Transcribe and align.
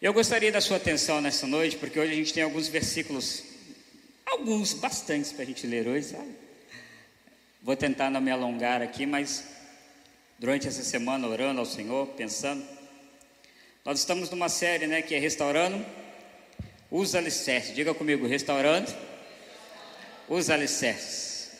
Eu 0.00 0.12
gostaria 0.12 0.52
da 0.52 0.60
sua 0.60 0.76
atenção 0.76 1.20
nessa 1.20 1.44
noite, 1.44 1.76
porque 1.76 1.98
hoje 1.98 2.12
a 2.12 2.14
gente 2.14 2.32
tem 2.32 2.44
alguns 2.44 2.68
versículos, 2.68 3.42
alguns, 4.24 4.72
bastantes 4.72 5.32
para 5.32 5.42
a 5.42 5.46
gente 5.46 5.66
ler 5.66 5.88
hoje, 5.88 6.10
sabe? 6.10 6.36
Vou 7.60 7.74
tentar 7.74 8.08
não 8.08 8.20
me 8.20 8.30
alongar 8.30 8.80
aqui, 8.80 9.04
mas 9.04 9.42
durante 10.38 10.68
essa 10.68 10.84
semana 10.84 11.26
orando 11.26 11.58
ao 11.58 11.66
Senhor, 11.66 12.06
pensando. 12.10 12.64
Nós 13.84 13.98
estamos 13.98 14.30
numa 14.30 14.48
série, 14.48 14.86
né, 14.86 15.02
que 15.02 15.16
é 15.16 15.18
restaurando 15.18 15.84
os 16.92 17.16
alicerces. 17.16 17.74
Diga 17.74 17.92
comigo, 17.92 18.24
restaurando 18.24 18.94
os 20.28 20.48
alicerces. 20.48 21.50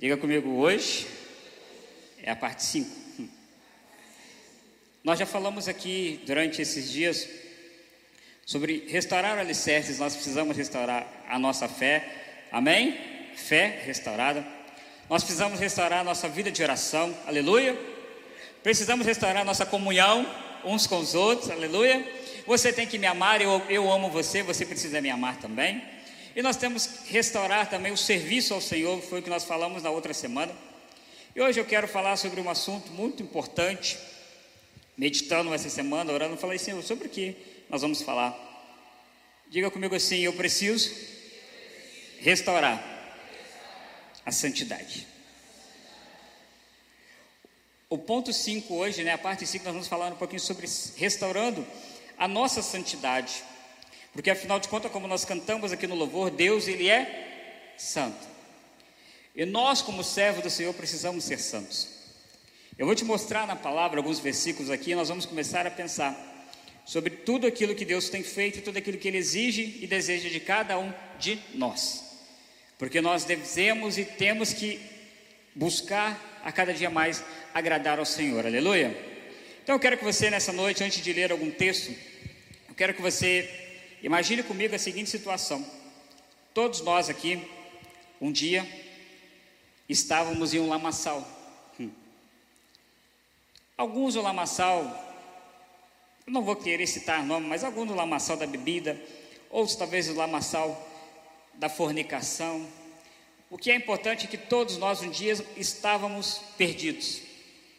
Diga 0.00 0.16
comigo, 0.16 0.50
hoje 0.50 1.06
é 2.24 2.32
a 2.32 2.36
parte 2.36 2.64
5. 2.64 2.97
Nós 5.08 5.18
já 5.18 5.24
falamos 5.24 5.68
aqui 5.68 6.20
durante 6.26 6.60
esses 6.60 6.92
dias 6.92 7.26
sobre 8.44 8.84
restaurar 8.88 9.38
alicerces, 9.38 9.98
nós 9.98 10.12
precisamos 10.12 10.54
restaurar 10.54 11.06
a 11.26 11.38
nossa 11.38 11.66
fé, 11.66 12.06
amém? 12.52 12.94
Fé 13.34 13.80
restaurada. 13.86 14.46
Nós 15.08 15.24
precisamos 15.24 15.58
restaurar 15.58 16.00
a 16.00 16.04
nossa 16.04 16.28
vida 16.28 16.50
de 16.50 16.62
oração, 16.62 17.16
aleluia. 17.26 17.74
Precisamos 18.62 19.06
restaurar 19.06 19.40
a 19.40 19.44
nossa 19.46 19.64
comunhão 19.64 20.26
uns 20.62 20.86
com 20.86 20.98
os 20.98 21.14
outros, 21.14 21.50
aleluia. 21.50 22.06
Você 22.46 22.70
tem 22.70 22.86
que 22.86 22.98
me 22.98 23.06
amar, 23.06 23.40
eu, 23.40 23.62
eu 23.70 23.90
amo 23.90 24.10
você, 24.10 24.42
você 24.42 24.66
precisa 24.66 25.00
me 25.00 25.08
amar 25.08 25.38
também. 25.38 25.82
E 26.36 26.42
nós 26.42 26.56
temos 26.56 26.86
que 26.86 27.14
restaurar 27.14 27.70
também 27.70 27.92
o 27.92 27.96
serviço 27.96 28.52
ao 28.52 28.60
Senhor, 28.60 29.00
foi 29.00 29.20
o 29.20 29.22
que 29.22 29.30
nós 29.30 29.44
falamos 29.44 29.82
na 29.82 29.88
outra 29.88 30.12
semana. 30.12 30.52
E 31.34 31.40
hoje 31.40 31.58
eu 31.58 31.64
quero 31.64 31.88
falar 31.88 32.18
sobre 32.18 32.42
um 32.42 32.50
assunto 32.50 32.92
muito 32.92 33.22
importante 33.22 33.96
meditando 34.98 35.54
essa 35.54 35.70
semana, 35.70 36.12
orando, 36.12 36.36
falei, 36.36 36.58
Senhor, 36.58 36.82
sobre 36.82 37.06
o 37.06 37.10
que 37.10 37.36
nós 37.70 37.82
vamos 37.82 38.02
falar? 38.02 38.36
Diga 39.48 39.70
comigo 39.70 39.94
assim: 39.94 40.18
eu 40.18 40.32
preciso 40.32 40.90
restaurar 42.18 42.82
a 44.26 44.32
santidade. 44.32 45.06
O 47.88 47.96
ponto 47.96 48.32
5 48.32 48.74
hoje, 48.74 49.02
né, 49.02 49.12
a 49.12 49.18
parte 49.18 49.46
5, 49.46 49.64
nós 49.64 49.72
vamos 49.72 49.88
falar 49.88 50.12
um 50.12 50.16
pouquinho 50.16 50.40
sobre 50.40 50.66
restaurando 50.96 51.66
a 52.18 52.26
nossa 52.28 52.60
santidade. 52.60 53.42
Porque 54.12 54.30
afinal 54.30 54.58
de 54.58 54.68
contas, 54.68 54.90
como 54.90 55.06
nós 55.06 55.24
cantamos 55.24 55.72
aqui 55.72 55.86
no 55.86 55.94
louvor, 55.94 56.30
Deus, 56.30 56.66
Ele 56.66 56.88
é 56.88 57.74
santo. 57.78 58.26
E 59.34 59.46
nós, 59.46 59.80
como 59.80 60.02
servos 60.02 60.42
do 60.42 60.50
Senhor, 60.50 60.74
precisamos 60.74 61.24
ser 61.24 61.38
santos. 61.38 61.97
Eu 62.78 62.86
vou 62.86 62.94
te 62.94 63.04
mostrar 63.04 63.44
na 63.44 63.56
palavra 63.56 63.98
alguns 63.98 64.20
versículos 64.20 64.70
aqui, 64.70 64.92
e 64.92 64.94
nós 64.94 65.08
vamos 65.08 65.26
começar 65.26 65.66
a 65.66 65.70
pensar 65.70 66.16
sobre 66.84 67.10
tudo 67.10 67.44
aquilo 67.44 67.74
que 67.74 67.84
Deus 67.84 68.08
tem 68.08 68.22
feito 68.22 68.60
e 68.60 68.62
tudo 68.62 68.78
aquilo 68.78 68.96
que 68.96 69.08
Ele 69.08 69.18
exige 69.18 69.80
e 69.80 69.86
deseja 69.88 70.28
de 70.28 70.38
cada 70.38 70.78
um 70.78 70.94
de 71.18 71.40
nós. 71.54 72.04
Porque 72.78 73.00
nós 73.00 73.24
devemos 73.24 73.98
e 73.98 74.04
temos 74.04 74.52
que 74.52 74.80
buscar 75.56 76.40
a 76.44 76.52
cada 76.52 76.72
dia 76.72 76.88
mais 76.88 77.24
agradar 77.52 77.98
ao 77.98 78.06
Senhor, 78.06 78.46
aleluia. 78.46 78.96
Então 79.64 79.74
eu 79.74 79.80
quero 79.80 79.98
que 79.98 80.04
você 80.04 80.30
nessa 80.30 80.52
noite, 80.52 80.84
antes 80.84 81.02
de 81.02 81.12
ler 81.12 81.32
algum 81.32 81.50
texto, 81.50 81.92
eu 82.68 82.76
quero 82.76 82.94
que 82.94 83.02
você 83.02 83.50
imagine 84.04 84.44
comigo 84.44 84.76
a 84.76 84.78
seguinte 84.78 85.10
situação: 85.10 85.68
todos 86.54 86.80
nós 86.82 87.10
aqui, 87.10 87.42
um 88.20 88.30
dia, 88.30 88.64
estávamos 89.88 90.54
em 90.54 90.60
um 90.60 90.68
lamaçal 90.68 91.37
Alguns 93.78 94.14
do 94.14 94.22
lamaçal, 94.22 94.82
não 96.26 96.42
vou 96.42 96.56
querer 96.56 96.84
citar 96.88 97.24
nome, 97.24 97.46
mas 97.46 97.62
alguns 97.62 97.86
do 97.86 97.94
lamaçal 97.94 98.36
da 98.36 98.44
bebida, 98.44 99.00
outros 99.48 99.76
talvez 99.76 100.08
do 100.08 100.14
lamaçal 100.14 100.84
da 101.54 101.68
fornicação. 101.68 102.66
O 103.48 103.56
que 103.56 103.70
é 103.70 103.76
importante 103.76 104.26
é 104.26 104.28
que 104.28 104.36
todos 104.36 104.76
nós 104.78 105.00
um 105.00 105.08
dia 105.08 105.34
estávamos 105.56 106.40
perdidos, 106.58 107.22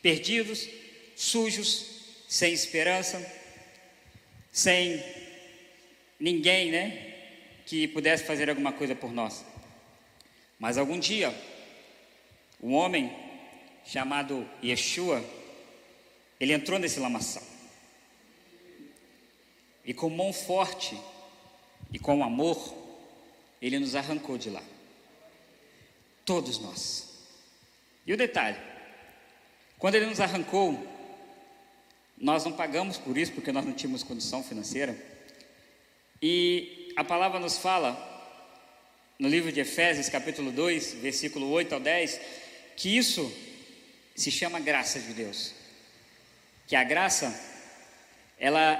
perdidos, 0.02 0.70
sujos, 1.18 1.86
sem 2.30 2.54
esperança, 2.54 3.22
sem 4.54 5.04
ninguém, 6.18 6.72
né, 6.72 7.14
que 7.66 7.90
pudesse 7.90 8.24
fazer 8.24 8.50
alguma 8.50 8.72
coisa 8.72 8.96
por 8.96 9.12
nós. 9.12 9.44
Mas 10.58 10.78
algum 10.78 10.98
dia, 10.98 11.36
um 12.64 12.74
homem 12.74 13.14
chamado 13.84 14.50
Yeshua, 14.64 15.22
ele 16.40 16.54
entrou 16.54 16.80
nesse 16.80 17.00
lamaçal. 17.00 17.44
E 19.84 19.94
com 19.94 20.10
mão 20.10 20.32
forte 20.32 21.00
e 21.92 22.00
com 22.00 22.24
amor, 22.24 22.76
ele 23.62 23.80
nos 23.80 23.96
arrancou 23.96 24.38
de 24.38 24.50
lá. 24.50 24.64
Todos 26.24 26.60
nós. 26.60 27.08
E 28.06 28.14
o 28.14 28.18
detalhe: 28.18 28.58
quando 29.78 29.96
ele 29.96 30.06
nos 30.06 30.20
arrancou, 30.20 30.88
nós 32.18 32.46
não 32.46 32.54
pagamos 32.54 32.98
por 32.98 33.18
isso, 33.18 33.34
porque 33.34 33.52
nós 33.52 33.66
não 33.66 33.74
tínhamos 33.74 34.04
condição 34.04 34.44
financeira. 34.44 34.96
E 36.22 36.94
a 36.96 37.04
palavra 37.04 37.40
nos 37.40 37.58
fala, 37.58 37.98
no 39.18 39.28
livro 39.28 39.52
de 39.52 39.60
Efésios, 39.60 40.10
capítulo 40.10 40.52
2, 40.52 40.96
versículo 40.96 41.50
8 41.50 41.74
ao 41.74 41.80
10, 41.80 42.20
que 42.76 42.96
isso 42.96 43.34
se 44.16 44.30
chama 44.30 44.60
graça 44.60 45.00
de 45.00 45.14
Deus 45.14 45.59
que 46.70 46.76
a 46.76 46.84
graça 46.84 47.34
ela 48.40 48.80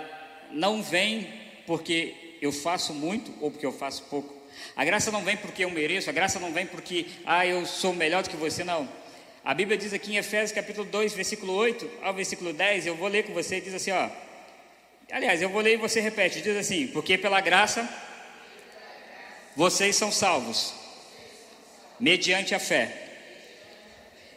não 0.52 0.82
vem 0.82 1.28
porque 1.66 2.38
eu 2.40 2.52
faço 2.52 2.94
muito 2.94 3.34
ou 3.42 3.50
porque 3.50 3.66
eu 3.66 3.72
faço 3.74 4.04
pouco. 4.04 4.32
A 4.76 4.86
graça 4.86 5.12
não 5.12 5.24
vem 5.24 5.36
porque 5.36 5.66
eu 5.66 5.72
mereço, 5.72 6.08
a 6.08 6.14
graça 6.14 6.40
não 6.40 6.54
vem 6.54 6.68
porque 6.68 7.08
ah, 7.26 7.48
eu 7.48 7.66
sou 7.66 7.92
melhor 7.92 8.22
do 8.22 8.30
que 8.30 8.38
você, 8.38 8.64
não. 8.64 8.88
A 9.44 9.56
Bíblia 9.56 9.76
diz 9.76 9.92
aqui 9.92 10.14
em 10.14 10.18
Efésios 10.18 10.52
capítulo 10.52 10.86
2, 10.86 11.16
versículo 11.16 11.52
8 11.54 11.90
ao 12.04 12.14
versículo 12.14 12.54
10, 12.54 12.86
eu 12.86 12.96
vou 12.96 13.08
ler 13.08 13.24
com 13.24 13.34
você, 13.34 13.60
diz 13.60 13.74
assim, 13.74 13.90
ó. 13.90 14.08
Aliás, 15.12 15.42
eu 15.42 15.50
vou 15.50 15.60
ler 15.60 15.74
e 15.74 15.78
você 15.78 16.00
repete, 16.00 16.42
diz 16.42 16.56
assim: 16.56 16.86
"Porque 16.90 17.18
pela 17.18 17.42
graça 17.42 17.90
vocês 19.56 19.96
são 19.96 20.12
salvos 20.12 20.76
mediante 22.00 22.54
a 22.54 22.60
fé. 22.60 23.08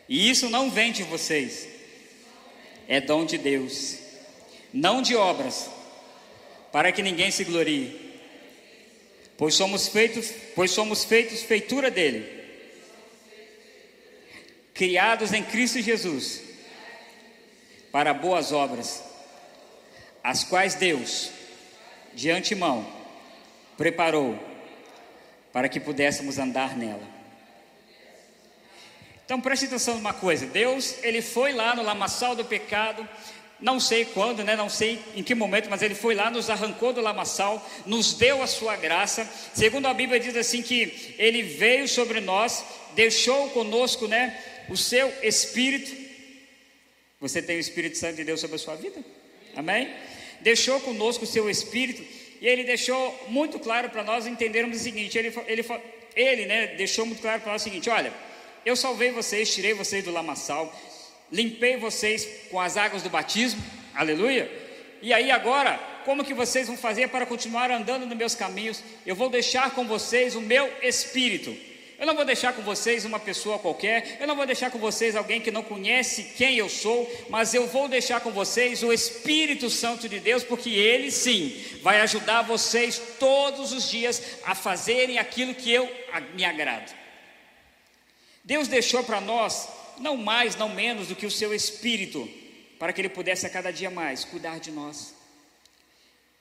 E 0.08 0.30
isso 0.30 0.48
não 0.48 0.70
vem 0.70 0.90
de 0.90 1.02
vocês, 1.02 1.68
é 2.88 3.00
dom 3.00 3.24
de 3.24 3.38
Deus, 3.38 3.98
não 4.72 5.02
de 5.02 5.14
obras, 5.16 5.70
para 6.70 6.92
que 6.92 7.02
ninguém 7.02 7.30
se 7.30 7.44
glorie. 7.44 8.12
Pois 9.36 9.54
somos 9.54 9.88
feitos, 9.88 10.32
pois 10.54 10.70
somos 10.70 11.04
feitos 11.04 11.42
feitura 11.42 11.90
dele, 11.90 12.42
criados 14.72 15.32
em 15.32 15.42
Cristo 15.42 15.80
Jesus, 15.80 16.42
para 17.90 18.14
boas 18.14 18.52
obras, 18.52 19.02
as 20.22 20.44
quais 20.44 20.74
Deus, 20.74 21.30
de 22.14 22.30
antemão, 22.30 22.86
preparou 23.76 24.38
para 25.52 25.68
que 25.68 25.80
pudéssemos 25.80 26.38
andar 26.38 26.76
nela. 26.76 27.21
Então 29.24 29.40
preste 29.40 29.66
atenção 29.66 29.96
numa 29.96 30.12
coisa: 30.12 30.46
Deus, 30.46 30.96
ele 31.02 31.22
foi 31.22 31.52
lá 31.52 31.74
no 31.74 31.82
lamaçal 31.82 32.34
do 32.34 32.44
pecado, 32.44 33.08
não 33.60 33.78
sei 33.78 34.04
quando, 34.04 34.42
né, 34.42 34.56
não 34.56 34.68
sei 34.68 34.98
em 35.14 35.22
que 35.22 35.34
momento, 35.34 35.70
mas 35.70 35.82
ele 35.82 35.94
foi 35.94 36.14
lá, 36.14 36.30
nos 36.30 36.50
arrancou 36.50 36.92
do 36.92 37.00
lamaçal, 37.00 37.64
nos 37.86 38.14
deu 38.14 38.42
a 38.42 38.46
sua 38.46 38.76
graça. 38.76 39.28
Segundo 39.54 39.86
a 39.86 39.94
Bíblia 39.94 40.18
diz 40.18 40.36
assim 40.36 40.62
que 40.62 41.14
ele 41.16 41.42
veio 41.42 41.86
sobre 41.86 42.20
nós, 42.20 42.64
deixou 42.94 43.50
conosco, 43.50 44.08
né, 44.08 44.36
o 44.68 44.76
seu 44.76 45.12
espírito. 45.22 46.02
Você 47.20 47.40
tem 47.40 47.56
o 47.56 47.60
Espírito 47.60 47.96
Santo 47.96 48.16
de 48.16 48.24
Deus 48.24 48.40
sobre 48.40 48.56
a 48.56 48.58
sua 48.58 48.74
vida? 48.74 49.00
Amém? 49.54 49.94
Deixou 50.40 50.80
conosco 50.80 51.22
o 51.22 51.26
seu 51.26 51.48
espírito 51.48 52.02
e 52.40 52.48
ele 52.48 52.64
deixou 52.64 53.26
muito 53.28 53.60
claro 53.60 53.90
para 53.90 54.02
nós 54.02 54.26
entendermos 54.26 54.80
o 54.80 54.82
seguinte, 54.82 55.16
ele 55.16 55.32
ele 55.46 55.64
ele, 56.16 56.46
né, 56.46 56.66
deixou 56.76 57.06
muito 57.06 57.22
claro 57.22 57.40
para 57.40 57.52
nós 57.52 57.62
o 57.62 57.64
seguinte, 57.64 57.88
olha, 57.88 58.12
eu 58.64 58.76
salvei 58.76 59.10
vocês, 59.10 59.52
tirei 59.54 59.74
vocês 59.74 60.04
do 60.04 60.10
lamaçal, 60.10 60.74
limpei 61.30 61.76
vocês 61.76 62.28
com 62.50 62.60
as 62.60 62.76
águas 62.76 63.02
do 63.02 63.10
batismo, 63.10 63.62
aleluia. 63.94 64.50
E 65.00 65.12
aí 65.12 65.30
agora, 65.30 65.78
como 66.04 66.24
que 66.24 66.34
vocês 66.34 66.68
vão 66.68 66.76
fazer 66.76 67.08
para 67.08 67.26
continuar 67.26 67.70
andando 67.70 68.06
nos 68.06 68.16
meus 68.16 68.34
caminhos? 68.34 68.82
Eu 69.04 69.16
vou 69.16 69.28
deixar 69.28 69.70
com 69.72 69.86
vocês 69.86 70.36
o 70.36 70.40
meu 70.40 70.70
espírito. 70.82 71.56
Eu 71.98 72.06
não 72.06 72.16
vou 72.16 72.24
deixar 72.24 72.52
com 72.52 72.62
vocês 72.62 73.04
uma 73.04 73.20
pessoa 73.20 73.60
qualquer, 73.60 74.18
eu 74.20 74.26
não 74.26 74.34
vou 74.34 74.44
deixar 74.44 74.72
com 74.72 74.78
vocês 74.78 75.14
alguém 75.14 75.40
que 75.40 75.52
não 75.52 75.62
conhece 75.62 76.32
quem 76.36 76.56
eu 76.56 76.68
sou, 76.68 77.08
mas 77.30 77.54
eu 77.54 77.68
vou 77.68 77.88
deixar 77.88 78.20
com 78.20 78.32
vocês 78.32 78.82
o 78.82 78.92
Espírito 78.92 79.70
Santo 79.70 80.08
de 80.08 80.18
Deus, 80.18 80.42
porque 80.42 80.70
ele 80.70 81.12
sim 81.12 81.64
vai 81.80 82.00
ajudar 82.00 82.42
vocês 82.42 83.00
todos 83.20 83.72
os 83.72 83.88
dias 83.88 84.20
a 84.44 84.52
fazerem 84.52 85.18
aquilo 85.18 85.54
que 85.54 85.72
eu 85.72 85.88
me 86.34 86.44
agrado. 86.44 87.01
Deus 88.44 88.68
deixou 88.68 89.04
para 89.04 89.20
nós 89.20 89.68
não 89.98 90.16
mais, 90.16 90.56
não 90.56 90.68
menos 90.68 91.08
do 91.08 91.16
que 91.16 91.26
o 91.26 91.30
seu 91.30 91.54
espírito, 91.54 92.28
para 92.78 92.92
que 92.92 93.00
ele 93.00 93.08
pudesse 93.08 93.46
a 93.46 93.50
cada 93.50 93.70
dia 93.70 93.90
mais 93.90 94.24
cuidar 94.24 94.58
de 94.58 94.70
nós. 94.70 95.14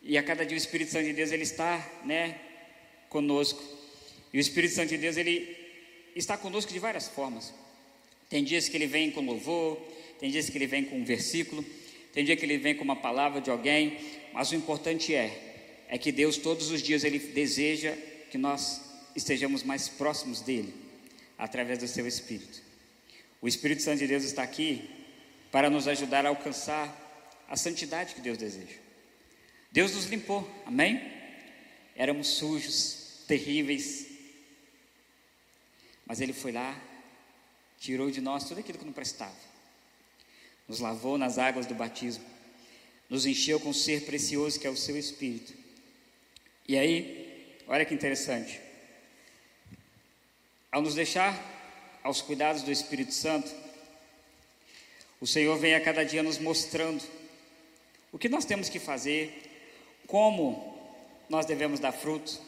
e 0.03 0.17
a 0.17 0.23
cada 0.23 0.43
dia 0.43 0.55
o 0.55 0.57
Espírito 0.57 0.91
Santo 0.91 1.05
de 1.05 1.13
Deus 1.13 1.31
ele 1.31 1.43
está, 1.43 1.87
né, 2.03 2.39
conosco. 3.07 3.61
E 4.33 4.37
o 4.37 4.41
Espírito 4.41 4.73
Santo 4.73 4.89
de 4.89 4.97
Deus 4.97 5.15
ele 5.15 5.55
está 6.15 6.35
conosco 6.35 6.73
de 6.73 6.79
várias 6.79 7.07
formas. 7.07 7.53
Tem 8.27 8.43
dias 8.43 8.67
que 8.67 8.75
ele 8.75 8.87
vem 8.87 9.11
com 9.11 9.21
louvor, 9.21 9.77
tem 10.19 10.31
dias 10.31 10.49
que 10.49 10.57
ele 10.57 10.65
vem 10.65 10.85
com 10.85 10.97
um 10.97 11.05
versículo, 11.05 11.63
tem 12.13 12.25
dia 12.25 12.35
que 12.35 12.43
ele 12.43 12.57
vem 12.57 12.73
com 12.73 12.83
uma 12.83 12.95
palavra 12.95 13.39
de 13.39 13.51
alguém, 13.51 13.99
mas 14.33 14.51
o 14.51 14.55
importante 14.55 15.13
é 15.13 15.49
é 15.87 15.97
que 15.97 16.11
Deus 16.11 16.37
todos 16.37 16.71
os 16.71 16.81
dias 16.81 17.03
ele 17.03 17.19
deseja 17.19 17.93
que 18.31 18.37
nós 18.37 18.81
estejamos 19.13 19.61
mais 19.61 19.89
próximos 19.89 20.39
dele 20.39 20.80
através 21.41 21.79
do 21.79 21.87
seu 21.87 22.05
espírito. 22.07 22.61
O 23.41 23.47
Espírito 23.47 23.81
Santo 23.81 23.97
de 23.97 24.07
Deus 24.07 24.23
está 24.23 24.43
aqui 24.43 24.87
para 25.51 25.71
nos 25.71 25.87
ajudar 25.87 26.23
a 26.23 26.29
alcançar 26.29 26.87
a 27.49 27.57
santidade 27.57 28.13
que 28.13 28.21
Deus 28.21 28.37
deseja. 28.37 28.77
Deus 29.71 29.95
nos 29.95 30.05
limpou, 30.05 30.47
amém? 30.67 31.01
Éramos 31.95 32.27
sujos, 32.27 33.23
terríveis, 33.27 34.05
mas 36.05 36.21
Ele 36.21 36.31
foi 36.31 36.51
lá, 36.51 36.79
tirou 37.79 38.11
de 38.11 38.21
nós 38.21 38.43
tudo 38.43 38.59
aquilo 38.59 38.77
que 38.77 38.85
não 38.85 38.93
prestava, 38.93 39.35
nos 40.67 40.79
lavou 40.79 41.17
nas 41.17 41.39
águas 41.39 41.65
do 41.65 41.73
batismo, 41.73 42.23
nos 43.09 43.25
encheu 43.25 43.59
com 43.59 43.71
o 43.71 43.73
ser 43.73 44.05
precioso 44.05 44.59
que 44.59 44.67
é 44.67 44.69
o 44.69 44.77
Seu 44.77 44.95
Espírito. 44.95 45.55
E 46.67 46.77
aí, 46.77 47.57
olha 47.65 47.83
que 47.83 47.95
interessante, 47.95 48.61
ao 50.71 50.81
nos 50.81 50.95
deixar 50.95 51.37
aos 52.01 52.21
cuidados 52.21 52.61
do 52.63 52.71
Espírito 52.71 53.13
Santo, 53.13 53.51
o 55.19 55.27
Senhor 55.27 55.57
vem 55.57 55.75
a 55.75 55.81
cada 55.81 56.03
dia 56.03 56.23
nos 56.23 56.39
mostrando 56.39 57.03
o 58.11 58.17
que 58.17 58.29
nós 58.29 58.45
temos 58.45 58.69
que 58.69 58.79
fazer, 58.79 59.31
como 60.07 60.79
nós 61.29 61.45
devemos 61.45 61.79
dar 61.79 61.91
fruto. 61.91 62.39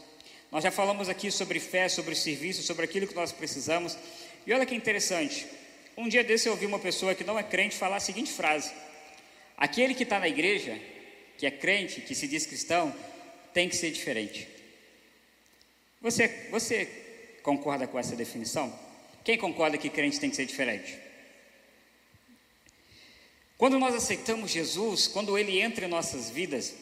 Nós 0.51 0.63
já 0.63 0.71
falamos 0.71 1.09
aqui 1.09 1.29
sobre 1.31 1.59
fé, 1.59 1.87
sobre 1.89 2.15
serviço, 2.15 2.63
sobre 2.63 2.85
aquilo 2.85 3.07
que 3.07 3.15
nós 3.15 3.31
precisamos. 3.31 3.97
E 4.45 4.53
olha 4.53 4.65
que 4.65 4.73
interessante. 4.73 5.45
Um 5.95 6.07
dia 6.07 6.23
desse 6.23 6.47
eu 6.47 6.53
ouvi 6.53 6.65
uma 6.65 6.79
pessoa 6.79 7.13
que 7.13 7.23
não 7.23 7.37
é 7.37 7.43
crente 7.43 7.75
falar 7.75 7.97
a 7.97 7.99
seguinte 7.99 8.31
frase: 8.31 8.73
Aquele 9.57 9.93
que 9.93 10.03
está 10.03 10.19
na 10.19 10.27
igreja, 10.27 10.79
que 11.37 11.45
é 11.45 11.51
crente, 11.51 12.01
que 12.01 12.15
se 12.15 12.27
diz 12.27 12.45
cristão, 12.45 12.93
tem 13.53 13.69
que 13.69 13.75
ser 13.75 13.91
diferente. 13.91 14.47
Você, 16.01 16.47
você 16.49 17.02
concorda 17.43 17.85
com 17.85 17.99
essa 17.99 18.15
definição? 18.15 18.73
Quem 19.23 19.37
concorda 19.37 19.77
que 19.77 19.89
crente 19.89 20.19
tem 20.19 20.29
que 20.29 20.35
ser 20.35 20.45
diferente? 20.45 20.97
Quando 23.57 23.77
nós 23.77 23.93
aceitamos 23.93 24.51
Jesus, 24.51 25.07
quando 25.07 25.37
Ele 25.37 25.59
entra 25.61 25.85
em 25.85 25.89
nossas 25.89 26.29
vidas, 26.29 26.73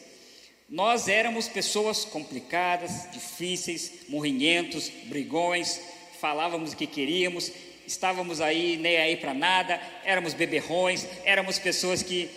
nós 0.68 1.06
éramos 1.06 1.48
pessoas 1.48 2.04
complicadas, 2.04 3.10
difíceis, 3.12 4.08
morrinhentos, 4.08 4.88
brigões, 4.88 5.80
falávamos 6.18 6.72
o 6.72 6.76
que 6.76 6.86
queríamos, 6.86 7.52
estávamos 7.86 8.40
aí 8.40 8.76
nem 8.76 8.96
aí 8.96 9.16
para 9.16 9.34
nada, 9.34 9.80
éramos 10.04 10.32
beberrões, 10.32 11.06
éramos 11.24 11.58
pessoas 11.58 12.02
que 12.02 12.30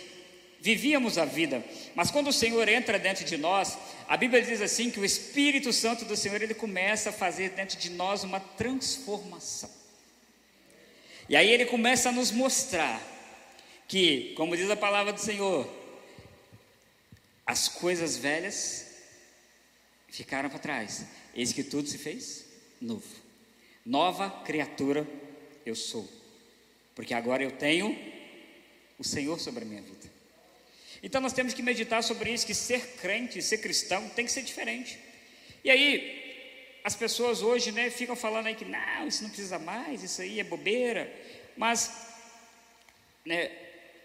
vivíamos 0.66 1.16
a 1.16 1.24
vida. 1.24 1.64
Mas 1.94 2.10
quando 2.10 2.26
o 2.26 2.32
Senhor 2.32 2.68
entra 2.68 2.98
dentro 2.98 3.24
de 3.24 3.36
nós, 3.36 3.78
a 4.08 4.16
Bíblia 4.16 4.42
diz 4.42 4.60
assim 4.60 4.90
que 4.90 4.98
o 4.98 5.04
Espírito 5.04 5.72
Santo 5.72 6.04
do 6.04 6.16
Senhor 6.16 6.42
ele 6.42 6.54
começa 6.54 7.10
a 7.10 7.12
fazer 7.12 7.50
dentro 7.50 7.78
de 7.78 7.88
nós 7.90 8.24
uma 8.24 8.40
transformação. 8.40 9.70
E 11.28 11.36
aí 11.36 11.48
ele 11.48 11.66
começa 11.66 12.08
a 12.08 12.12
nos 12.12 12.32
mostrar 12.32 13.00
que, 13.86 14.34
como 14.36 14.56
diz 14.56 14.68
a 14.68 14.76
palavra 14.76 15.12
do 15.12 15.20
Senhor, 15.20 15.72
as 17.46 17.68
coisas 17.68 18.16
velhas 18.16 18.86
ficaram 20.08 20.50
para 20.50 20.58
trás, 20.58 21.06
eis 21.32 21.52
que 21.52 21.62
tudo 21.62 21.88
se 21.88 21.96
fez 21.96 22.44
novo. 22.80 23.06
Nova 23.84 24.28
criatura 24.44 25.06
eu 25.64 25.76
sou, 25.76 26.08
porque 26.92 27.14
agora 27.14 27.44
eu 27.44 27.52
tenho 27.52 27.96
o 28.98 29.04
Senhor 29.04 29.38
sobre 29.38 29.62
a 29.62 29.66
minha 29.66 29.82
vida. 29.82 30.15
Então 31.02 31.20
nós 31.20 31.32
temos 31.32 31.54
que 31.54 31.62
meditar 31.62 32.02
sobre 32.02 32.32
isso, 32.32 32.46
que 32.46 32.54
ser 32.54 32.96
crente, 33.00 33.42
ser 33.42 33.58
cristão 33.58 34.08
tem 34.10 34.24
que 34.24 34.32
ser 34.32 34.42
diferente. 34.42 34.98
E 35.62 35.70
aí, 35.70 36.80
as 36.84 36.94
pessoas 36.94 37.42
hoje 37.42 37.72
né, 37.72 37.90
ficam 37.90 38.14
falando 38.14 38.46
aí 38.46 38.54
que 38.54 38.64
não, 38.64 39.08
isso 39.08 39.22
não 39.22 39.30
precisa 39.30 39.58
mais, 39.58 40.02
isso 40.02 40.22
aí 40.22 40.38
é 40.38 40.44
bobeira, 40.44 41.12
mas 41.56 41.90
né, 43.24 43.50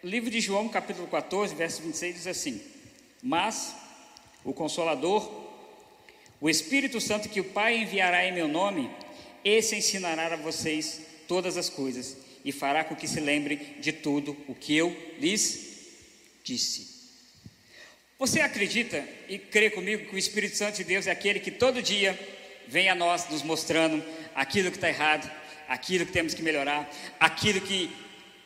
livro 0.04 0.32
de 0.32 0.42
João, 0.42 0.68
capítulo 0.68 1.08
14, 1.08 1.54
verso 1.54 1.82
26, 1.84 2.16
diz 2.16 2.28
assim: 2.28 2.62
Mas 3.22 3.76
o 4.44 4.54
Consolador, 4.54 5.32
o 6.40 6.50
Espírito 6.50 7.00
Santo 7.00 7.30
que 7.30 7.40
o 7.40 7.46
Pai 7.46 7.78
enviará 7.78 8.26
em 8.26 8.34
meu 8.34 8.48
nome, 8.48 8.90
esse 9.46 9.76
ensinará 9.76 10.34
a 10.34 10.38
vocês 10.38 11.02
todas 11.28 11.58
as 11.58 11.70
coisas 11.70 12.18
e 12.44 12.52
fará 12.52 12.84
com 12.84 12.96
que 12.96 13.08
se 13.08 13.20
lembrem 13.20 13.60
de 13.80 13.92
tudo 13.92 14.36
o 14.48 14.56
que 14.56 14.76
eu 14.76 14.90
lhes 15.20 15.71
disse. 16.44 17.02
Você 18.18 18.42
acredita 18.42 19.04
e 19.28 19.40
crê 19.40 19.70
comigo 19.70 20.08
que 20.08 20.16
o 20.16 20.20
Espírito 20.20 20.56
Santo 20.56 20.78
de 20.78 20.84
Deus 20.84 21.08
é 21.08 21.12
aquele 21.12 21.40
que 21.40 21.50
todo 21.50 21.82
dia 21.82 22.18
vem 22.68 22.88
a 22.88 22.96
nós 22.96 23.28
nos 23.30 23.42
mostrando 23.42 24.04
aquilo 24.36 24.70
que 24.70 24.78
está 24.78 24.90
errado, 24.90 25.30
aquilo 25.68 26.06
que 26.06 26.12
temos 26.12 26.34
que 26.34 26.44
melhorar, 26.44 26.90
aquilo 27.20 27.60
que 27.62 27.90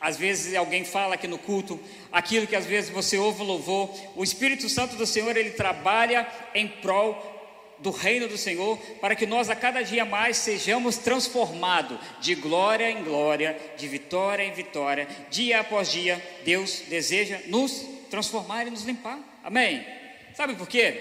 às 0.00 0.16
vezes 0.16 0.54
alguém 0.54 0.84
fala 0.84 1.14
aqui 1.14 1.26
no 1.26 1.38
culto, 1.38 1.80
aquilo 2.10 2.46
que 2.46 2.56
às 2.56 2.64
vezes 2.64 2.90
você 2.90 3.18
ouve 3.18 3.42
louvor, 3.42 3.94
o 4.14 4.24
Espírito 4.24 4.68
Santo 4.68 4.96
do 4.96 5.06
Senhor, 5.06 5.36
ele 5.36 5.50
trabalha 5.50 6.26
em 6.54 6.66
prol 6.68 7.35
do 7.78 7.90
reino 7.90 8.28
do 8.28 8.38
Senhor, 8.38 8.78
para 9.00 9.14
que 9.14 9.26
nós 9.26 9.50
a 9.50 9.56
cada 9.56 9.82
dia 9.82 10.04
mais 10.04 10.36
sejamos 10.36 10.96
transformados 10.96 11.98
de 12.20 12.34
glória 12.34 12.90
em 12.90 13.04
glória, 13.04 13.58
de 13.76 13.86
vitória 13.86 14.42
em 14.42 14.52
vitória, 14.52 15.06
dia 15.30 15.60
após 15.60 15.90
dia, 15.90 16.22
Deus 16.44 16.82
deseja 16.88 17.40
nos 17.46 17.86
transformar 18.10 18.66
e 18.66 18.70
nos 18.70 18.82
limpar. 18.82 19.18
Amém? 19.44 19.86
Sabe 20.34 20.54
por 20.54 20.68
quê? 20.68 21.00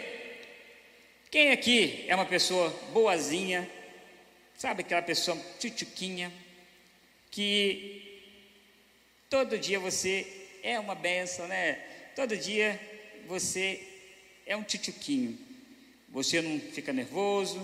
Quem 1.32 1.52
aqui 1.52 2.06
é 2.08 2.16
uma 2.16 2.26
pessoa 2.26 2.70
boazinha, 2.94 3.70
sabe 4.58 4.82
aquela 4.82 5.02
pessoa 5.02 5.38
tchutchuquinha, 5.60 6.32
que 7.32 8.06
Todo 9.30 9.58
dia 9.58 9.80
você 9.80 10.26
é 10.64 10.80
uma 10.80 10.96
benção, 10.96 11.48
né? 11.48 11.74
Todo 12.16 12.38
dia 12.38 12.80
você 13.28 13.86
é 14.46 14.56
um 14.56 14.64
tchutchuquinho. 14.64 15.38
Você 16.16 16.42
não 16.42 16.62
fica 16.62 16.94
nervoso, 16.94 17.60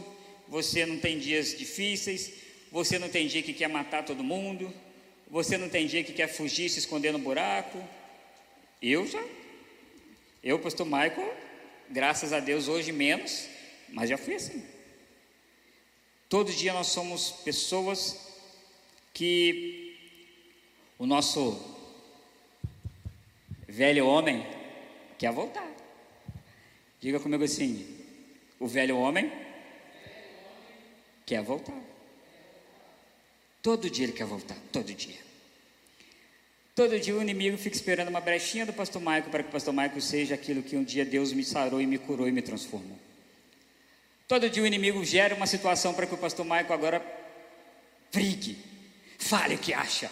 você 0.45 0.85
não 0.85 0.99
tem 0.99 1.17
dias 1.17 1.57
difíceis, 1.57 2.33
você 2.69 2.99
não 2.99 3.07
tem 3.07 3.25
dia 3.25 3.41
que 3.41 3.53
quer 3.53 3.69
matar 3.69 4.03
todo 4.03 4.25
mundo, 4.25 4.73
você 5.29 5.57
não 5.57 5.69
tem 5.69 5.87
dia 5.87 6.03
que 6.03 6.11
quer 6.11 6.27
fugir, 6.27 6.67
se 6.69 6.79
esconder 6.79 7.13
no 7.13 7.17
buraco. 7.17 7.81
Eu 8.81 9.07
já, 9.07 9.23
eu, 10.43 10.59
pastor 10.59 10.85
Michael, 10.85 11.33
graças 11.89 12.33
a 12.33 12.41
Deus 12.41 12.67
hoje 12.67 12.91
menos, 12.91 13.47
mas 13.87 14.09
já 14.09 14.17
fui 14.17 14.35
assim. 14.35 14.61
Todo 16.27 16.51
dia 16.51 16.73
nós 16.73 16.87
somos 16.87 17.31
pessoas 17.31 18.33
que 19.13 19.97
o 20.99 21.05
nosso 21.05 21.57
velho 23.65 24.05
homem 24.05 24.45
quer 25.17 25.31
voltar. 25.31 25.71
Diga 26.99 27.17
comigo 27.17 27.45
assim: 27.45 27.90
o 28.61 28.67
velho 28.67 28.95
homem 28.95 29.29
quer 31.25 31.41
voltar. 31.41 31.77
Todo 33.61 33.89
dia 33.89 34.05
ele 34.05 34.13
quer 34.13 34.25
voltar, 34.25 34.55
todo 34.71 34.93
dia. 34.93 35.17
Todo 36.75 36.99
dia 36.99 37.15
o 37.15 37.21
inimigo 37.21 37.57
fica 37.57 37.75
esperando 37.75 38.09
uma 38.09 38.21
brechinha 38.21 38.65
do 38.65 38.71
pastor 38.71 39.01
Maico 39.01 39.31
para 39.31 39.41
que 39.41 39.49
o 39.49 39.51
pastor 39.51 39.73
Maico 39.73 39.99
seja 39.99 40.35
aquilo 40.35 40.61
que 40.61 40.77
um 40.77 40.83
dia 40.83 41.03
Deus 41.03 41.33
me 41.33 41.43
sarou 41.43 41.81
e 41.81 41.87
me 41.87 41.97
curou 41.97 42.27
e 42.27 42.31
me 42.31 42.41
transformou. 42.41 42.97
Todo 44.27 44.49
dia 44.49 44.61
o 44.61 44.67
inimigo 44.67 45.03
gera 45.03 45.35
uma 45.35 45.47
situação 45.47 45.93
para 45.95 46.05
que 46.05 46.13
o 46.13 46.17
pastor 46.17 46.45
Maico 46.45 46.71
agora 46.71 47.03
brigue, 48.13 48.57
fale 49.17 49.55
o 49.55 49.59
que 49.59 49.73
acha, 49.73 50.09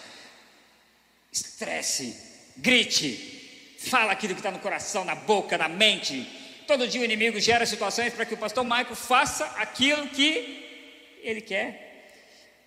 estresse, 1.32 2.16
grite, 2.56 3.76
fala 3.78 4.10
aquilo 4.10 4.34
que 4.34 4.40
está 4.40 4.50
no 4.50 4.58
coração, 4.58 5.04
na 5.04 5.14
boca, 5.14 5.56
na 5.56 5.68
mente. 5.68 6.39
Todo 6.70 6.86
dia 6.86 7.00
o 7.00 7.04
inimigo 7.04 7.40
gera 7.40 7.66
situações 7.66 8.12
para 8.12 8.24
que 8.24 8.34
o 8.34 8.36
pastor 8.36 8.62
Maico 8.62 8.94
faça 8.94 9.44
aquilo 9.56 10.06
que 10.06 11.18
ele 11.20 11.40
quer. 11.40 12.12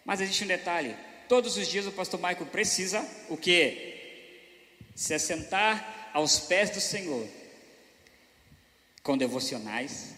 Mas 0.03 0.19
existe 0.19 0.43
um 0.43 0.47
detalhe: 0.47 0.93
todos 1.29 1.55
os 1.55 1.65
dias 1.69 1.87
o 1.87 1.91
pastor 1.93 2.19
Maico 2.19 2.45
precisa 2.45 3.01
o 3.29 3.37
que? 3.37 4.89
Se 4.93 5.13
assentar 5.13 6.09
aos 6.13 6.37
pés 6.37 6.69
do 6.69 6.81
Senhor, 6.81 7.25
com 9.01 9.17
devocionais, 9.17 10.13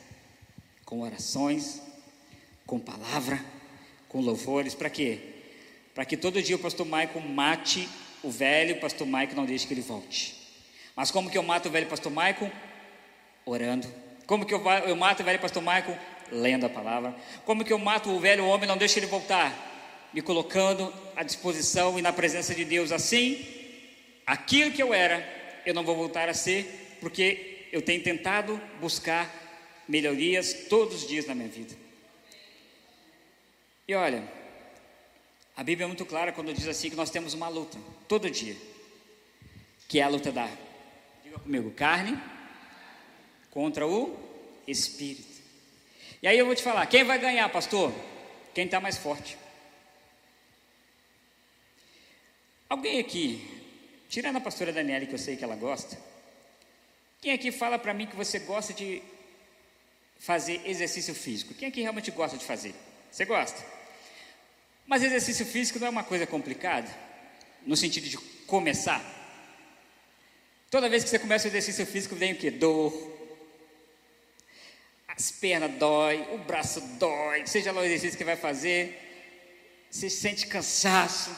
com 0.84 1.02
orações, 1.02 1.80
com 2.66 2.80
palavra, 2.80 3.40
com 4.10 4.20
louvores, 4.20 4.74
para 4.74 4.90
quê? 4.90 5.20
Para 5.94 6.06
que 6.06 6.18
todo 6.18 6.42
dia 6.42 6.56
o 6.56 6.60
pastor 6.60 6.88
Maico 6.88 7.22
mate 7.22 7.88
o 8.24 8.32
velho 8.32 8.80
pastor 8.80 9.06
Maico 9.06 9.36
não 9.36 9.46
deixa 9.46 9.68
que 9.68 9.76
ele 9.76 9.82
volte. 9.82 10.36
Mas 10.96 11.12
como 11.12 11.30
que 11.30 11.38
eu 11.38 11.44
mato 11.44 11.70
o 11.70 11.72
velho 11.72 11.86
pastor 11.86 12.12
Maico? 12.12 12.52
Orando, 13.48 13.88
Como 14.26 14.44
que 14.44 14.54
eu, 14.56 14.68
eu 14.88 14.96
mato 14.96 15.22
o 15.22 15.24
velho 15.24 15.40
pastor 15.40 15.62
Michael? 15.62 16.00
Lendo 16.32 16.66
a 16.66 16.70
palavra. 16.70 17.16
Como 17.46 17.64
que 17.64 17.72
eu 17.72 17.78
mato 17.78 18.10
o 18.10 18.20
velho 18.20 18.44
homem, 18.48 18.68
não 18.68 18.76
deixo 18.76 18.98
ele 18.98 19.06
voltar? 19.06 20.10
Me 20.12 20.22
colocando 20.22 20.92
à 21.16 21.22
disposição 21.22 22.00
e 22.00 22.02
na 22.02 22.12
presença 22.12 22.56
de 22.56 22.66
Deus. 22.66 22.92
Assim, 22.92 23.46
aquilo 24.26 24.72
que 24.72 24.82
eu 24.82 24.96
era, 24.96 25.24
eu 25.64 25.76
não 25.76 25.84
vou 25.84 25.96
voltar 25.96 26.28
a 26.28 26.34
ser, 26.34 26.98
porque 27.00 27.68
eu 27.72 27.84
tenho 27.84 28.02
tentado 28.02 28.60
buscar 28.82 29.30
melhorias 29.88 30.66
todos 30.68 31.04
os 31.04 31.08
dias 31.08 31.28
na 31.28 31.36
minha 31.36 31.48
vida. 31.48 31.76
E 33.88 33.94
olha, 33.94 34.28
a 35.56 35.64
Bíblia 35.64 35.86
é 35.86 35.88
muito 35.88 36.06
clara 36.08 36.32
quando 36.32 36.52
diz 36.52 36.68
assim 36.68 36.90
que 36.90 36.96
nós 36.96 37.12
temos 37.12 37.36
uma 37.36 37.48
luta 37.48 37.78
todo 38.08 38.32
dia, 38.32 38.58
que 39.88 40.00
é 40.00 40.04
a 40.04 40.08
luta 40.08 40.32
da, 40.32 40.50
diga 41.24 41.38
comigo, 41.38 41.70
carne 41.70 42.20
contra 43.56 43.88
o 43.88 44.14
espírito. 44.68 45.42
E 46.22 46.28
aí 46.28 46.38
eu 46.38 46.46
vou 46.46 46.54
te 46.54 46.62
falar, 46.62 46.86
quem 46.88 47.06
vai 47.06 47.18
ganhar, 47.18 47.48
pastor? 47.48 47.90
Quem 48.54 48.66
está 48.66 48.82
mais 48.82 48.98
forte. 48.98 49.38
Alguém 52.68 53.00
aqui, 53.00 53.48
tirando 54.10 54.36
a 54.36 54.42
pastora 54.42 54.74
Daniela, 54.74 55.06
que 55.06 55.14
eu 55.14 55.18
sei 55.18 55.38
que 55.38 55.44
ela 55.44 55.56
gosta, 55.56 55.98
quem 57.22 57.32
aqui 57.32 57.50
fala 57.50 57.80
para 57.80 57.94
mim 57.94 58.06
que 58.06 58.16
você 58.16 58.40
gosta 58.40 58.74
de 58.74 59.02
fazer 60.20 60.62
exercício 60.66 61.16
físico? 61.16 61.54
Quem 61.54 61.70
aqui 61.70 61.82
realmente 61.82 62.12
gosta 62.12 62.38
de 62.38 62.44
fazer? 62.44 62.76
Você 63.10 63.24
gosta? 63.24 63.66
Mas 64.86 65.02
exercício 65.02 65.46
físico 65.46 65.80
não 65.80 65.88
é 65.88 65.90
uma 65.90 66.04
coisa 66.04 66.28
complicada, 66.28 66.90
no 67.66 67.78
sentido 67.78 68.10
de 68.10 68.18
começar. 68.46 69.02
Toda 70.70 70.90
vez 70.90 71.06
que 71.06 71.10
você 71.10 71.20
começa 71.20 71.48
o 71.48 71.52
exercício 71.52 71.86
físico, 71.86 72.18
vem 72.18 72.34
o 72.34 72.36
que? 72.36 72.52
Dor. 72.52 73.15
As 75.18 75.32
pernas 75.32 75.72
dói, 75.78 76.28
o 76.34 76.38
braço 76.38 76.82
dói, 77.00 77.46
seja 77.48 77.72
lá 77.72 77.82
o 77.82 77.86
exercício 77.86 78.18
que 78.18 78.24
vai 78.24 78.36
fazer, 78.36 79.02
você 79.90 80.10
sente 80.10 80.46
cansaço. 80.48 81.34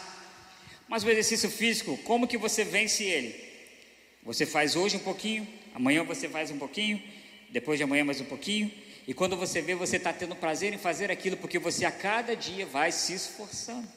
Mas 0.88 1.04
o 1.04 1.10
exercício 1.10 1.50
físico, 1.50 1.96
como 1.98 2.28
que 2.28 2.38
você 2.38 2.64
vence 2.64 3.04
ele? 3.04 3.36
Você 4.24 4.46
faz 4.46 4.76
hoje 4.76 4.98
um 4.98 5.02
pouquinho, 5.02 5.48
amanhã 5.76 6.04
você 6.04 6.28
faz 6.28 6.50
um 6.50 6.58
pouquinho, 6.58 7.02
depois 7.50 7.78
de 7.78 7.84
amanhã 7.84 8.04
mais 8.04 8.20
um 8.20 8.26
pouquinho, 8.26 8.72
e 9.08 9.14
quando 9.14 9.38
você 9.38 9.62
vê, 9.62 9.76
você 9.76 9.98
está 9.98 10.12
tendo 10.12 10.36
prazer 10.36 10.74
em 10.74 10.78
fazer 10.78 11.12
aquilo, 11.12 11.38
porque 11.38 11.60
você 11.60 11.86
a 11.86 11.92
cada 11.92 12.36
dia 12.36 12.66
vai 12.66 12.92
se 12.92 13.14
esforçando. 13.14 13.88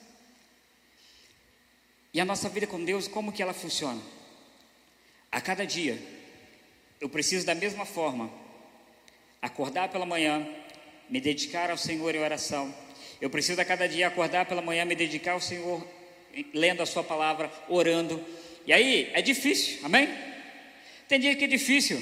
E 2.12 2.20
a 2.20 2.24
nossa 2.24 2.48
vida 2.48 2.66
com 2.66 2.84
Deus, 2.84 3.08
como 3.08 3.32
que 3.32 3.42
ela 3.42 3.52
funciona? 3.52 4.00
A 5.32 5.40
cada 5.40 5.64
dia, 5.64 6.00
eu 7.00 7.08
preciso 7.08 7.46
da 7.46 7.54
mesma 7.54 7.84
forma 7.84 8.30
acordar 9.40 9.88
pela 9.88 10.06
manhã, 10.06 10.46
me 11.08 11.20
dedicar 11.20 11.70
ao 11.70 11.76
Senhor 11.76 12.14
em 12.14 12.18
oração. 12.18 12.74
Eu 13.20 13.30
preciso 13.30 13.60
a 13.60 13.64
cada 13.64 13.88
dia 13.88 14.08
acordar 14.08 14.46
pela 14.46 14.62
manhã, 14.62 14.84
me 14.84 14.94
dedicar 14.94 15.32
ao 15.32 15.40
Senhor, 15.40 15.86
lendo 16.54 16.82
a 16.82 16.86
Sua 16.86 17.02
palavra, 17.02 17.50
orando. 17.68 18.24
E 18.66 18.72
aí, 18.72 19.10
é 19.12 19.22
difícil, 19.22 19.80
amém? 19.84 20.08
Tem 21.08 21.18
dia 21.18 21.34
que 21.34 21.44
é 21.44 21.48
difícil, 21.48 22.00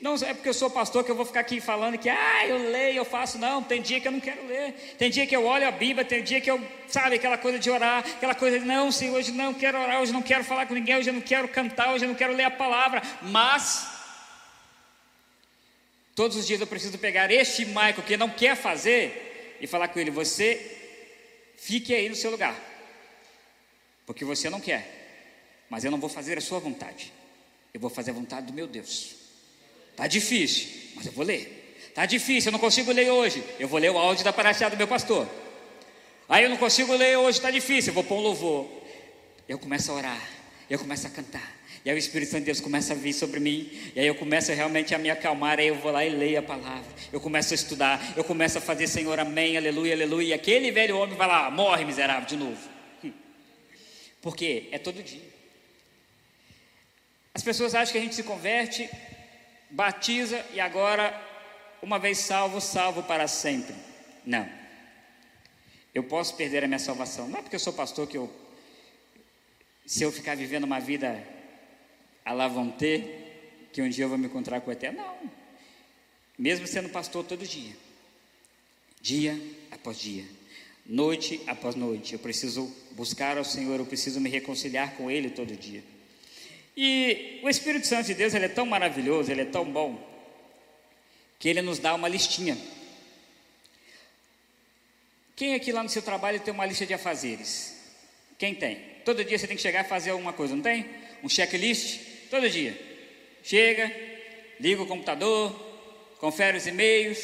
não 0.00 0.14
é 0.14 0.32
porque 0.32 0.48
eu 0.48 0.54
sou 0.54 0.70
pastor 0.70 1.02
que 1.02 1.10
eu 1.10 1.16
vou 1.16 1.24
ficar 1.24 1.40
aqui 1.40 1.60
falando 1.60 1.98
que, 1.98 2.08
ah, 2.08 2.46
eu 2.46 2.70
leio, 2.70 2.98
eu 2.98 3.04
faço. 3.04 3.36
Não, 3.36 3.62
tem 3.62 3.82
dia 3.82 4.00
que 4.00 4.06
eu 4.06 4.12
não 4.12 4.20
quero 4.20 4.46
ler. 4.46 4.72
Tem 4.96 5.10
dia 5.10 5.26
que 5.26 5.34
eu 5.34 5.44
olho 5.44 5.66
a 5.66 5.72
Bíblia, 5.72 6.04
tem 6.04 6.22
dia 6.22 6.40
que 6.40 6.48
eu, 6.48 6.60
sabe, 6.86 7.16
aquela 7.16 7.36
coisa 7.36 7.58
de 7.58 7.68
orar, 7.68 7.98
aquela 7.98 8.34
coisa 8.34 8.60
de, 8.60 8.64
não, 8.64 8.92
Senhor, 8.92 9.16
hoje 9.16 9.32
não 9.32 9.52
quero 9.52 9.80
orar, 9.80 10.00
hoje 10.00 10.12
não 10.12 10.22
quero 10.22 10.44
falar 10.44 10.66
com 10.66 10.74
ninguém, 10.74 10.96
hoje 10.96 11.10
não 11.10 11.20
quero 11.20 11.48
cantar, 11.48 11.92
hoje 11.92 12.06
não 12.06 12.14
quero 12.14 12.32
ler 12.32 12.44
a 12.44 12.50
palavra. 12.50 13.02
Mas, 13.22 13.97
todos 16.18 16.36
os 16.36 16.44
dias 16.44 16.60
eu 16.60 16.66
preciso 16.66 16.98
pegar 16.98 17.30
este 17.30 17.64
Michael 17.64 18.02
que 18.02 18.16
não 18.16 18.28
quer 18.28 18.56
fazer 18.56 19.56
e 19.60 19.68
falar 19.68 19.86
com 19.86 20.00
ele: 20.00 20.10
você 20.10 20.76
fique 21.56 21.94
aí 21.94 22.08
no 22.08 22.16
seu 22.16 22.28
lugar, 22.28 22.60
porque 24.04 24.24
você 24.24 24.50
não 24.50 24.60
quer, 24.60 25.64
mas 25.70 25.84
eu 25.84 25.92
não 25.92 26.00
vou 26.00 26.10
fazer 26.10 26.36
a 26.36 26.40
sua 26.40 26.58
vontade, 26.58 27.12
eu 27.72 27.78
vou 27.78 27.88
fazer 27.88 28.10
a 28.10 28.14
vontade 28.14 28.46
do 28.46 28.52
meu 28.52 28.66
Deus. 28.66 29.14
Tá 29.94 30.08
difícil, 30.08 30.90
mas 30.96 31.06
eu 31.06 31.12
vou 31.12 31.24
ler. 31.24 31.54
Tá 31.94 32.04
difícil, 32.04 32.48
eu 32.48 32.52
não 32.52 32.58
consigo 32.58 32.90
ler 32.90 33.10
hoje. 33.10 33.42
Eu 33.58 33.68
vou 33.68 33.78
ler 33.78 33.90
o 33.90 33.98
áudio 33.98 34.24
da 34.24 34.32
paraxá 34.32 34.68
do 34.68 34.76
meu 34.76 34.88
pastor. 34.88 35.28
Aí 36.28 36.42
eu 36.42 36.50
não 36.50 36.56
consigo 36.56 36.94
ler 36.94 37.16
hoje, 37.16 37.38
está 37.38 37.50
difícil. 37.50 37.90
Eu 37.90 37.94
vou 37.94 38.04
pôr 38.04 38.16
um 38.16 38.22
louvor. 38.22 38.68
Eu 39.48 39.58
começo 39.58 39.90
a 39.90 39.94
orar. 39.94 40.30
Eu 40.68 40.78
começo 40.78 41.06
a 41.06 41.10
cantar. 41.10 41.57
E 41.84 41.90
aí 41.90 41.96
o 41.96 41.98
Espírito 41.98 42.30
Santo 42.30 42.40
de 42.40 42.46
Deus 42.46 42.60
começa 42.60 42.92
a 42.92 42.96
vir 42.96 43.12
sobre 43.12 43.40
mim. 43.40 43.70
E 43.94 44.00
aí 44.00 44.06
eu 44.06 44.14
começo 44.14 44.52
realmente 44.52 44.94
a 44.94 44.98
me 44.98 45.10
acalmar. 45.10 45.58
Aí 45.58 45.68
eu 45.68 45.74
vou 45.76 45.92
lá 45.92 46.04
e 46.04 46.10
leio 46.10 46.38
a 46.38 46.42
palavra. 46.42 46.84
Eu 47.12 47.20
começo 47.20 47.52
a 47.52 47.56
estudar. 47.56 48.14
Eu 48.16 48.24
começo 48.24 48.58
a 48.58 48.60
fazer 48.60 48.86
Senhor, 48.86 49.18
amém, 49.18 49.56
aleluia, 49.56 49.94
aleluia. 49.94 50.28
E 50.28 50.32
aquele 50.32 50.70
velho 50.70 50.98
homem 50.98 51.16
vai 51.16 51.28
lá, 51.28 51.50
morre 51.50 51.84
miserável 51.84 52.26
de 52.26 52.36
novo. 52.36 52.68
Hum. 53.04 53.12
Porque 54.20 54.68
é 54.72 54.78
todo 54.78 55.02
dia. 55.02 55.22
As 57.34 57.42
pessoas 57.42 57.74
acham 57.74 57.92
que 57.92 57.98
a 57.98 58.00
gente 58.00 58.14
se 58.14 58.22
converte 58.22 58.88
batiza 59.70 60.44
e 60.52 60.60
agora, 60.60 61.14
uma 61.82 61.98
vez 61.98 62.18
salvo, 62.18 62.60
salvo 62.60 63.02
para 63.02 63.28
sempre. 63.28 63.74
Não. 64.24 64.48
Eu 65.94 66.04
posso 66.04 66.34
perder 66.36 66.64
a 66.64 66.66
minha 66.66 66.78
salvação. 66.78 67.28
Não 67.28 67.38
é 67.38 67.42
porque 67.42 67.56
eu 67.56 67.60
sou 67.60 67.72
pastor 67.72 68.06
que 68.06 68.16
eu, 68.16 68.32
se 69.86 70.02
eu 70.02 70.12
ficar 70.12 70.36
vivendo 70.36 70.64
uma 70.64 70.80
vida 70.80 71.22
a 72.32 72.72
ter, 72.78 73.68
que 73.72 73.82
um 73.82 73.88
dia 73.88 74.04
eu 74.04 74.08
vou 74.08 74.18
me 74.18 74.26
encontrar 74.26 74.60
com 74.60 74.70
o 74.70 74.72
Eterno. 74.72 74.98
Não. 74.98 75.30
Mesmo 76.38 76.66
sendo 76.66 76.88
pastor 76.88 77.24
todo 77.24 77.46
dia, 77.46 77.76
dia 79.00 79.40
após 79.70 79.98
dia, 79.98 80.24
noite 80.86 81.40
após 81.46 81.74
noite, 81.74 82.12
eu 82.12 82.18
preciso 82.18 82.72
buscar 82.92 83.36
ao 83.36 83.44
Senhor, 83.44 83.78
eu 83.80 83.86
preciso 83.86 84.20
me 84.20 84.30
reconciliar 84.30 84.94
com 84.94 85.10
Ele 85.10 85.30
todo 85.30 85.56
dia. 85.56 85.82
E 86.76 87.40
o 87.42 87.48
Espírito 87.48 87.88
Santo 87.88 88.06
de 88.06 88.14
Deus, 88.14 88.34
ele 88.34 88.44
é 88.44 88.48
tão 88.48 88.64
maravilhoso, 88.64 89.32
ele 89.32 89.40
é 89.40 89.44
tão 89.44 89.64
bom, 89.64 90.00
que 91.36 91.48
ele 91.48 91.60
nos 91.60 91.80
dá 91.80 91.92
uma 91.92 92.06
listinha. 92.06 92.56
Quem 95.34 95.54
aqui 95.54 95.72
lá 95.72 95.82
no 95.82 95.88
seu 95.88 96.02
trabalho 96.02 96.38
tem 96.38 96.54
uma 96.54 96.64
lista 96.64 96.86
de 96.86 96.94
afazeres? 96.94 97.74
Quem 98.38 98.54
tem? 98.54 98.76
Todo 99.04 99.24
dia 99.24 99.36
você 99.36 99.48
tem 99.48 99.56
que 99.56 99.62
chegar 99.62 99.84
e 99.84 99.88
fazer 99.88 100.10
alguma 100.10 100.32
coisa, 100.32 100.54
não 100.54 100.62
tem? 100.62 100.86
Um 101.20 101.28
checklist? 101.28 102.00
Todo 102.30 102.48
dia. 102.48 102.78
Chega, 103.42 103.90
liga 104.60 104.82
o 104.82 104.86
computador, 104.86 105.52
confere 106.18 106.56
os 106.56 106.66
e-mails, 106.66 107.18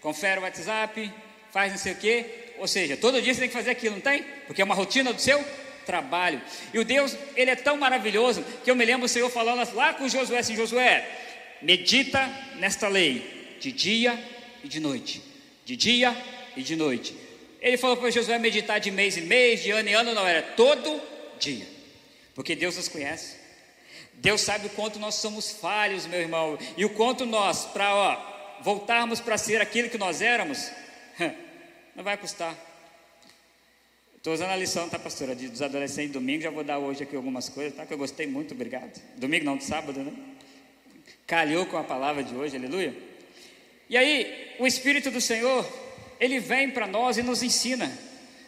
confere 0.00 0.38
o 0.38 0.42
WhatsApp, 0.42 1.10
faz 1.52 1.72
não 1.72 1.78
sei 1.78 1.92
o 1.92 1.96
quê. 1.96 2.24
Ou 2.58 2.68
seja, 2.68 2.96
todo 2.96 3.20
dia 3.20 3.34
você 3.34 3.40
tem 3.40 3.48
que 3.48 3.54
fazer 3.54 3.70
aquilo, 3.70 3.96
não 3.96 4.02
tem? 4.02 4.22
Porque 4.46 4.62
é 4.62 4.64
uma 4.64 4.74
rotina 4.74 5.12
do 5.12 5.20
seu 5.20 5.44
trabalho. 5.84 6.40
E 6.72 6.78
o 6.78 6.84
Deus, 6.84 7.16
ele 7.34 7.50
é 7.50 7.56
tão 7.56 7.76
maravilhoso 7.76 8.44
que 8.64 8.70
eu 8.70 8.76
me 8.76 8.84
lembro 8.84 9.06
o 9.06 9.08
Senhor 9.08 9.30
falando 9.30 9.74
lá 9.74 9.94
com 9.94 10.08
Josué 10.08 10.38
assim: 10.38 10.56
Josué, 10.56 11.08
medita 11.62 12.26
nesta 12.56 12.88
lei 12.88 13.56
de 13.60 13.72
dia 13.72 14.18
e 14.62 14.68
de 14.68 14.80
noite. 14.80 15.22
De 15.64 15.76
dia 15.76 16.16
e 16.56 16.62
de 16.62 16.76
noite. 16.76 17.16
Ele 17.60 17.76
falou 17.76 17.96
para 17.96 18.10
Josué 18.10 18.38
meditar 18.38 18.78
de 18.78 18.90
mês 18.90 19.16
em 19.16 19.22
mês, 19.22 19.62
de 19.62 19.70
ano 19.70 19.88
em 19.88 19.94
ano, 19.94 20.14
não 20.14 20.26
era 20.26 20.42
todo 20.42 21.00
dia. 21.38 21.66
Porque 22.34 22.54
Deus 22.54 22.76
nos 22.76 22.88
conhece. 22.88 23.35
Deus 24.16 24.40
sabe 24.40 24.66
o 24.66 24.70
quanto 24.70 24.98
nós 24.98 25.16
somos 25.16 25.50
falhos, 25.50 26.06
meu 26.06 26.20
irmão, 26.20 26.58
e 26.76 26.84
o 26.84 26.90
quanto 26.90 27.24
nós, 27.24 27.66
para 27.66 28.58
voltarmos 28.62 29.20
para 29.20 29.38
ser 29.38 29.60
aquilo 29.60 29.90
que 29.90 29.98
nós 29.98 30.20
éramos, 30.20 30.70
não 31.94 32.02
vai 32.02 32.16
custar. 32.16 32.54
Estou 34.16 34.34
usando 34.34 34.50
a 34.50 34.56
lição, 34.56 34.88
tá, 34.88 34.98
pastora, 34.98 35.36
dos 35.36 35.62
adolescentes 35.62 36.10
domingo. 36.10 36.42
Já 36.42 36.50
vou 36.50 36.64
dar 36.64 36.78
hoje 36.78 37.04
aqui 37.04 37.14
algumas 37.14 37.48
coisas, 37.48 37.76
tá? 37.76 37.86
Que 37.86 37.94
eu 37.94 37.98
gostei 37.98 38.26
muito, 38.26 38.54
obrigado. 38.54 39.00
Domingo 39.16 39.44
não, 39.44 39.56
de 39.56 39.62
sábado, 39.62 40.02
né? 40.02 40.12
Calhou 41.26 41.64
com 41.66 41.76
a 41.76 41.84
palavra 41.84 42.24
de 42.24 42.34
hoje, 42.34 42.56
aleluia. 42.56 42.92
E 43.88 43.96
aí, 43.96 44.56
o 44.58 44.66
Espírito 44.66 45.12
do 45.12 45.20
Senhor, 45.20 45.64
ele 46.18 46.40
vem 46.40 46.70
para 46.70 46.88
nós 46.88 47.18
e 47.18 47.22
nos 47.22 47.42
ensina. 47.42 47.96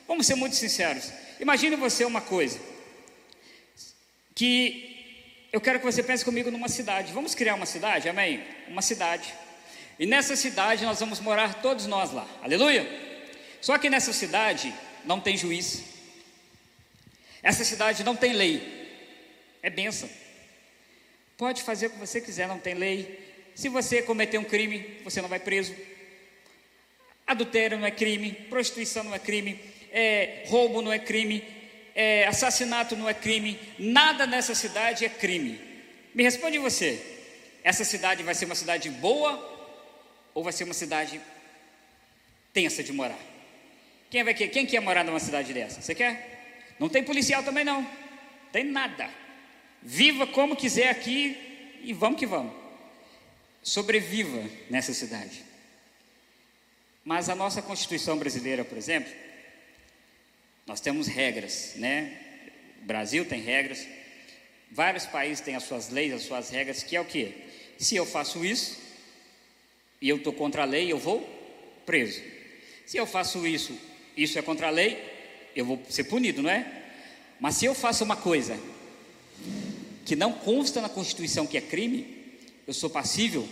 Vamos 0.09 0.27
ser 0.27 0.35
muito 0.35 0.57
sinceros. 0.57 1.13
Imagine 1.39 1.77
você 1.77 2.05
uma 2.05 2.21
coisa, 2.21 2.59
que 4.35 4.88
eu 5.53 5.61
quero 5.61 5.79
que 5.79 5.85
você 5.85 6.03
pense 6.03 6.25
comigo 6.25 6.51
numa 6.51 6.69
cidade. 6.69 7.13
Vamos 7.13 7.35
criar 7.35 7.55
uma 7.55 7.67
cidade, 7.67 8.09
amém? 8.09 8.45
Uma 8.69 8.83
cidade. 8.83 9.33
E 9.99 10.07
nessa 10.07 10.37
cidade 10.37 10.85
nós 10.85 11.01
vamos 11.01 11.21
morar 11.21 11.63
todos 11.63 11.87
nós 11.87 12.13
lá, 12.13 12.27
aleluia. 12.43 12.87
Só 13.61 13.77
que 13.79 13.91
nessa 13.91 14.13
cidade 14.13 14.73
não 15.05 15.21
tem 15.21 15.37
juiz. 15.37 15.83
Essa 17.43 17.65
cidade 17.65 18.05
não 18.05 18.15
tem 18.15 18.33
lei. 18.33 18.79
É 19.63 19.71
benção. 19.71 20.09
Pode 21.37 21.63
fazer 21.63 21.87
o 21.87 21.91
que 21.91 21.99
você 21.99 22.21
quiser, 22.21 22.47
não 22.47 22.59
tem 22.59 22.75
lei. 22.75 23.53
Se 23.55 23.69
você 23.69 24.03
cometer 24.03 24.39
um 24.39 24.45
crime, 24.45 25.01
você 25.03 25.21
não 25.21 25.29
vai 25.29 25.41
preso. 25.41 25.75
Adultério 27.27 27.79
não 27.79 27.87
é 27.87 27.91
crime, 27.91 28.33
prostituição 28.33 29.05
não 29.05 29.15
é 29.15 29.19
crime, 29.19 29.61
é, 29.91 30.45
roubo 30.47 30.81
não 30.81 30.93
é 30.93 30.99
crime, 30.99 31.45
é, 31.99 32.29
assassinato 32.29 32.95
não 32.95 33.09
é 33.09 33.13
crime, 33.13 33.59
nada 33.77 34.25
nessa 34.25 34.55
cidade 34.55 35.05
é 35.05 35.09
crime. 35.09 35.61
Me 36.15 36.23
responde 36.23 36.57
você: 36.57 37.03
essa 37.65 37.85
cidade 37.85 38.23
vai 38.23 38.37
ser 38.37 38.45
uma 38.45 38.55
cidade 38.55 38.89
boa 38.89 39.37
ou 40.33 40.45
vai 40.45 40.53
ser 40.53 40.63
uma 40.63 40.75
cidade 40.75 41.21
tensa 42.53 42.85
de 42.85 42.93
morar? 42.93 43.19
Quem, 44.09 44.23
vai, 44.23 44.33
quem 44.33 44.65
quer 44.65 44.79
morar 44.81 45.03
numa 45.03 45.19
cidade 45.19 45.53
dessa? 45.53 45.83
Você 45.83 45.93
quer? 45.93 46.77
Não 46.79 46.89
tem 46.89 47.03
policial 47.03 47.43
também 47.43 47.65
não. 47.65 47.85
Tem 48.53 48.63
nada. 48.63 49.11
Viva 49.83 50.25
como 50.25 50.55
quiser 50.55 50.91
aqui 50.91 51.37
e 51.83 51.93
vamos 51.93 52.21
que 52.21 52.27
vamos. 52.27 52.55
Sobreviva 53.61 54.49
nessa 54.71 54.95
cidade. 54.95 55.45
Mas 57.05 57.29
a 57.29 57.35
nossa 57.35 57.61
Constituição 57.61 58.17
brasileira, 58.17 58.65
por 58.65 58.79
exemplo, 58.79 59.13
nós 60.69 60.81
temos 60.81 61.07
regras, 61.07 61.73
né? 61.77 62.13
O 62.83 62.85
Brasil 62.85 63.25
tem 63.25 63.41
regras, 63.41 63.89
vários 64.71 65.07
países 65.07 65.41
têm 65.41 65.57
as 65.57 65.63
suas 65.65 65.89
leis, 65.89 66.13
as 66.13 66.23
suas 66.23 66.51
regras, 66.51 66.83
que 66.83 66.95
é 66.95 67.01
o 67.01 67.07
que? 67.07 67.35
Se 67.79 67.97
eu 67.97 68.05
faço 68.05 68.45
isso 68.45 68.79
e 69.99 70.11
eu 70.11 70.19
estou 70.19 70.33
contra 70.33 70.63
a 70.63 70.67
lei, 70.67 70.93
eu 70.93 70.99
vou 70.99 71.27
preso. 71.87 72.21
Se 72.85 72.99
eu 72.99 73.07
faço 73.07 73.47
isso, 73.47 73.77
isso 74.15 74.39
é 74.39 74.43
contra 74.43 74.67
a 74.67 74.71
lei, 74.71 75.03
eu 75.57 75.65
vou 75.65 75.83
ser 75.89 76.05
punido, 76.05 76.43
não 76.43 76.51
é? 76.51 76.85
Mas 77.41 77.57
se 77.57 77.65
eu 77.65 77.75
faço 77.75 78.05
uma 78.05 78.17
coisa 78.17 78.61
que 80.05 80.15
não 80.15 80.33
consta 80.33 80.83
na 80.83 80.89
Constituição 80.91 81.47
que 81.47 81.57
é 81.57 81.63
crime, 81.63 82.37
eu 82.67 82.75
sou 82.75 82.91
passível 82.91 83.49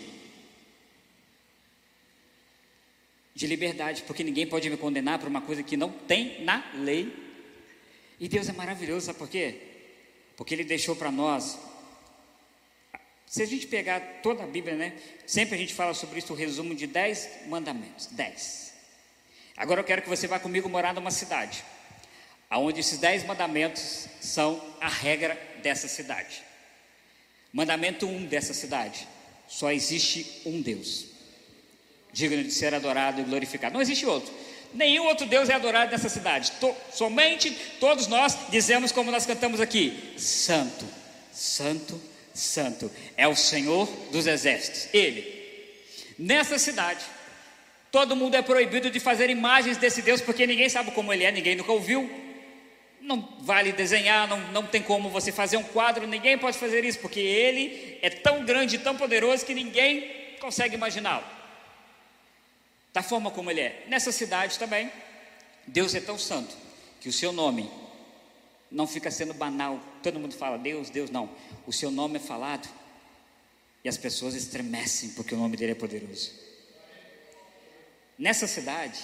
de 3.37 3.47
liberdade, 3.47 4.03
porque 4.05 4.25
ninguém 4.25 4.47
pode 4.47 4.71
me 4.71 4.79
condenar 4.79 5.19
por 5.19 5.29
uma 5.29 5.43
coisa 5.43 5.63
que 5.63 5.77
não 5.77 5.91
tem 5.91 6.43
na 6.43 6.73
lei. 6.75 7.15
E 8.19 8.31
Deus 8.31 8.49
é 8.49 8.53
maravilhoso, 8.53 9.05
sabe 9.05 9.19
por 9.19 9.29
quê? 9.29 9.61
Porque 10.39 10.55
Ele 10.55 10.65
deixou 10.65 10.97
para 10.97 11.13
nós. 11.13 11.59
Se 13.27 13.43
a 13.43 13.47
gente 13.47 13.67
pegar 13.67 14.01
toda 14.23 14.43
a 14.43 14.47
Bíblia, 14.47 14.75
né? 14.75 14.99
Sempre 15.27 15.55
a 15.55 15.59
gente 15.59 15.75
fala 15.75 15.93
sobre 15.93 16.19
isso, 16.19 16.33
o 16.33 16.37
resumo 16.37 16.75
de 16.75 16.87
dez 16.87 17.29
mandamentos. 17.47 18.07
Dez. 18.07 18.73
Agora 19.55 19.81
eu 19.81 19.85
quero 19.85 20.01
que 20.01 20.09
você 20.09 20.27
vá 20.27 20.39
comigo 20.39 20.67
morar 20.67 20.95
numa 20.95 21.11
cidade, 21.11 21.63
aonde 22.49 22.81
esses 22.81 22.99
dez 22.99 23.23
mandamentos 23.23 24.09
são 24.19 24.63
a 24.81 24.89
regra 24.89 25.39
dessa 25.63 25.89
cidade. 25.89 26.43
Mandamento 27.53 28.07
um 28.07 28.25
dessa 28.25 28.55
cidade: 28.55 29.07
só 29.47 29.71
existe 29.71 30.41
um 30.47 30.63
Deus 30.63 31.16
digno 32.17 32.43
de 32.43 32.51
ser 32.51 32.75
adorado 32.75 33.21
e 33.21 33.25
glorificado. 33.25 33.75
Não 33.75 33.83
existe 33.83 34.07
outro. 34.07 34.33
Nenhum 34.73 35.05
outro 35.05 35.27
Deus 35.27 35.51
é 35.51 35.55
adorado 35.55 35.93
nessa 35.93 36.09
cidade. 36.09 36.51
To, 36.53 36.75
somente 36.91 37.51
todos 37.79 38.07
nós 38.07 38.37
dizemos 38.49 38.91
como 38.91 39.11
nós 39.11 39.27
cantamos 39.27 39.61
aqui: 39.61 40.15
Santo, 40.17 40.87
Santo, 41.31 42.01
Santo 42.33 42.91
é 43.19 43.29
o 43.29 43.37
Senhor 43.37 43.87
dos 44.11 44.27
exércitos. 44.27 44.89
Ele. 44.95 45.37
Nessa 46.19 46.59
cidade, 46.59 47.05
todo 47.93 48.17
mundo 48.17 48.35
é 48.35 48.41
proibido 48.41 48.91
de 48.91 48.99
fazer 48.99 49.29
imagens 49.29 49.77
desse 49.77 50.01
Deus, 50.01 50.23
porque 50.23 50.47
ninguém 50.47 50.71
sabe 50.71 50.93
como 50.93 51.13
ele 51.13 51.25
é, 51.25 51.31
ninguém 51.31 51.55
nunca 51.55 51.73
ouviu. 51.73 52.11
Não 53.03 53.37
vale 53.43 53.73
desenhar, 53.73 54.27
não, 54.27 54.41
não 54.53 54.67
tem 54.67 54.83
como 54.83 55.11
você 55.11 55.31
fazer 55.31 55.59
um 55.59 55.63
quadro, 55.63 56.07
ninguém 56.07 56.39
pode 56.39 56.57
fazer 56.57 56.83
isso, 56.83 56.99
porque 56.99 57.21
ele 57.21 57.99
é 58.01 58.09
tão 58.09 58.43
grande 58.45 58.79
tão 58.79 58.97
poderoso 58.97 59.45
que 59.45 59.55
ninguém 59.55 60.11
consegue 60.41 60.75
imaginá-lo 60.75 61.36
da 62.97 63.03
forma 63.03 63.31
como 63.31 63.51
ele 63.51 63.61
é. 63.61 63.85
Nessa 63.89 64.11
cidade 64.11 64.59
também, 64.59 64.91
Deus 65.67 65.95
é 65.95 66.01
tão 66.01 66.19
santo 66.19 66.57
que 66.99 67.11
o 67.11 67.13
seu 67.13 67.31
nome 67.31 67.71
não 68.71 68.87
fica 68.87 69.11
sendo 69.11 69.35
banal. 69.35 69.79
Todo 70.03 70.19
mundo 70.19 70.35
fala 70.35 70.57
Deus, 70.57 70.89
Deus, 70.89 71.11
não. 71.11 71.29
O 71.67 71.75
seu 71.75 71.91
nome 71.91 72.17
é 72.17 72.19
falado 72.19 72.67
e 73.85 73.89
as 73.91 73.99
pessoas 73.99 74.35
estremecem 74.35 75.11
porque 75.11 75.35
o 75.35 75.37
nome 75.37 75.59
dele 75.59 75.73
é 75.73 75.75
poderoso. 75.75 76.33
Nessa 78.19 78.47
cidade, 78.47 78.99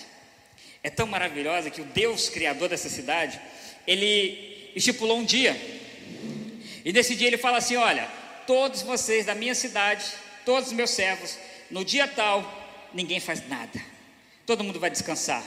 é 0.83 0.89
tão 0.89 1.07
maravilhosa 1.07 1.69
que 1.69 1.83
o 1.83 1.85
Deus 1.85 2.31
criador 2.31 2.71
dessa 2.71 2.89
cidade, 2.89 3.39
ele 3.87 4.73
estipulou 4.75 5.19
um 5.19 5.25
dia. 5.25 5.55
E 6.83 6.95
nesse 6.95 7.15
dia 7.15 7.27
ele 7.27 7.37
fala 7.37 7.59
assim: 7.59 7.77
Olha, 7.77 8.11
todos 8.47 8.81
vocês 8.81 9.27
da 9.27 9.35
minha 9.35 9.55
cidade, 9.55 10.03
todos 10.47 10.69
os 10.69 10.73
meus 10.73 10.93
servos, 10.93 11.37
no 11.71 11.85
dia 11.85 12.09
tal, 12.09 12.91
ninguém 12.95 13.21
faz 13.21 13.47
nada. 13.49 13.92
Todo 14.47 14.65
mundo 14.65 14.81
vai 14.81 14.91
descansar. 14.91 15.45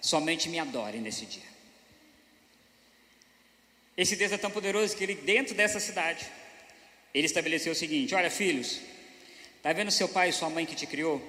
Somente 0.00 0.48
me 0.48 0.58
adorem 0.58 1.00
nesse 1.00 1.26
dia. 1.26 1.56
Esse 3.96 4.14
Deus 4.14 4.30
é 4.30 4.38
tão 4.38 4.50
poderoso 4.50 4.96
que 4.96 5.02
ele, 5.02 5.14
dentro 5.14 5.54
dessa 5.54 5.80
cidade, 5.80 6.26
ele 7.14 7.26
estabeleceu 7.26 7.72
o 7.72 7.76
seguinte: 7.76 8.14
Olha, 8.14 8.30
filhos, 8.30 8.80
está 9.56 9.72
vendo 9.72 9.90
seu 9.90 10.08
pai 10.08 10.28
e 10.28 10.32
sua 10.32 10.50
mãe 10.50 10.66
que 10.66 10.74
te 10.74 10.86
criou? 10.86 11.20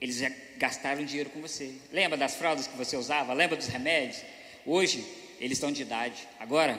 Eles 0.00 0.16
já 0.16 0.30
gastaram 0.56 1.04
dinheiro 1.04 1.30
com 1.30 1.40
você. 1.40 1.74
Lembra 1.92 2.16
das 2.16 2.34
fraldas 2.34 2.66
que 2.66 2.76
você 2.76 2.96
usava? 2.96 3.32
Lembra 3.32 3.56
dos 3.56 3.66
remédios? 3.66 4.22
Hoje, 4.64 5.04
eles 5.38 5.56
estão 5.56 5.72
de 5.72 5.82
idade. 5.82 6.28
Agora, 6.38 6.78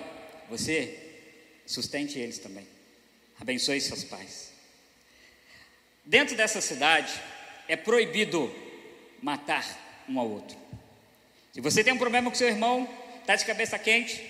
você 0.50 0.98
sustente 1.66 2.18
eles 2.18 2.38
também. 2.38 2.68
Abençoe 3.40 3.82
seus 3.82 4.04
pais. 4.04 4.52
Dentro 6.06 6.36
dessa 6.36 6.62
cidade 6.62 7.12
é 7.72 7.78
proibido 7.78 8.54
matar 9.22 9.66
um 10.10 10.20
ao 10.20 10.30
outro. 10.30 10.58
Se 11.54 11.62
você 11.62 11.82
tem 11.82 11.94
um 11.94 11.98
problema 11.98 12.30
com 12.30 12.36
seu 12.36 12.50
irmão, 12.50 12.86
está 13.22 13.34
de 13.38 13.46
cabeça 13.46 13.80
quente, 13.80 14.22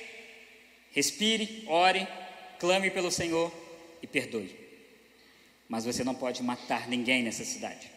respire, 0.92 1.64
ore, 1.68 2.08
clame 2.60 2.92
pelo 2.92 3.10
Senhor 3.10 3.52
e 4.00 4.06
perdoe. 4.06 4.56
Mas 5.68 5.86
você 5.86 6.04
não 6.04 6.14
pode 6.14 6.44
matar 6.44 6.88
ninguém 6.88 7.24
nessa 7.24 7.44
cidade. 7.44 7.90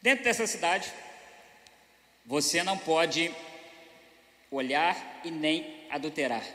Dentro 0.00 0.24
dessa 0.24 0.46
cidade, 0.46 0.90
você 2.24 2.62
não 2.62 2.78
pode 2.78 3.30
olhar 4.50 5.20
e 5.22 5.30
nem 5.30 5.86
adulterar. 5.90 6.46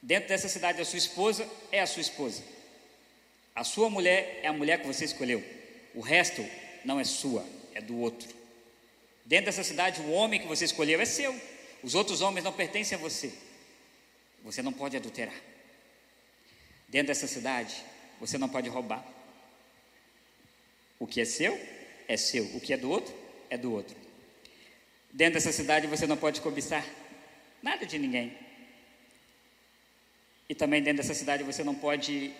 Dentro 0.00 0.28
dessa 0.28 0.48
cidade, 0.48 0.80
a 0.80 0.84
sua 0.84 0.98
esposa 0.98 1.50
é 1.72 1.80
a 1.80 1.86
sua 1.88 2.02
esposa. 2.02 2.44
A 3.52 3.64
sua 3.64 3.90
mulher 3.90 4.38
é 4.44 4.46
a 4.46 4.52
mulher 4.52 4.80
que 4.80 4.86
você 4.86 5.04
escolheu. 5.04 5.63
O 5.94 6.00
resto 6.00 6.44
não 6.84 6.98
é 6.98 7.04
sua, 7.04 7.46
é 7.72 7.80
do 7.80 7.98
outro. 7.98 8.28
Dentro 9.24 9.46
dessa 9.46 9.62
cidade, 9.62 10.00
o 10.00 10.10
homem 10.10 10.40
que 10.40 10.46
você 10.46 10.64
escolheu 10.64 11.00
é 11.00 11.04
seu. 11.04 11.34
Os 11.82 11.94
outros 11.94 12.20
homens 12.20 12.44
não 12.44 12.52
pertencem 12.52 12.96
a 12.96 13.00
você. 13.00 13.32
Você 14.42 14.60
não 14.60 14.72
pode 14.72 14.96
adulterar. 14.96 15.34
Dentro 16.88 17.08
dessa 17.08 17.26
cidade, 17.26 17.74
você 18.20 18.36
não 18.36 18.48
pode 18.48 18.68
roubar. 18.68 19.04
O 20.98 21.06
que 21.06 21.20
é 21.20 21.24
seu, 21.24 21.58
é 22.08 22.16
seu. 22.16 22.44
O 22.56 22.60
que 22.60 22.72
é 22.72 22.76
do 22.76 22.90
outro, 22.90 23.14
é 23.48 23.56
do 23.56 23.72
outro. 23.72 23.96
Dentro 25.12 25.34
dessa 25.34 25.52
cidade, 25.52 25.86
você 25.86 26.06
não 26.06 26.16
pode 26.16 26.40
cobiçar 26.40 26.84
nada 27.62 27.86
de 27.86 27.98
ninguém. 27.98 28.36
E 30.48 30.54
também 30.54 30.82
dentro 30.82 31.02
dessa 31.02 31.14
cidade, 31.14 31.42
você 31.42 31.64
não 31.64 31.74
pode 31.74 32.34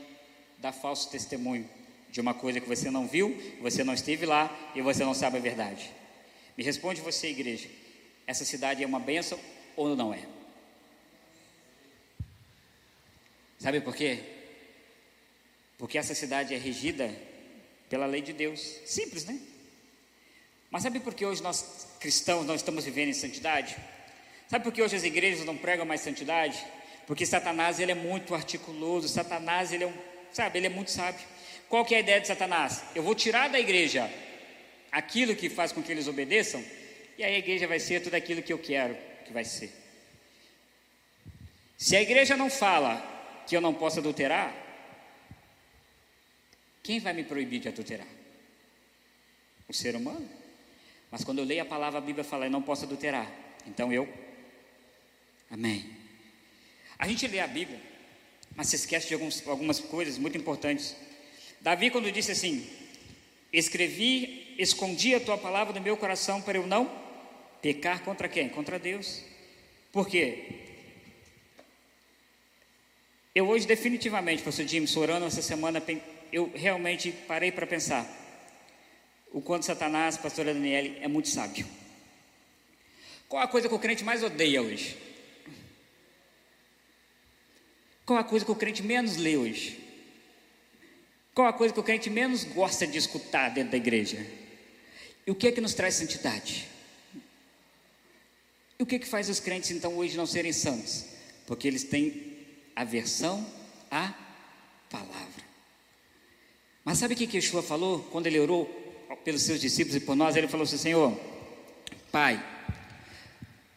dar 0.59 0.73
falso 0.73 1.11
testemunho 1.11 1.69
de 2.15 2.21
uma 2.21 2.33
coisa 2.33 2.61
que 2.61 2.69
você 2.69 2.93
não 2.93 3.09
viu, 3.09 3.37
você 3.61 3.83
não 3.83 3.93
esteve 3.93 4.25
lá 4.25 4.49
e 4.73 4.81
você 4.81 5.05
não 5.05 5.13
sabe 5.13 5.39
a 5.39 5.41
verdade. 5.41 5.91
Me 6.57 6.63
responde 6.63 7.01
você, 7.01 7.27
igreja: 7.27 7.69
essa 8.25 8.45
cidade 8.45 8.85
é 8.85 8.87
uma 8.87 9.01
bênção 9.01 9.37
ou 9.75 9.97
não 9.97 10.15
é? 10.15 10.21
Sabe 13.59 13.81
por 13.81 13.97
quê? 13.97 14.21
Porque 15.77 15.99
essa 15.99 16.15
cidade 16.15 16.55
é 16.55 16.57
regida 16.57 17.13
pela 17.91 18.07
lei 18.07 18.23
de 18.23 18.33
Deus. 18.33 18.61
Simples, 18.87 19.25
né? 19.25 19.37
Mas 20.71 20.85
sabe 20.85 21.01
por 21.01 21.15
que 21.15 21.27
hoje 21.27 21.43
nós 21.43 21.97
cristãos 21.99 22.47
não 22.47 22.55
estamos 22.55 22.85
vivendo 22.85 23.09
em 23.09 23.13
santidade? 23.13 23.77
Sabe 24.49 24.63
por 24.63 24.73
que 24.73 24.81
hoje 24.81 24.95
as 24.95 25.03
igrejas 25.03 25.45
não 25.45 25.57
pregam 25.57 25.85
mais 25.85 26.01
santidade? 26.01 26.65
Porque 27.09 27.27
Satanás 27.27 27.81
ele 27.81 27.91
é 27.91 27.97
muito 27.97 28.37
articuloso, 28.37 29.09
Satanás 29.09 29.73
ele 29.73 29.83
é 29.83 29.87
um 29.89 30.15
Sabe, 30.35 30.59
ele 30.59 30.67
é 30.67 30.71
muito 30.71 30.91
sábio. 30.91 31.25
Qual 31.75 31.85
que 31.85 31.93
é 31.93 31.97
a 31.97 32.01
ideia 32.03 32.21
de 32.21 32.29
Satanás? 32.29 32.85
Eu 32.95 33.03
vou 33.03 33.17
tirar 33.17 33.49
da 33.49 33.59
igreja 33.59 34.09
aquilo 34.93 35.35
que 35.35 35.51
faz 35.51 35.73
com 35.73 35.83
que 35.83 35.91
eles 35.91 36.07
obedeçam, 36.07 36.65
e 37.19 37.25
aí 37.25 37.35
a 37.35 37.39
igreja 37.39 37.67
vai 37.67 37.81
ser 37.81 38.01
tudo 38.01 38.15
aquilo 38.15 38.45
que 38.45 38.53
eu 38.53 38.61
quero 38.61 38.97
que 39.25 39.33
vai 39.33 39.45
ser. 39.45 39.73
Se 41.77 41.97
a 41.97 42.01
igreja 42.01 42.37
não 42.37 42.49
fala 42.49 43.03
que 43.45 43.57
eu 43.57 43.61
não 43.61 43.75
posso 43.75 43.99
adulterar, 43.99 44.55
quem 46.81 47.01
vai 47.01 47.13
me 47.13 47.25
proibir 47.25 47.59
de 47.59 47.67
adulterar? 47.67 48.07
O 49.69 49.75
ser 49.75 49.97
humano. 49.97 50.31
Mas 51.11 51.25
quando 51.25 51.41
eu 51.41 51.45
leio 51.45 51.63
a 51.63 51.67
palavra, 51.67 51.99
a 51.99 52.01
Bíblia 52.01 52.23
fala, 52.23 52.47
eu 52.47 52.53
não 52.53 52.63
posso 52.63 52.85
adulterar. 52.85 53.29
Então 53.67 53.93
eu. 53.93 54.09
Amém. 55.51 55.91
A 56.97 57.09
gente 57.09 57.27
lê 57.27 57.41
a 57.41 57.49
Bíblia 57.49 57.81
mas 58.57 58.69
se 58.69 58.77
esquece 58.77 59.09
de 59.09 59.15
alguns, 59.15 59.47
algumas 59.49 59.81
coisas 59.81 60.17
muito 60.17 60.39
importantes. 60.39 60.95
Davi, 61.65 61.89
quando 61.89 62.13
disse 62.13 62.31
assim: 62.31 62.69
Escrevi, 63.51 64.55
escondi 64.59 65.15
a 65.15 65.21
tua 65.21 65.39
palavra 65.39 65.73
no 65.73 65.81
meu 65.81 65.97
coração 65.97 66.43
para 66.43 66.59
eu 66.59 66.67
não 66.67 66.91
pecar 67.63 68.03
contra 68.05 68.29
quem? 68.29 68.51
Contra 68.51 68.79
Deus. 68.79 69.25
Por 69.91 70.07
quê? 70.07 70.45
Eu 73.35 73.49
hoje, 73.49 73.67
definitivamente, 73.67 74.43
pastor 74.43 74.67
James, 74.67 74.95
orando 74.95 75.25
essa 75.25 75.41
semana, 75.41 75.83
eu 76.31 76.53
realmente 76.55 77.11
parei 77.27 77.51
para 77.51 77.67
pensar 77.67 78.07
o 79.33 79.41
quanto 79.41 79.65
Satanás, 79.65 80.19
pastora 80.19 80.53
Daniele, 80.53 80.99
é 81.01 81.09
muito 81.09 81.31
sábio. 81.31 81.67
Qual 83.27 83.43
a 83.43 83.49
coisa 83.49 83.71
que 83.71 83.75
o 83.75 83.79
crente 83.79 84.05
mais 84.05 84.23
odeia 84.23 84.61
hoje? 84.61 84.99
Qual 88.05 88.19
a 88.19 88.23
coisa 88.23 88.45
que 88.45 88.53
o 88.53 88.55
crente 88.55 88.83
menos 88.83 89.17
lê 89.17 89.39
hoje? 89.39 89.84
Qual 91.35 91.49
a 91.49 91.53
coisa 91.53 91.75
que 91.75 91.81
o 91.81 91.83
crente 91.83 92.09
menos 92.09 92.45
gosta 92.45 92.87
de 92.87 92.97
escutar 92.97 93.49
dentro 93.49 93.73
da 93.73 93.77
igreja? 93.77 94.25
E 95.27 95.31
o 95.31 95.35
que 95.35 95.49
é 95.49 95.53
que 95.53 95.61
nos 95.61 95.75
traz 95.75 95.95
santidade? 95.95 96.69
E 98.79 98.83
o 98.83 98.87
que 98.87 98.95
é 98.95 98.99
que 98.99 99.07
faz 99.07 99.29
os 99.29 99.41
crentes 99.41 99.73
então 99.73 99.97
hoje 99.97 100.17
não 100.17 100.27
serem 100.27 100.53
santos? 100.53 101.07
Porque 101.47 101.67
eles 101.67 101.83
têm 101.83 102.37
aversão 102.77 103.45
à 103.91 104.15
palavra. 104.89 105.45
Mas 106.85 106.99
sabe 106.99 107.15
o 107.15 107.17
que 107.17 107.37
Yeshua 107.37 107.63
falou 107.63 108.01
quando 108.13 108.27
ele 108.29 108.39
orou 108.39 108.67
pelos 109.25 109.43
seus 109.43 109.61
discípulos 109.61 109.97
e 109.97 110.01
por 110.01 110.15
nós? 110.15 110.37
Ele 110.37 110.47
falou 110.47 110.65
assim: 110.65 110.79
Senhor, 110.79 111.19
Pai, 112.13 112.41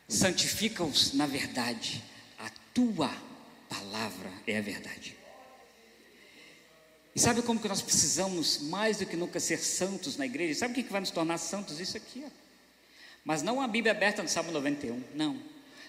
santifica-os 0.08 1.13
na 1.13 1.26
verdade, 1.26 2.04
a 2.38 2.52
tua 2.72 3.12
palavra 3.67 4.32
é 4.46 4.58
a 4.58 4.62
verdade. 4.62 5.16
E 7.17 7.19
sabe 7.19 7.41
como 7.41 7.60
que 7.60 7.67
nós 7.67 7.82
precisamos 7.82 8.60
mais 8.60 8.97
do 8.97 9.06
que 9.08 9.15
nunca 9.15 9.39
ser 9.39 9.58
santos 9.58 10.17
na 10.17 10.25
igreja? 10.27 10.60
Sabe 10.60 10.80
o 10.80 10.84
que, 10.84 10.91
vai 10.91 11.01
nos 11.01 11.10
tornar 11.10 11.39
santos? 11.39 11.80
Isso 11.80 11.97
aqui, 11.97 12.23
ó. 12.23 12.30
Mas 13.25 13.41
não 13.41 13.60
a 13.60 13.67
Bíblia 13.67 13.91
aberta 13.91 14.21
no 14.21 14.30
Salmo 14.30 14.51
91, 14.51 15.03
não. 15.15 15.36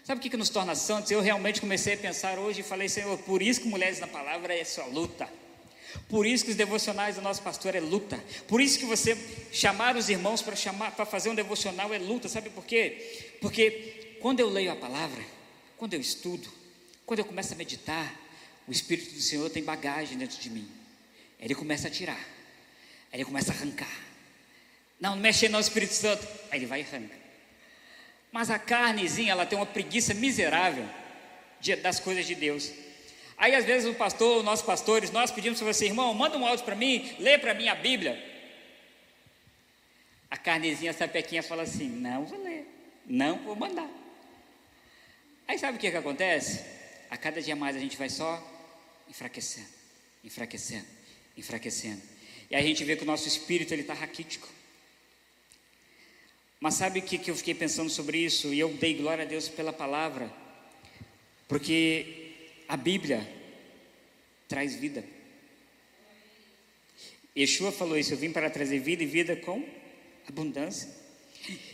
Sabe 0.02 0.20
o 0.20 0.22
que, 0.22 0.30
que 0.30 0.38
nos 0.38 0.48
torna 0.48 0.74
santos? 0.74 1.10
Eu 1.10 1.20
realmente 1.20 1.60
comecei 1.60 1.92
a 1.92 1.96
pensar 1.98 2.38
hoje 2.38 2.60
e 2.60 2.64
falei, 2.64 2.88
Senhor, 2.88 3.18
por 3.18 3.42
isso 3.42 3.60
que 3.60 3.68
mulheres 3.68 4.00
na 4.00 4.06
palavra 4.06 4.54
é 4.54 4.64
sua 4.64 4.86
luta. 4.86 5.28
Por 6.08 6.24
isso 6.24 6.46
que 6.46 6.50
os 6.52 6.56
devocionais 6.56 7.16
do 7.16 7.20
nosso 7.20 7.42
pastor 7.42 7.74
é 7.74 7.80
luta. 7.80 8.18
Por 8.46 8.58
isso 8.58 8.78
que 8.78 8.86
você 8.86 9.14
chamar 9.52 9.98
os 9.98 10.08
irmãos 10.08 10.40
para 10.40 10.56
chamar 10.56 10.92
para 10.92 11.04
fazer 11.04 11.28
um 11.28 11.34
devocional 11.34 11.92
é 11.92 11.98
luta. 11.98 12.26
Sabe 12.26 12.48
por 12.48 12.64
quê? 12.64 13.36
Porque 13.42 14.16
quando 14.22 14.40
eu 14.40 14.48
leio 14.48 14.72
a 14.72 14.76
palavra, 14.76 15.22
quando 15.76 15.92
eu 15.92 16.00
estudo, 16.00 16.48
quando 17.04 17.18
eu 17.18 17.26
começo 17.26 17.52
a 17.52 17.56
meditar, 17.56 18.18
o 18.66 18.72
Espírito 18.72 19.12
do 19.12 19.20
Senhor 19.20 19.50
tem 19.50 19.62
bagagem 19.62 20.16
dentro 20.16 20.40
de 20.40 20.48
mim. 20.48 20.77
Ele 21.38 21.54
começa 21.54 21.88
a 21.88 21.90
tirar. 21.90 22.20
Ele 23.12 23.24
começa 23.24 23.52
a 23.52 23.54
arrancar. 23.54 23.98
Não, 25.00 25.14
não 25.14 25.22
mexe 25.22 25.48
não, 25.48 25.60
Espírito 25.60 25.94
Santo. 25.94 26.26
Aí 26.50 26.58
ele 26.58 26.66
vai 26.66 26.80
e 26.80 26.84
arranca. 26.84 27.16
Mas 28.30 28.50
a 28.50 28.58
carnezinha, 28.58 29.32
ela 29.32 29.46
tem 29.46 29.58
uma 29.58 29.66
preguiça 29.66 30.12
miserável 30.14 30.84
das 31.82 31.98
coisas 31.98 32.26
de 32.26 32.34
Deus. 32.34 32.72
Aí 33.36 33.54
às 33.54 33.64
vezes 33.64 33.88
o 33.88 33.94
pastor, 33.94 34.42
nossos 34.42 34.66
pastores, 34.66 35.10
nós 35.10 35.30
pedimos 35.30 35.58
para 35.60 35.72
você, 35.72 35.86
irmão, 35.86 36.12
manda 36.12 36.36
um 36.36 36.46
áudio 36.46 36.64
para 36.64 36.74
mim, 36.74 37.14
lê 37.20 37.38
para 37.38 37.54
mim 37.54 37.68
a 37.68 37.74
Bíblia. 37.74 38.22
A 40.30 40.36
carnezinha 40.36 40.92
sapequinha 40.92 41.42
fala 41.42 41.62
assim: 41.62 41.88
não 41.88 42.26
vou 42.26 42.42
ler, 42.42 42.66
não 43.06 43.38
vou 43.38 43.54
mandar. 43.54 43.88
Aí 45.46 45.58
sabe 45.58 45.78
o 45.78 45.80
que, 45.80 45.90
que 45.90 45.96
acontece? 45.96 46.64
A 47.08 47.16
cada 47.16 47.40
dia 47.40 47.56
mais 47.56 47.76
a 47.76 47.78
gente 47.78 47.96
vai 47.96 48.10
só 48.10 48.44
enfraquecendo, 49.08 49.68
enfraquecendo, 50.22 50.86
enfraquecendo. 51.38 52.02
E 52.50 52.56
aí 52.56 52.64
a 52.64 52.66
gente 52.66 52.84
vê 52.84 52.96
que 52.96 53.02
o 53.02 53.06
nosso 53.06 53.28
espírito 53.28 53.72
ele 53.72 53.82
está 53.82 53.94
raquítico. 53.94 54.48
Mas 56.60 56.74
sabe 56.74 56.98
o 56.98 57.02
que, 57.02 57.18
que 57.18 57.30
eu 57.30 57.36
fiquei 57.36 57.54
pensando 57.54 57.88
sobre 57.88 58.18
isso? 58.18 58.52
E 58.52 58.58
eu 58.58 58.68
dei 58.74 58.94
glória 58.94 59.24
a 59.24 59.28
Deus 59.28 59.48
pela 59.48 59.72
palavra, 59.72 60.32
porque 61.46 62.32
a 62.66 62.76
Bíblia 62.76 63.26
traz 64.48 64.74
vida. 64.74 65.04
Yeshua 67.36 67.70
falou 67.70 67.96
isso: 67.96 68.12
eu 68.12 68.18
vim 68.18 68.32
para 68.32 68.50
trazer 68.50 68.80
vida 68.80 69.02
e 69.04 69.06
vida 69.06 69.36
com 69.36 69.64
abundância. 70.26 70.88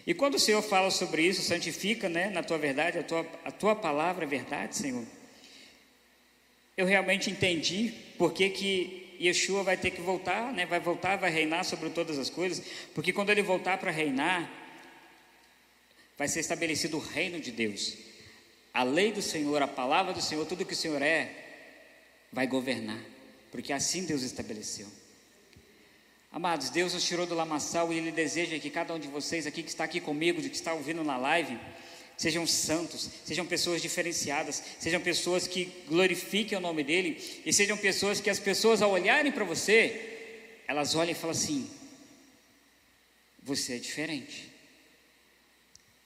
E 0.06 0.12
quando 0.12 0.34
o 0.34 0.38
Senhor 0.38 0.60
fala 0.60 0.90
sobre 0.90 1.22
isso, 1.22 1.42
santifica, 1.42 2.08
né, 2.08 2.28
na 2.28 2.42
tua 2.42 2.58
verdade, 2.58 2.98
a 2.98 3.02
tua, 3.02 3.26
a 3.44 3.50
tua 3.50 3.74
palavra 3.74 4.24
é 4.24 4.28
verdade, 4.28 4.76
Senhor. 4.76 5.04
Eu 6.76 6.84
realmente 6.84 7.30
entendi 7.30 7.94
porque 8.18 8.50
que 8.50 9.03
Yeshua 9.20 9.62
vai 9.62 9.76
ter 9.76 9.90
que 9.90 10.00
voltar, 10.00 10.52
né, 10.52 10.66
vai 10.66 10.80
voltar, 10.80 11.16
vai 11.16 11.30
reinar 11.30 11.64
sobre 11.64 11.90
todas 11.90 12.18
as 12.18 12.30
coisas, 12.30 12.64
porque 12.94 13.12
quando 13.12 13.30
ele 13.30 13.42
voltar 13.42 13.78
para 13.78 13.90
reinar, 13.90 14.50
vai 16.16 16.28
ser 16.28 16.40
estabelecido 16.40 16.96
o 16.96 17.00
reino 17.00 17.40
de 17.40 17.50
Deus 17.50 17.96
a 18.74 18.82
lei 18.82 19.12
do 19.12 19.22
Senhor, 19.22 19.62
a 19.62 19.68
palavra 19.68 20.12
do 20.12 20.20
Senhor, 20.20 20.44
tudo 20.46 20.64
que 20.64 20.72
o 20.72 20.76
Senhor 20.76 21.00
é, 21.00 21.30
vai 22.32 22.44
governar, 22.44 22.98
porque 23.52 23.72
assim 23.72 24.04
Deus 24.04 24.22
estabeleceu. 24.22 24.88
Amados, 26.32 26.70
Deus 26.70 26.92
nos 26.92 27.04
tirou 27.04 27.24
do 27.24 27.36
lamaçal 27.36 27.92
e 27.92 27.98
Ele 27.98 28.10
deseja 28.10 28.58
que 28.58 28.68
cada 28.68 28.92
um 28.92 28.98
de 28.98 29.06
vocês 29.06 29.46
aqui 29.46 29.62
que 29.62 29.68
está 29.68 29.84
aqui 29.84 30.00
comigo, 30.00 30.42
que 30.42 30.56
está 30.56 30.74
ouvindo 30.74 31.04
na 31.04 31.16
live, 31.16 31.56
sejam 32.16 32.46
santos, 32.46 33.10
sejam 33.24 33.46
pessoas 33.46 33.82
diferenciadas, 33.82 34.62
sejam 34.78 35.00
pessoas 35.00 35.46
que 35.46 35.72
glorifiquem 35.88 36.56
o 36.56 36.60
nome 36.60 36.84
dEle 36.84 37.42
e 37.44 37.52
sejam 37.52 37.76
pessoas 37.76 38.20
que 38.20 38.30
as 38.30 38.38
pessoas 38.38 38.82
ao 38.82 38.90
olharem 38.90 39.32
para 39.32 39.44
você, 39.44 40.62
elas 40.66 40.94
olhem 40.94 41.12
e 41.12 41.14
falam 41.14 41.36
assim: 41.36 41.68
você 43.42 43.74
é 43.74 43.78
diferente. 43.78 44.50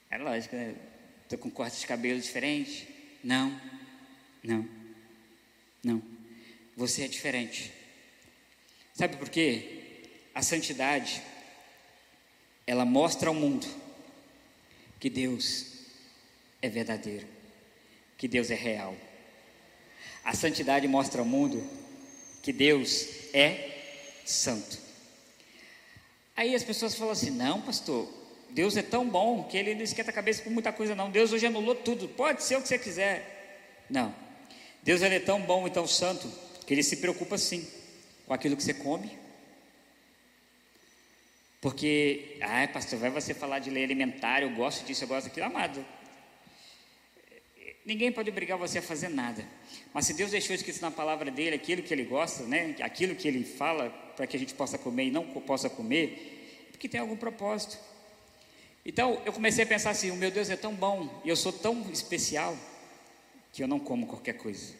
É 0.09 0.17
lógico, 0.17 0.55
né? 0.55 0.75
Estou 1.23 1.37
com 1.37 1.49
corte 1.49 1.79
de 1.79 1.85
cabelo 1.85 2.19
diferente? 2.19 2.87
Não, 3.23 3.59
não, 4.43 4.67
não. 5.83 6.01
Você 6.75 7.03
é 7.03 7.07
diferente. 7.07 7.71
Sabe 8.93 9.15
por 9.17 9.29
quê? 9.29 10.07
A 10.33 10.41
santidade, 10.41 11.21
ela 12.65 12.83
mostra 12.83 13.29
ao 13.29 13.35
mundo 13.35 13.67
que 14.99 15.09
Deus 15.09 15.78
é 16.61 16.69
verdadeiro, 16.69 17.27
que 18.17 18.27
Deus 18.27 18.51
é 18.51 18.55
real. 18.55 18.95
A 20.23 20.33
santidade 20.33 20.87
mostra 20.87 21.21
ao 21.21 21.25
mundo 21.25 21.63
que 22.41 22.51
Deus 22.51 23.07
é 23.33 24.21
santo. 24.25 24.77
Aí 26.35 26.55
as 26.55 26.63
pessoas 26.63 26.95
falam 26.95 27.13
assim: 27.13 27.31
não, 27.31 27.61
pastor, 27.61 28.07
Deus 28.49 28.75
é 28.77 28.81
tão 28.81 29.07
bom 29.07 29.43
que 29.43 29.57
ele 29.57 29.75
não 29.75 29.83
esquenta 29.83 30.09
a 30.11 30.13
cabeça 30.13 30.41
por 30.41 30.51
muita 30.51 30.71
coisa, 30.71 30.95
não. 30.95 31.09
Deus 31.09 31.31
hoje 31.31 31.45
anulou 31.45 31.75
tudo. 31.75 32.07
Pode 32.07 32.43
ser 32.43 32.57
o 32.57 32.61
que 32.61 32.67
você 32.67 32.79
quiser. 32.79 33.85
Não. 33.89 34.13
Deus 34.81 35.01
ele 35.01 35.15
é 35.15 35.19
tão 35.19 35.41
bom 35.41 35.67
e 35.67 35.71
tão 35.71 35.85
santo 35.85 36.31
que 36.65 36.73
ele 36.73 36.83
se 36.83 36.97
preocupa 36.97 37.37
sim 37.37 37.67
com 38.25 38.33
aquilo 38.33 38.55
que 38.55 38.63
você 38.63 38.73
come. 38.73 39.17
Porque, 41.61 42.37
ai, 42.41 42.67
pastor, 42.69 42.99
vai 42.99 43.09
você 43.09 43.33
falar 43.33 43.59
de 43.59 43.69
lei 43.69 43.83
alimentar, 43.83 44.41
eu 44.41 44.49
gosto 44.51 44.85
disso, 44.85 45.03
eu 45.03 45.07
gosto 45.07 45.27
daquilo, 45.27 45.47
amado. 45.47 45.85
Ninguém 47.89 48.11
pode 48.11 48.29
obrigar 48.29 48.55
você 48.55 48.77
a 48.77 48.83
fazer 48.83 49.09
nada. 49.09 49.43
Mas 49.91 50.05
se 50.05 50.13
Deus 50.13 50.29
deixou 50.29 50.55
escrito 50.55 50.79
na 50.79 50.91
palavra 50.91 51.31
dele 51.31 51.55
aquilo 51.55 51.81
que 51.81 51.91
ele 51.91 52.03
gosta, 52.03 52.43
né, 52.43 52.75
aquilo 52.81 53.15
que 53.15 53.27
ele 53.27 53.43
fala 53.43 53.89
para 54.15 54.27
que 54.27 54.37
a 54.37 54.39
gente 54.39 54.53
possa 54.53 54.77
comer 54.77 55.05
e 55.05 55.11
não 55.11 55.25
possa 55.41 55.71
comer, 55.71 56.67
é 56.67 56.71
porque 56.71 56.87
tem 56.87 57.01
algum 57.01 57.17
propósito. 57.17 57.79
Então 58.85 59.19
eu 59.25 59.33
comecei 59.33 59.63
a 59.63 59.67
pensar 59.67 59.89
assim: 59.89 60.11
o 60.11 60.15
meu 60.15 60.29
Deus 60.29 60.51
é 60.51 60.55
tão 60.55 60.75
bom 60.75 61.19
e 61.25 61.29
eu 61.29 61.35
sou 61.35 61.51
tão 61.51 61.89
especial 61.91 62.55
que 63.51 63.63
eu 63.63 63.67
não 63.67 63.79
como 63.79 64.05
qualquer 64.05 64.33
coisa. 64.33 64.75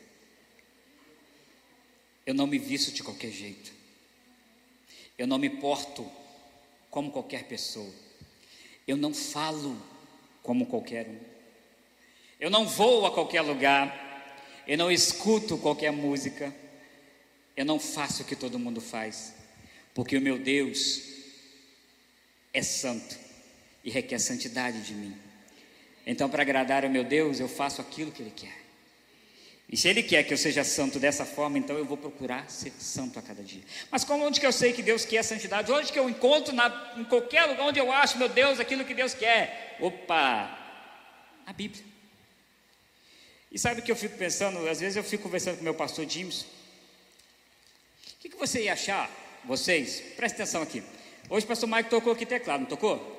Eu 2.28 2.36
não 2.36 2.46
me 2.46 2.60
visto 2.60 2.92
de 2.92 3.02
qualquer 3.02 3.32
jeito. 3.32 3.74
Eu 5.18 5.26
não 5.26 5.40
me 5.40 5.50
porto 5.50 6.08
como 6.92 7.12
qualquer 7.12 7.46
pessoa. 7.46 7.92
Eu 8.88 8.96
não 8.96 9.16
falo 9.16 9.82
como 10.44 10.68
qualquer 10.68 11.08
um. 11.08 11.39
Eu 12.40 12.50
não 12.50 12.66
vou 12.66 13.06
a 13.06 13.12
qualquer 13.12 13.42
lugar. 13.42 14.08
Eu 14.68 14.78
não 14.78 14.92
escuto 14.92 15.58
qualquer 15.58 15.92
música. 15.92 16.54
Eu 17.56 17.66
não 17.66 17.80
faço 17.80 18.24
o 18.24 18.26
que 18.26 18.36
todo 18.36 18.58
mundo 18.58 18.80
faz. 18.80 19.34
Porque 19.94 20.18
o 20.18 20.22
meu 20.22 20.40
Deus 20.40 21.02
é 22.54 22.62
santo 22.62 23.18
e 23.84 23.90
requer 23.90 24.20
santidade 24.20 24.82
de 24.82 24.94
mim. 24.94 25.16
Então, 26.06 26.30
para 26.30 26.42
agradar 26.42 26.86
ao 26.86 26.90
meu 26.90 27.04
Deus, 27.04 27.40
eu 27.40 27.50
faço 27.50 27.82
aquilo 27.82 28.12
que 28.12 28.22
Ele 28.22 28.34
quer. 28.36 28.58
E 29.68 29.78
se 29.78 29.88
Ele 29.88 30.02
quer 30.02 30.24
que 30.24 30.34
eu 30.34 30.38
seja 30.38 30.64
santo 30.64 31.00
dessa 31.00 31.26
forma, 31.26 31.58
então 31.58 31.78
eu 31.78 31.86
vou 31.86 31.98
procurar 31.98 32.50
ser 32.50 32.72
santo 32.80 33.20
a 33.20 33.22
cada 33.22 33.44
dia. 33.44 33.62
Mas 33.92 34.04
como 34.04 34.26
onde 34.26 34.40
que 34.40 34.46
eu 34.46 34.52
sei 34.52 34.74
que 34.74 34.82
Deus 34.82 35.06
quer 35.06 35.24
santidade? 35.24 35.72
Onde 35.72 35.92
que 35.92 36.00
eu 36.00 36.10
encontro 36.10 36.54
na, 36.54 36.96
em 36.98 37.04
qualquer 37.04 37.46
lugar 37.46 37.68
onde 37.68 37.80
eu 37.80 37.92
acho, 37.92 38.18
meu 38.18 38.30
Deus, 38.30 38.60
aquilo 38.60 38.86
que 38.86 38.96
Deus 38.96 39.14
quer? 39.14 39.78
Opa! 39.80 40.58
A 41.46 41.54
Bíblia. 41.54 41.89
E 43.52 43.58
sabe 43.58 43.82
o 43.82 43.84
que 43.84 43.92
eu 43.92 43.96
fico 43.96 44.18
pensando? 44.18 44.68
Às 44.68 44.80
vezes 44.80 44.96
eu 44.96 45.04
fico 45.04 45.24
conversando 45.24 45.58
com 45.58 45.64
meu 45.64 45.74
pastor 45.74 46.08
James. 46.08 46.42
O 46.42 46.48
que, 48.20 48.30
que 48.30 48.38
você 48.38 48.64
ia 48.64 48.74
achar, 48.74 49.10
vocês? 49.46 50.02
Presta 50.16 50.44
atenção 50.44 50.62
aqui. 50.62 50.84
Hoje 51.30 51.46
o 51.46 51.50
pastor 51.50 51.70
Mike 51.70 51.90
tocou 51.90 52.14
aqui 52.14 52.26
teclado, 52.26 52.62
não 52.62 52.68
tocou? 52.68 53.18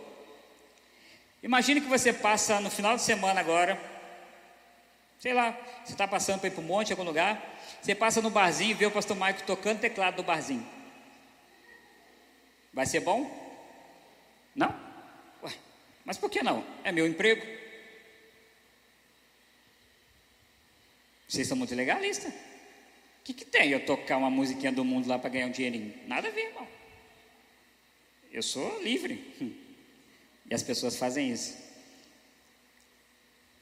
Imagine 1.42 1.80
que 1.80 1.88
você 1.88 2.12
passa 2.12 2.60
no 2.60 2.70
final 2.70 2.96
de 2.96 3.02
semana 3.02 3.40
agora, 3.40 3.80
Sei 5.20 5.34
lá, 5.34 5.54
você 5.84 5.92
está 5.92 6.08
passando 6.08 6.40
para 6.40 6.48
ir 6.48 6.52
para 6.52 6.62
o 6.62 6.64
monte, 6.64 6.92
algum 6.92 7.04
lugar, 7.04 7.60
você 7.82 7.94
passa 7.94 8.22
no 8.22 8.30
barzinho 8.30 8.70
e 8.70 8.74
vê 8.74 8.86
o 8.86 8.90
pastor 8.90 9.14
Maico 9.14 9.42
tocando 9.42 9.78
teclado 9.78 10.16
no 10.16 10.22
barzinho. 10.22 10.66
Vai 12.72 12.86
ser 12.86 13.00
bom? 13.00 13.30
Não? 14.54 14.74
Ué, 15.42 15.52
mas 16.06 16.16
por 16.16 16.30
que 16.30 16.42
não? 16.42 16.64
É 16.82 16.90
meu 16.90 17.06
emprego. 17.06 17.46
Vocês 21.30 21.46
são 21.46 21.56
muito 21.56 21.72
legalistas. 21.76 22.32
O 22.32 23.22
que, 23.22 23.32
que 23.32 23.44
tem 23.44 23.70
eu 23.70 23.86
tocar 23.86 24.16
uma 24.16 24.28
musiquinha 24.28 24.72
do 24.72 24.84
mundo 24.84 25.08
lá 25.08 25.16
para 25.16 25.30
ganhar 25.30 25.46
um 25.46 25.50
dinheirinho? 25.52 25.94
Nada 26.08 26.26
a 26.26 26.30
ver, 26.32 26.46
irmão. 26.46 26.66
Eu 28.32 28.42
sou 28.42 28.82
livre. 28.82 29.34
E 30.50 30.54
as 30.54 30.64
pessoas 30.64 30.96
fazem 30.96 31.30
isso. 31.30 31.56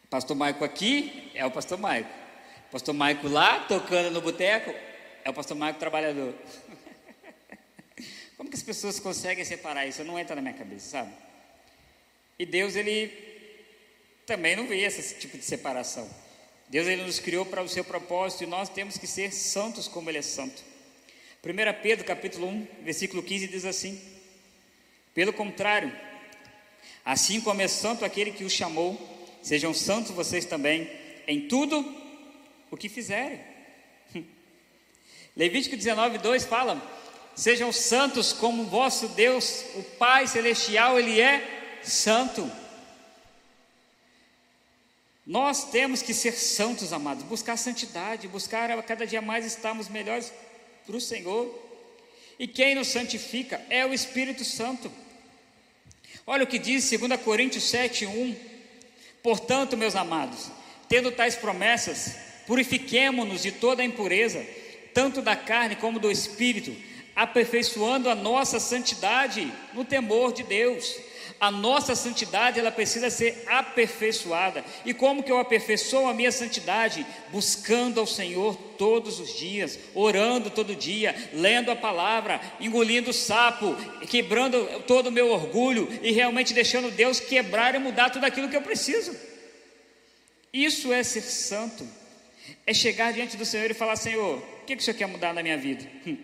Pastor 0.08 0.34
Maico 0.34 0.64
aqui 0.64 1.30
é 1.34 1.44
o 1.44 1.50
pastor 1.50 1.76
Maico. 1.76 2.08
Pastor 2.70 2.94
Maico 2.94 3.28
lá, 3.28 3.60
tocando 3.66 4.10
no 4.10 4.22
boteco, 4.22 4.74
é 5.22 5.28
o 5.28 5.34
pastor 5.34 5.54
Maico 5.54 5.78
trabalhador. 5.78 6.34
Como 8.38 8.48
que 8.48 8.56
as 8.56 8.62
pessoas 8.62 8.98
conseguem 8.98 9.44
separar 9.44 9.86
isso? 9.86 10.02
Não 10.02 10.18
entra 10.18 10.34
na 10.34 10.40
minha 10.40 10.54
cabeça, 10.54 10.88
sabe? 10.88 11.12
E 12.38 12.46
Deus, 12.46 12.74
ele 12.74 13.12
também 14.24 14.56
não 14.56 14.66
vê 14.66 14.78
esse 14.78 15.16
tipo 15.16 15.36
de 15.36 15.44
separação. 15.44 16.08
Deus, 16.68 16.86
ele 16.86 17.02
nos 17.02 17.18
criou 17.18 17.46
para 17.46 17.62
o 17.62 17.68
seu 17.68 17.82
propósito 17.82 18.44
e 18.44 18.46
nós 18.46 18.68
temos 18.68 18.98
que 18.98 19.06
ser 19.06 19.32
santos 19.32 19.88
como 19.88 20.10
ele 20.10 20.18
é 20.18 20.22
santo. 20.22 20.62
1 21.42 21.82
Pedro, 21.82 22.04
capítulo 22.04 22.46
1, 22.46 22.66
versículo 22.82 23.22
15 23.22 23.48
diz 23.48 23.64
assim: 23.64 23.98
Pelo 25.14 25.32
contrário, 25.32 25.90
assim 27.02 27.40
como 27.40 27.62
é 27.62 27.68
santo 27.68 28.04
aquele 28.04 28.32
que 28.32 28.44
o 28.44 28.50
chamou, 28.50 28.98
sejam 29.42 29.72
santos 29.72 30.10
vocês 30.10 30.44
também 30.44 30.90
em 31.26 31.48
tudo 31.48 31.82
o 32.70 32.76
que 32.76 32.90
fizerem. 32.90 33.40
Levítico 35.34 35.74
19, 35.74 36.18
2 36.18 36.44
fala: 36.44 36.82
Sejam 37.34 37.72
santos 37.72 38.34
como 38.34 38.64
vosso 38.64 39.08
Deus, 39.08 39.64
o 39.74 39.82
Pai 39.82 40.26
celestial, 40.26 40.98
ele 40.98 41.18
é 41.18 41.80
santo. 41.82 42.50
Nós 45.28 45.64
temos 45.64 46.00
que 46.00 46.14
ser 46.14 46.32
santos, 46.32 46.90
amados, 46.90 47.22
buscar 47.22 47.58
santidade, 47.58 48.26
buscar 48.26 48.70
a 48.70 48.82
cada 48.82 49.06
dia 49.06 49.20
mais 49.20 49.44
estarmos 49.44 49.86
melhores 49.86 50.32
para 50.86 50.96
o 50.96 51.00
Senhor. 51.00 51.54
E 52.38 52.48
quem 52.48 52.74
nos 52.74 52.88
santifica 52.88 53.60
é 53.68 53.84
o 53.84 53.92
Espírito 53.92 54.42
Santo. 54.42 54.90
Olha 56.26 56.44
o 56.44 56.46
que 56.46 56.58
diz 56.58 56.88
2 56.88 57.20
Coríntios 57.20 57.64
7, 57.64 58.06
1. 58.06 58.36
Portanto, 59.22 59.76
meus 59.76 59.94
amados, 59.94 60.50
tendo 60.88 61.12
tais 61.12 61.36
promessas, 61.36 62.16
purifiquemo-nos 62.46 63.42
de 63.42 63.52
toda 63.52 63.82
a 63.82 63.84
impureza, 63.84 64.42
tanto 64.94 65.20
da 65.20 65.36
carne 65.36 65.76
como 65.76 66.00
do 66.00 66.10
espírito, 66.10 66.74
aperfeiçoando 67.14 68.08
a 68.08 68.14
nossa 68.14 68.58
santidade 68.58 69.52
no 69.74 69.84
temor 69.84 70.32
de 70.32 70.42
Deus. 70.42 70.96
A 71.40 71.50
nossa 71.50 71.94
santidade 71.94 72.58
ela 72.58 72.70
precisa 72.70 73.10
ser 73.10 73.44
aperfeiçoada. 73.46 74.64
E 74.84 74.92
como 74.92 75.22
que 75.22 75.30
eu 75.30 75.38
aperfeiçoo 75.38 76.08
a 76.08 76.14
minha 76.14 76.32
santidade? 76.32 77.06
Buscando 77.30 78.00
ao 78.00 78.06
Senhor 78.06 78.56
todos 78.76 79.20
os 79.20 79.34
dias, 79.36 79.78
orando 79.94 80.50
todo 80.50 80.74
dia, 80.74 81.14
lendo 81.32 81.70
a 81.70 81.76
palavra, 81.76 82.40
engolindo 82.60 83.10
o 83.10 83.14
sapo, 83.14 83.76
quebrando 84.08 84.82
todo 84.86 85.08
o 85.08 85.12
meu 85.12 85.30
orgulho 85.30 85.88
e 86.02 86.12
realmente 86.12 86.54
deixando 86.54 86.90
Deus 86.90 87.20
quebrar 87.20 87.74
e 87.74 87.78
mudar 87.78 88.10
tudo 88.10 88.24
aquilo 88.24 88.48
que 88.48 88.56
eu 88.56 88.62
preciso. 88.62 89.16
Isso 90.52 90.92
é 90.92 91.02
ser 91.02 91.22
santo. 91.22 91.86
É 92.66 92.72
chegar 92.72 93.12
diante 93.12 93.36
do 93.36 93.44
Senhor 93.44 93.70
e 93.70 93.74
falar: 93.74 93.96
Senhor, 93.96 94.38
o 94.38 94.64
que, 94.64 94.76
que 94.76 94.82
o 94.82 94.84
Senhor 94.84 94.96
quer 94.96 95.06
mudar 95.06 95.34
na 95.34 95.42
minha 95.42 95.58
vida? 95.58 95.84
Hum. 96.06 96.16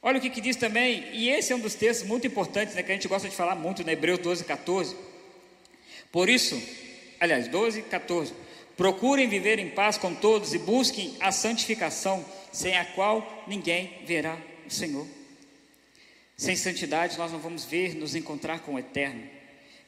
Olha 0.00 0.18
o 0.18 0.20
que, 0.20 0.30
que 0.30 0.40
diz 0.40 0.56
também, 0.56 1.04
e 1.12 1.28
esse 1.28 1.52
é 1.52 1.56
um 1.56 1.60
dos 1.60 1.74
textos 1.74 2.06
muito 2.06 2.26
importantes, 2.26 2.74
né, 2.74 2.82
que 2.82 2.92
a 2.92 2.94
gente 2.94 3.08
gosta 3.08 3.28
de 3.28 3.34
falar 3.34 3.56
muito, 3.56 3.84
na 3.84 3.92
Hebreus 3.92 4.20
12, 4.20 4.44
14. 4.44 4.96
Por 6.12 6.28
isso, 6.28 6.60
aliás, 7.18 7.48
12, 7.48 7.82
14. 7.82 8.32
Procurem 8.76 9.28
viver 9.28 9.58
em 9.58 9.70
paz 9.70 9.98
com 9.98 10.14
todos 10.14 10.54
e 10.54 10.58
busquem 10.58 11.16
a 11.18 11.32
santificação, 11.32 12.24
sem 12.52 12.76
a 12.76 12.84
qual 12.84 13.44
ninguém 13.48 13.92
verá 14.06 14.38
o 14.64 14.70
Senhor. 14.70 15.04
Sem 16.36 16.54
santidade, 16.54 17.18
nós 17.18 17.32
não 17.32 17.40
vamos 17.40 17.64
ver, 17.64 17.96
nos 17.96 18.14
encontrar 18.14 18.60
com 18.60 18.74
o 18.74 18.78
Eterno. 18.78 19.28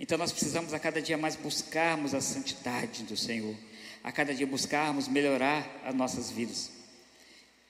Então, 0.01 0.19
nós 0.19 0.33
precisamos 0.33 0.75
a 0.75 0.81
cada 0.81 1.01
dia 1.01 1.17
mais 1.17 1.37
buscarmos 1.37 2.15
a 2.15 2.21
santidade 2.21 3.05
do 3.05 3.17
Senhor, 3.17 3.55
a 4.03 4.11
cada 4.11 4.35
dia 4.35 4.47
buscarmos 4.47 5.07
melhorar 5.07 5.83
as 5.85 5.95
nossas 5.95 6.33
vidas. 6.33 6.73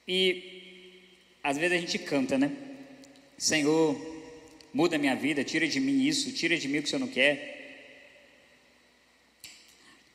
E 0.09 0.60
às 1.43 1.57
vezes 1.57 1.77
a 1.77 1.81
gente 1.81 1.99
canta, 1.99 2.37
né? 2.37 2.51
Senhor, 3.39 3.97
muda 4.73 4.99
minha 4.99 5.17
vida, 5.17 5.43
tira 5.43 5.67
de 5.67 5.81
mim 5.81 6.07
isso, 6.07 6.33
tira 6.33 6.57
de 6.59 6.69
mim 6.69 6.79
o 6.79 6.83
que 6.83 6.89
o 6.89 6.91
Senhor 6.91 7.01
não 7.01 7.09
quer. 7.09 7.59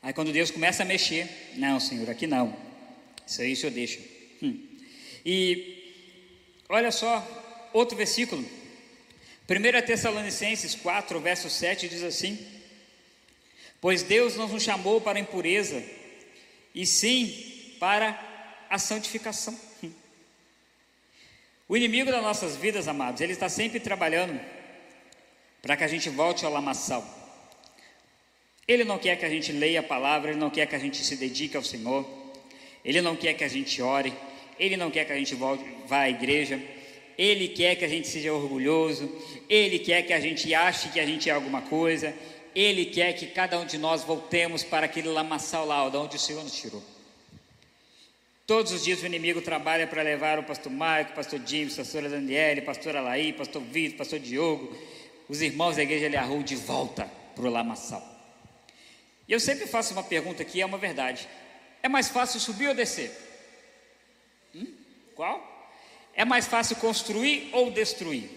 Aí 0.02 0.14
quando 0.14 0.32
Deus 0.32 0.52
começa 0.52 0.84
a 0.84 0.86
mexer, 0.86 1.28
não, 1.56 1.80
Senhor, 1.80 2.10
aqui 2.10 2.28
não. 2.28 2.56
Isso 3.26 3.42
aí 3.42 3.54
o 3.54 3.58
Senhor 3.58 3.72
deixa. 3.72 4.00
Hum. 4.42 4.60
E 5.26 5.94
olha 6.70 6.92
só, 6.92 7.70
outro 7.74 7.98
versículo. 7.98 8.46
1 9.50 9.86
Tessalonicenses 9.86 10.76
4, 10.76 11.20
verso 11.20 11.50
7 11.50 11.90
diz 11.90 12.04
assim: 12.04 12.38
Pois 13.82 14.04
Deus 14.04 14.36
não 14.36 14.48
nos 14.48 14.62
chamou 14.62 15.02
para 15.02 15.18
a 15.18 15.22
impureza, 15.22 15.84
e 16.74 16.86
sim 16.86 17.76
para 17.80 18.66
a 18.70 18.78
santificação. 18.78 19.60
O 21.68 21.76
inimigo 21.76 22.12
das 22.12 22.22
nossas 22.22 22.56
vidas, 22.56 22.88
amados, 22.88 23.22
ele 23.22 23.34
está 23.34 23.50
sempre 23.50 23.80
trabalhando 23.80 24.40
para 25.64 25.76
que 25.76 25.84
a 25.84 25.88
gente 25.88 26.10
volte 26.10 26.46
ao 26.46 26.52
lamaçal. 26.52 27.04
Ele 28.68 28.84
não 28.84 29.00
quer 29.00 29.16
que 29.18 29.26
a 29.26 29.30
gente 29.30 29.52
leia 29.52 29.80
a 29.80 29.84
palavra, 29.84 30.30
ele 30.30 30.40
não 30.40 30.52
quer 30.52 30.68
que 30.68 30.76
a 30.76 30.80
gente 30.80 30.98
se 30.98 31.16
dedique 31.16 31.58
ao 31.58 31.64
Senhor, 31.64 32.08
ele 32.84 33.02
não 33.02 33.16
quer 33.16 33.34
que 33.34 33.44
a 33.44 33.48
gente 33.48 33.82
ore, 33.82 34.14
ele 34.60 34.78
não 34.78 34.92
quer 34.92 35.06
que 35.06 35.12
a 35.12 35.18
gente 35.18 35.34
volte, 35.34 35.64
vá 35.88 36.02
à 36.02 36.10
igreja, 36.10 36.62
ele 37.18 37.48
quer 37.48 37.76
que 37.76 37.84
a 37.84 37.88
gente 37.88 38.08
seja 38.08 38.32
orgulhoso, 38.32 39.12
ele 39.50 39.80
quer 39.80 40.04
que 40.04 40.14
a 40.14 40.20
gente 40.20 40.54
ache 40.54 40.90
que 40.90 41.00
a 41.00 41.06
gente 41.06 41.30
é 41.32 41.34
alguma 41.34 41.64
coisa, 41.64 42.14
ele 42.54 42.86
quer 42.86 43.14
que 43.14 43.26
cada 43.26 43.60
um 43.60 43.66
de 43.66 43.80
nós 43.80 44.04
voltemos 44.04 44.64
para 44.64 44.86
aquele 44.86 45.10
lamaçal 45.10 45.66
lá, 45.66 45.90
de 45.90 45.98
onde 45.98 46.16
o 46.16 46.20
Senhor 46.20 46.44
nos 46.44 46.56
tirou. 46.56 46.95
Todos 48.46 48.72
os 48.72 48.84
dias 48.84 49.02
o 49.02 49.06
inimigo 49.08 49.42
trabalha 49.42 49.88
para 49.88 50.04
levar 50.04 50.38
o 50.38 50.44
pastor 50.44 50.72
Marco, 50.72 51.14
o 51.14 51.16
pastor 51.16 51.42
James, 51.44 51.74
a 51.74 51.78
pastora 51.78 52.10
Daniele, 52.10 52.62
pastor 52.62 52.96
Alaí, 52.96 53.34
pastor 53.34 53.62
Vitor, 53.64 53.96
o 53.96 53.98
pastor 53.98 54.20
Diogo, 54.20 54.78
os 55.28 55.42
irmãos 55.42 55.78
da 55.78 55.82
igreja 55.82 56.06
Eliahu 56.06 56.44
de 56.44 56.56
volta 56.56 57.10
para 57.34 57.46
o 57.46 57.50
lamaçal. 57.50 58.04
E 59.28 59.34
eu 59.34 59.40
sempre 59.40 59.66
faço 59.66 59.94
uma 59.94 60.04
pergunta 60.04 60.46
que 60.46 60.62
é 60.62 60.66
uma 60.66 60.78
verdade. 60.78 61.28
É 61.82 61.90
mais 61.90 62.08
fácil 62.08 62.40
subir 62.40 62.68
ou 62.68 62.76
descer? 62.76 63.12
Hum? 64.54 64.68
Qual? 65.16 65.72
É 66.14 66.24
mais 66.24 66.46
fácil 66.46 66.76
construir 66.76 67.50
ou 67.52 67.72
destruir? 67.72 68.30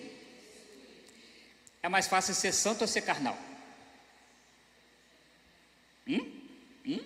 É 1.82 1.88
mais 1.88 2.08
fácil 2.08 2.34
ser 2.34 2.52
santo 2.52 2.80
ou 2.80 2.88
ser 2.88 3.02
carnal? 3.02 3.36
Hum? 6.06 6.32
Hum? 6.86 7.04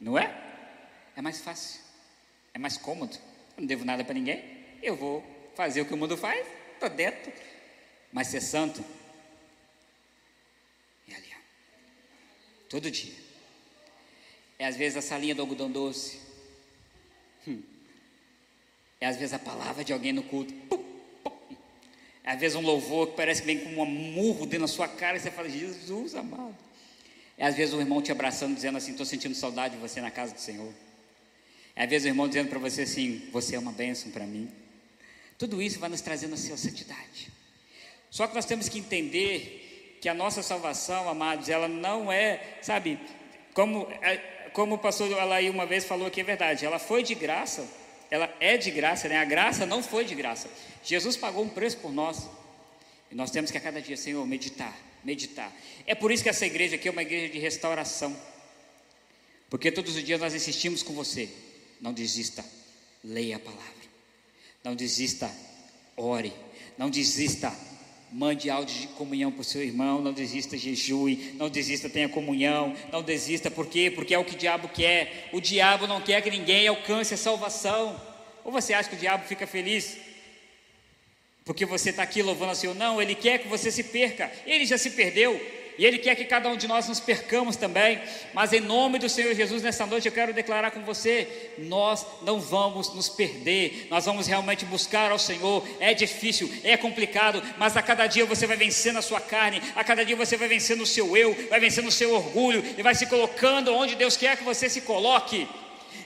Não 0.00 0.16
é? 0.16 0.45
É 1.16 1.22
mais 1.22 1.40
fácil, 1.40 1.80
é 2.52 2.58
mais 2.58 2.76
cômodo. 2.76 3.16
Eu 3.56 3.62
não 3.62 3.66
devo 3.66 3.84
nada 3.84 4.04
para 4.04 4.14
ninguém, 4.14 4.44
eu 4.82 4.94
vou 4.94 5.24
fazer 5.54 5.80
o 5.80 5.86
que 5.86 5.94
o 5.94 5.96
mundo 5.96 6.16
faz, 6.16 6.46
estou 6.74 6.90
dentro. 6.90 7.32
Mas 8.12 8.28
ser 8.28 8.42
santo 8.42 8.84
é 11.08 11.14
ali, 11.14 11.30
ó, 11.32 11.40
todo 12.68 12.90
dia. 12.90 13.14
É 14.58 14.66
às 14.66 14.76
vezes 14.76 14.96
a 14.98 15.02
salinha 15.02 15.34
do 15.34 15.42
algodão 15.42 15.70
doce. 15.70 16.20
Hum. 17.48 17.62
É 19.00 19.06
às 19.06 19.16
vezes 19.16 19.32
a 19.32 19.38
palavra 19.38 19.84
de 19.84 19.92
alguém 19.92 20.12
no 20.12 20.22
culto. 20.22 20.52
Pum, 20.68 20.84
pum. 21.22 21.56
É 22.24 22.32
às 22.32 22.40
vezes 22.40 22.56
um 22.56 22.62
louvor 22.62 23.08
que 23.08 23.16
parece 23.16 23.40
que 23.40 23.46
vem 23.46 23.60
com 23.60 23.82
um 23.82 23.86
murro 23.86 24.46
dentro 24.46 24.66
da 24.66 24.68
sua 24.68 24.88
cara 24.88 25.16
e 25.16 25.20
você 25.20 25.30
fala, 25.30 25.48
Jesus 25.48 26.14
amado. 26.14 26.56
É 27.38 27.46
às 27.46 27.54
vezes 27.54 27.74
o 27.74 27.80
irmão 27.80 28.00
te 28.00 28.10
abraçando, 28.10 28.54
dizendo 28.54 28.78
assim, 28.78 28.92
estou 28.92 29.04
sentindo 29.04 29.34
saudade 29.34 29.74
de 29.74 29.80
você 29.80 30.00
na 30.00 30.10
casa 30.10 30.32
do 30.32 30.40
Senhor. 30.40 30.72
Às 31.76 31.88
vezes 31.88 32.06
o 32.06 32.08
irmão 32.08 32.26
dizendo 32.26 32.48
para 32.48 32.58
você 32.58 32.82
assim: 32.82 33.28
Você 33.32 33.54
é 33.54 33.58
uma 33.58 33.72
bênção 33.72 34.10
para 34.10 34.26
mim. 34.26 34.50
Tudo 35.38 35.60
isso 35.60 35.78
vai 35.78 35.88
nos 35.88 36.00
trazendo 36.00 36.34
a 36.34 36.36
sua 36.36 36.56
santidade. 36.56 37.30
Só 38.10 38.26
que 38.26 38.34
nós 38.34 38.46
temos 38.46 38.68
que 38.68 38.78
entender 38.78 39.98
que 40.00 40.08
a 40.08 40.14
nossa 40.14 40.42
salvação, 40.42 41.08
amados, 41.08 41.48
ela 41.48 41.68
não 41.68 42.10
é, 42.10 42.58
sabe, 42.62 42.98
como, 43.52 43.86
é, 44.00 44.16
como 44.52 44.76
o 44.76 44.78
pastor 44.78 45.12
Alaí 45.18 45.50
uma 45.50 45.66
vez 45.66 45.84
falou 45.84 46.10
que 46.10 46.20
é 46.20 46.24
verdade, 46.24 46.64
ela 46.64 46.78
foi 46.78 47.02
de 47.02 47.14
graça, 47.14 47.68
ela 48.10 48.34
é 48.40 48.56
de 48.56 48.70
graça, 48.70 49.08
né? 49.08 49.18
A 49.18 49.24
graça 49.24 49.66
não 49.66 49.82
foi 49.82 50.04
de 50.04 50.14
graça. 50.14 50.48
Jesus 50.82 51.16
pagou 51.16 51.44
um 51.44 51.48
preço 51.48 51.76
por 51.78 51.92
nós. 51.92 52.28
E 53.10 53.14
nós 53.14 53.30
temos 53.30 53.50
que 53.50 53.58
a 53.58 53.60
cada 53.60 53.80
dia, 53.80 53.96
Senhor, 53.96 54.26
meditar 54.26 54.74
meditar. 55.06 55.52
É 55.86 55.94
por 55.94 56.10
isso 56.10 56.22
que 56.22 56.28
essa 56.28 56.44
igreja 56.44 56.74
aqui 56.74 56.88
é 56.88 56.90
uma 56.90 57.02
igreja 57.02 57.32
de 57.32 57.38
restauração. 57.38 58.14
Porque 59.48 59.70
todos 59.70 59.94
os 59.94 60.02
dias 60.02 60.20
nós 60.20 60.34
insistimos 60.34 60.82
com 60.82 60.92
você. 60.92 61.30
Não 61.80 61.92
desista, 61.92 62.44
leia 63.04 63.36
a 63.36 63.40
palavra. 63.40 63.64
Não 64.64 64.74
desista, 64.74 65.30
ore. 65.96 66.32
Não 66.76 66.90
desista, 66.90 67.52
mande 68.10 68.50
áudio 68.50 68.80
de 68.80 68.86
comunhão 68.88 69.30
para 69.30 69.40
o 69.40 69.44
seu 69.44 69.62
irmão. 69.62 70.00
Não 70.00 70.12
desista, 70.12 70.56
jejue. 70.56 71.34
Não 71.36 71.48
desista, 71.48 71.88
tenha 71.88 72.08
comunhão. 72.08 72.74
Não 72.90 73.02
desista, 73.02 73.50
por 73.50 73.66
quê? 73.66 73.90
Porque 73.90 74.14
é 74.14 74.18
o 74.18 74.24
que 74.24 74.34
o 74.34 74.38
diabo 74.38 74.68
quer. 74.68 75.30
O 75.32 75.40
diabo 75.40 75.86
não 75.86 76.00
quer 76.00 76.22
que 76.22 76.30
ninguém 76.30 76.66
alcance 76.66 77.14
a 77.14 77.16
salvação. 77.16 78.00
Ou 78.44 78.52
você 78.52 78.72
acha 78.72 78.88
que 78.88 78.96
o 78.96 78.98
diabo 78.98 79.26
fica 79.26 79.46
feliz? 79.46 79.96
Porque 81.44 81.64
você 81.64 81.90
está 81.90 82.02
aqui 82.02 82.22
louvando 82.22 82.50
ao 82.50 82.56
Senhor? 82.56 82.74
Não, 82.74 83.00
Ele 83.00 83.14
quer 83.14 83.38
que 83.38 83.48
você 83.48 83.70
se 83.70 83.84
perca. 83.84 84.32
Ele 84.46 84.66
já 84.66 84.76
se 84.76 84.90
perdeu. 84.90 85.40
E 85.78 85.84
Ele 85.84 85.98
quer 85.98 86.14
que 86.14 86.24
cada 86.24 86.48
um 86.48 86.56
de 86.56 86.66
nós 86.66 86.88
nos 86.88 87.00
percamos 87.00 87.56
também. 87.56 88.00
Mas 88.32 88.52
em 88.52 88.60
nome 88.60 88.98
do 88.98 89.08
Senhor 89.08 89.34
Jesus, 89.34 89.62
nessa 89.62 89.84
noite 89.86 90.06
eu 90.06 90.12
quero 90.12 90.32
declarar 90.32 90.70
com 90.70 90.80
você: 90.82 91.52
nós 91.58 92.06
não 92.22 92.40
vamos 92.40 92.94
nos 92.94 93.08
perder, 93.08 93.86
nós 93.90 94.06
vamos 94.06 94.26
realmente 94.26 94.64
buscar 94.64 95.10
ao 95.10 95.18
Senhor. 95.18 95.66
É 95.80 95.92
difícil, 95.92 96.50
é 96.64 96.76
complicado, 96.76 97.42
mas 97.58 97.76
a 97.76 97.82
cada 97.82 98.06
dia 98.06 98.24
você 98.24 98.46
vai 98.46 98.56
vencendo 98.56 98.98
a 98.98 99.02
sua 99.02 99.20
carne, 99.20 99.62
a 99.74 99.84
cada 99.84 100.04
dia 100.04 100.16
você 100.16 100.36
vai 100.36 100.48
vencendo 100.48 100.82
o 100.82 100.86
seu 100.86 101.16
eu, 101.16 101.34
vai 101.50 101.60
vencendo 101.60 101.88
o 101.88 101.92
seu 101.92 102.14
orgulho 102.14 102.64
e 102.76 102.82
vai 102.82 102.94
se 102.94 103.06
colocando 103.06 103.74
onde 103.74 103.94
Deus 103.94 104.16
quer 104.16 104.36
que 104.36 104.44
você 104.44 104.68
se 104.68 104.80
coloque. 104.80 105.46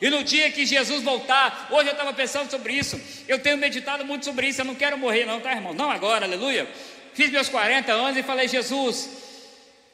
E 0.00 0.08
no 0.08 0.24
dia 0.24 0.50
que 0.50 0.64
Jesus 0.64 1.02
voltar, 1.02 1.68
hoje 1.70 1.88
eu 1.88 1.92
estava 1.92 2.12
pensando 2.12 2.50
sobre 2.50 2.72
isso, 2.72 2.98
eu 3.28 3.38
tenho 3.38 3.58
meditado 3.58 4.04
muito 4.04 4.24
sobre 4.24 4.48
isso, 4.48 4.62
eu 4.62 4.64
não 4.64 4.74
quero 4.74 4.96
morrer, 4.96 5.26
não, 5.26 5.40
tá, 5.40 5.52
irmão? 5.52 5.74
Não 5.74 5.90
agora, 5.90 6.24
aleluia. 6.24 6.66
Fiz 7.12 7.30
meus 7.30 7.48
40 7.48 7.92
anos 7.92 8.16
e 8.16 8.22
falei, 8.22 8.48
Jesus, 8.48 9.19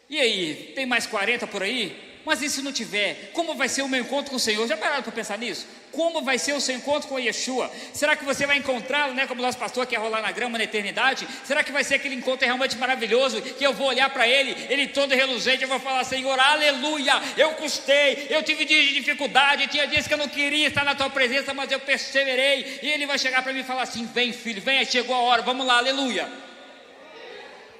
e 0.08 0.18
aí, 0.20 0.72
tem 0.74 0.86
mais 0.86 1.06
40 1.06 1.46
por 1.46 1.62
aí? 1.62 2.06
Mas 2.26 2.42
e 2.42 2.50
se 2.50 2.60
não 2.60 2.72
tiver? 2.72 3.30
Como 3.32 3.54
vai 3.54 3.68
ser 3.68 3.82
o 3.82 3.88
meu 3.88 4.00
encontro 4.00 4.30
com 4.30 4.36
o 4.36 4.40
Senhor? 4.40 4.66
Já 4.66 4.76
pararam 4.76 5.02
para 5.04 5.12
pensar 5.12 5.38
nisso? 5.38 5.64
Como 5.92 6.22
vai 6.22 6.38
ser 6.38 6.54
o 6.54 6.60
seu 6.60 6.74
encontro 6.74 7.08
com 7.08 7.20
Yeshua? 7.20 7.70
Será 7.92 8.16
que 8.16 8.24
você 8.24 8.44
vai 8.44 8.58
encontrá-lo, 8.58 9.14
né? 9.14 9.28
Como 9.28 9.40
nosso 9.40 9.56
pastor 9.56 9.86
quer 9.86 9.98
rolar 9.98 10.20
na 10.20 10.32
grama 10.32 10.58
na 10.58 10.64
eternidade? 10.64 11.26
Será 11.44 11.62
que 11.62 11.70
vai 11.70 11.84
ser 11.84 11.94
aquele 11.94 12.16
encontro 12.16 12.44
realmente 12.44 12.76
maravilhoso? 12.76 13.40
Que 13.40 13.64
eu 13.64 13.72
vou 13.72 13.86
olhar 13.86 14.10
para 14.10 14.26
ele, 14.26 14.56
ele 14.68 14.88
todo 14.88 15.14
reluzente, 15.14 15.62
eu 15.62 15.68
vou 15.68 15.78
falar, 15.78 16.02
Senhor, 16.02 16.36
aleluia! 16.36 17.14
Eu 17.36 17.52
custei, 17.52 18.26
eu 18.28 18.42
tive 18.42 18.64
dias 18.64 18.86
de 18.86 18.94
dificuldade, 18.94 19.68
tinha 19.68 19.86
dias 19.86 20.08
que 20.08 20.12
eu 20.12 20.18
não 20.18 20.28
queria 20.28 20.66
estar 20.66 20.84
na 20.84 20.96
tua 20.96 21.08
presença, 21.08 21.54
mas 21.54 21.70
eu 21.70 21.78
perseverei. 21.78 22.80
E 22.82 22.88
ele 22.88 23.06
vai 23.06 23.20
chegar 23.20 23.40
para 23.44 23.52
mim 23.52 23.60
e 23.60 23.64
falar 23.64 23.82
assim: 23.82 24.04
vem, 24.04 24.32
filho, 24.32 24.60
vem, 24.60 24.84
chegou 24.84 25.14
a 25.14 25.20
hora, 25.20 25.42
vamos 25.42 25.64
lá, 25.64 25.78
aleluia. 25.78 26.28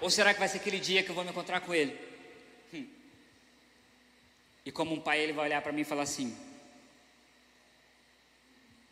Ou 0.00 0.08
será 0.08 0.32
que 0.32 0.38
vai 0.38 0.48
ser 0.48 0.58
aquele 0.58 0.78
dia 0.78 1.02
que 1.02 1.10
eu 1.10 1.16
vou 1.16 1.24
me 1.24 1.30
encontrar 1.30 1.60
com 1.60 1.74
ele? 1.74 2.05
E 4.66 4.72
como 4.72 4.92
um 4.92 5.00
pai, 5.00 5.20
ele 5.20 5.33
vai 5.33 5.46
olhar 5.46 5.62
para 5.62 5.70
mim 5.70 5.83
e 5.83 5.85
falar 5.85 6.02
assim: 6.02 6.37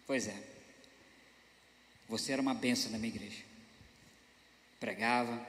Pois 0.07 0.29
é, 0.29 0.43
você 2.09 2.33
era 2.33 2.41
uma 2.41 2.55
benção 2.55 2.93
na 2.93 2.99
minha 2.99 3.13
igreja. 3.13 3.43
Pregava, 4.79 5.45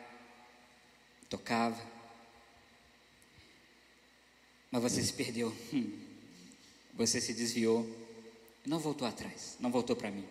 tocava, 1.29 1.79
mas 4.71 4.81
você 4.81 5.03
se 5.03 5.13
perdeu. 5.13 5.55
Hum. 5.71 6.01
Você 6.95 7.19
se 7.19 7.33
desviou, 7.33 7.85
não 8.65 8.79
voltou 8.79 9.05
atrás, 9.05 9.57
não 9.59 9.69
voltou 9.69 9.95
para 9.95 10.09
mim. 10.09 10.25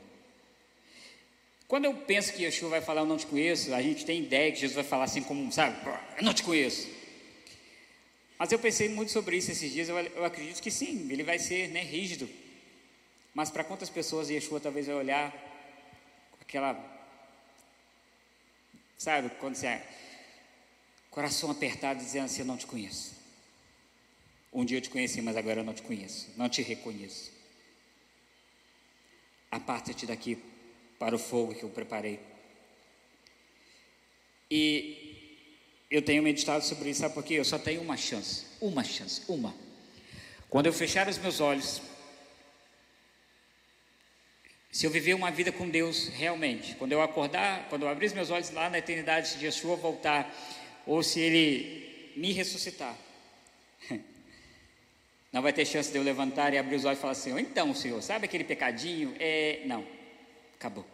Quando 1.69 1.85
eu 1.85 1.95
penso 1.95 2.33
que 2.33 2.43
Yeshua 2.43 2.71
vai 2.71 2.81
falar, 2.81 3.03
eu 3.03 3.07
não 3.07 3.19
te 3.19 3.27
conheço, 3.27 3.75
a 3.75 3.83
gente 3.83 4.05
tem 4.05 4.23
ideia 4.23 4.51
que 4.51 4.59
Jesus 4.59 4.75
vai 4.75 4.85
falar 4.85 5.05
assim 5.05 5.23
como, 5.23 5.53
sabe, 5.53 5.77
eu 6.17 6.25
não 6.25 6.33
te 6.33 6.43
conheço. 6.43 6.94
Mas 8.45 8.53
eu 8.53 8.59
pensei 8.59 8.91
muito 8.91 9.11
sobre 9.11 9.39
isso 9.39 9.51
esses 9.53 9.73
dias, 9.73 9.89
eu, 9.89 9.97
eu 9.97 10.23
acredito 10.23 10.61
que 10.61 10.71
sim, 10.71 11.11
ele 11.11 11.23
vai 11.23 11.39
ser 11.39 11.67
né, 11.69 11.81
rígido. 11.81 12.29
Mas 13.33 13.49
para 13.49 13.65
quantas 13.65 13.89
pessoas 13.89 14.29
Yeshua 14.29 14.61
talvez 14.61 14.87
vai 14.87 14.95
olhar 14.95 15.31
com 16.31 16.37
aquela. 16.43 16.79
Sabe, 18.99 19.31
quando 19.41 19.55
você. 19.55 19.81
Coração 21.11 21.51
apertado 21.51 22.01
dizendo 22.01 22.27
assim: 22.27 22.41
Eu 22.41 22.45
não 22.45 22.59
te 22.59 22.67
conheço. 22.67 23.15
Um 24.53 24.63
dia 24.63 24.77
eu 24.77 24.83
te 24.83 24.91
conheci, 24.91 25.23
mas 25.23 25.39
agora 25.39 25.61
eu 25.61 25.65
não 25.65 25.73
te 25.73 25.81
conheço, 25.81 26.31
não 26.37 26.47
te 26.47 26.61
reconheço. 26.61 27.33
Aparta-te 29.51 30.05
daqui 30.05 30.37
para 30.99 31.17
o 31.17 31.19
fogo 31.19 31.55
que 31.55 31.63
eu 31.63 31.71
preparei. 31.71 32.21
E 34.51 35.04
eu 35.91 36.03
tenho 36.03 36.23
meditado 36.23 36.65
sobre 36.65 36.91
isso, 36.91 37.01
sabe 37.01 37.15
por 37.15 37.23
quê? 37.23 37.35
Eu 37.35 37.45
só 37.45 37.59
tenho 37.59 37.81
uma 37.81 37.97
chance, 37.97 38.47
uma 38.61 38.83
chance, 38.83 39.23
uma. 39.29 39.55
Quando 40.49 40.67
eu 40.67 40.73
fechar 40.73 41.09
os 41.09 41.19
meus 41.19 41.41
olhos, 41.41 41.83
se 44.71 44.87
eu 44.87 44.91
viver 44.91 45.15
uma 45.15 45.31
vida 45.31 45.53
com 45.53 45.69
Deus 45.69 46.09
realmente, 46.09 46.75
quando 46.75 46.93
eu 46.93 47.01
acordar, 47.01 47.69
quando 47.69 47.83
eu 47.83 47.89
abrir 47.89 48.07
os 48.07 48.13
meus 48.13 48.31
olhos 48.31 48.51
lá 48.51 48.69
na 48.69 48.79
eternidade, 48.79 49.29
se 49.29 49.45
Yeshua 49.45 49.77
voltar, 49.77 50.33
ou 50.87 51.03
se 51.03 51.21
Ele 51.21 52.13
me 52.17 52.33
ressuscitar, 52.33 52.97
não 55.33 55.43
vai 55.43 55.53
ter 55.53 55.65
chance 55.65 55.93
de 55.93 55.99
eu 55.99 56.03
levantar 56.03 56.53
e 56.53 56.59
abrir 56.59 56.77
os 56.77 56.85
olhos 56.85 56.99
e 56.99 57.01
falar 57.01 57.13
assim: 57.13 57.39
então, 57.39 57.73
Senhor, 57.75 58.03
sabe 58.03 58.25
aquele 58.25 58.43
pecadinho? 58.43 59.15
É, 59.21 59.63
não, 59.65 59.87
acabou, 60.57 60.85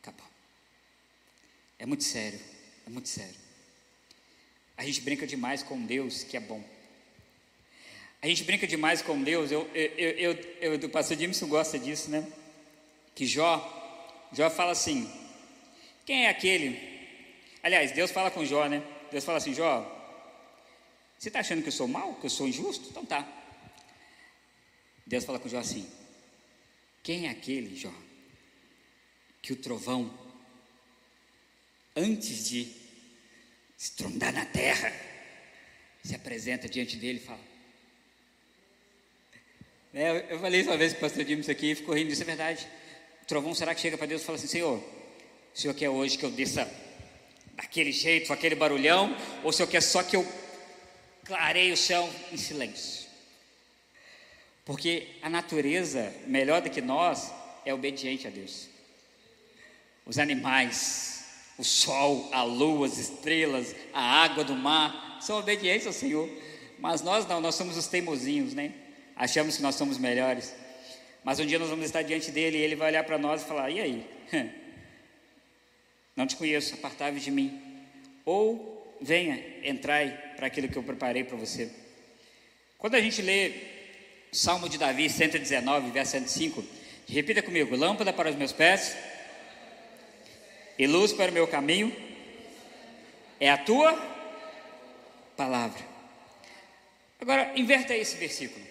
acabou. 0.00 0.26
É 1.78 1.84
muito 1.84 2.04
sério. 2.04 2.53
É 2.86 2.90
muito 2.90 3.08
sério. 3.08 3.34
A 4.76 4.84
gente 4.84 5.00
brinca 5.00 5.26
demais 5.26 5.62
com 5.62 5.80
Deus, 5.84 6.24
que 6.24 6.36
é 6.36 6.40
bom. 6.40 6.62
A 8.20 8.26
gente 8.26 8.42
brinca 8.44 8.66
demais 8.66 9.02
com 9.02 9.22
Deus. 9.22 9.50
Eu, 9.52 9.68
eu, 9.74 9.90
eu, 9.98 10.32
eu, 10.60 10.74
o 10.74 10.88
pastor 10.88 11.18
Jameson 11.18 11.46
gosta 11.46 11.78
disso, 11.78 12.10
né? 12.10 12.26
Que 13.14 13.26
Jó, 13.26 14.28
Jó 14.32 14.50
fala 14.50 14.72
assim: 14.72 15.10
quem 16.04 16.26
é 16.26 16.30
aquele? 16.30 16.94
Aliás, 17.62 17.92
Deus 17.92 18.10
fala 18.10 18.30
com 18.30 18.44
Jó, 18.44 18.66
né? 18.66 18.82
Deus 19.10 19.24
fala 19.24 19.38
assim: 19.38 19.54
Jó, 19.54 19.90
você 21.18 21.28
está 21.28 21.40
achando 21.40 21.62
que 21.62 21.68
eu 21.68 21.72
sou 21.72 21.86
mal, 21.86 22.14
que 22.16 22.26
eu 22.26 22.30
sou 22.30 22.48
injusto? 22.48 22.88
Então 22.90 23.04
tá. 23.04 23.26
Deus 25.06 25.24
fala 25.24 25.38
com 25.38 25.48
Jó 25.48 25.58
assim: 25.58 25.88
quem 27.02 27.26
é 27.26 27.30
aquele, 27.30 27.76
Jó, 27.76 27.92
que 29.40 29.52
o 29.52 29.56
trovão 29.56 30.23
antes 31.96 32.48
de 32.48 32.72
estrondar 33.78 34.32
na 34.32 34.44
terra, 34.44 34.92
se 36.02 36.14
apresenta 36.14 36.68
diante 36.68 36.96
dele 36.96 37.18
e 37.18 37.26
fala. 37.26 37.40
É, 39.92 40.32
eu 40.32 40.40
falei 40.40 40.60
isso 40.60 40.70
uma 40.70 40.76
vez 40.76 40.92
para 40.92 40.98
o 40.98 41.00
pastor 41.02 41.24
Dimas 41.24 41.48
aqui 41.48 41.70
e 41.70 41.74
ficou 41.74 41.94
rindo, 41.94 42.12
isso 42.12 42.22
é 42.22 42.26
verdade. 42.26 42.66
O 43.22 43.26
trovão 43.26 43.54
será 43.54 43.74
que 43.74 43.80
chega 43.80 43.96
para 43.96 44.06
Deus 44.06 44.22
e 44.22 44.24
fala 44.24 44.36
assim: 44.36 44.48
Senhor, 44.48 44.78
o 44.78 45.58
Senhor 45.58 45.72
quer 45.74 45.88
hoje 45.88 46.18
que 46.18 46.24
eu 46.24 46.30
desça 46.30 46.68
daquele 47.54 47.92
jeito, 47.92 48.26
com 48.26 48.32
aquele 48.32 48.54
barulhão, 48.56 49.16
ou 49.42 49.50
o 49.50 49.52
Senhor 49.52 49.68
quer 49.68 49.80
só 49.80 50.02
que 50.02 50.16
eu 50.16 50.26
clareie 51.24 51.72
o 51.72 51.76
céu 51.76 52.12
em 52.32 52.36
silêncio? 52.36 53.04
Porque 54.64 55.08
a 55.22 55.30
natureza, 55.30 56.12
melhor 56.26 56.60
do 56.60 56.70
que 56.70 56.80
nós, 56.80 57.30
é 57.64 57.72
obediente 57.72 58.26
a 58.26 58.30
Deus. 58.30 58.68
Os 60.04 60.18
animais, 60.18 61.13
o 61.56 61.64
sol, 61.64 62.28
a 62.32 62.42
lua, 62.42 62.86
as 62.86 62.98
estrelas, 62.98 63.74
a 63.92 64.02
água 64.02 64.42
do 64.44 64.54
mar, 64.54 65.18
são 65.20 65.38
obedientes 65.38 65.86
ao 65.86 65.92
Senhor. 65.92 66.28
Mas 66.78 67.02
nós 67.02 67.26
não, 67.26 67.40
nós 67.40 67.54
somos 67.54 67.76
os 67.76 67.86
teimosinhos, 67.86 68.54
né? 68.54 68.72
Achamos 69.16 69.56
que 69.56 69.62
nós 69.62 69.76
somos 69.76 69.96
melhores. 69.96 70.54
Mas 71.22 71.38
um 71.38 71.46
dia 71.46 71.58
nós 71.58 71.70
vamos 71.70 71.86
estar 71.86 72.02
diante 72.02 72.30
dele 72.30 72.58
e 72.58 72.60
ele 72.60 72.76
vai 72.76 72.90
olhar 72.90 73.04
para 73.04 73.16
nós 73.16 73.42
e 73.42 73.46
falar: 73.46 73.70
E 73.70 73.80
aí? 73.80 74.06
Não 76.16 76.26
te 76.26 76.36
conheço, 76.36 76.74
apartai 76.74 77.12
de 77.12 77.30
mim. 77.30 77.60
Ou 78.24 78.96
venha, 79.00 79.42
entrai 79.62 80.10
para 80.36 80.46
aquilo 80.46 80.68
que 80.68 80.76
eu 80.76 80.82
preparei 80.82 81.24
para 81.24 81.36
você. 81.36 81.70
Quando 82.78 82.94
a 82.94 83.00
gente 83.00 83.22
lê 83.22 83.52
Salmo 84.30 84.68
de 84.68 84.76
Davi 84.76 85.08
119, 85.08 85.90
verso 85.90 86.12
105, 86.12 86.64
repita 87.08 87.42
comigo: 87.42 87.74
Lâmpada 87.76 88.12
para 88.12 88.30
os 88.30 88.36
meus 88.36 88.52
pés 88.52 88.96
e 90.78 90.86
luz 90.86 91.12
para 91.12 91.30
o 91.30 91.34
meu 91.34 91.46
caminho 91.46 91.94
é 93.40 93.50
a 93.50 93.58
tua 93.58 93.92
palavra. 95.36 95.82
Agora, 97.20 97.52
inverta 97.56 97.96
esse 97.96 98.16
versículo. 98.16 98.64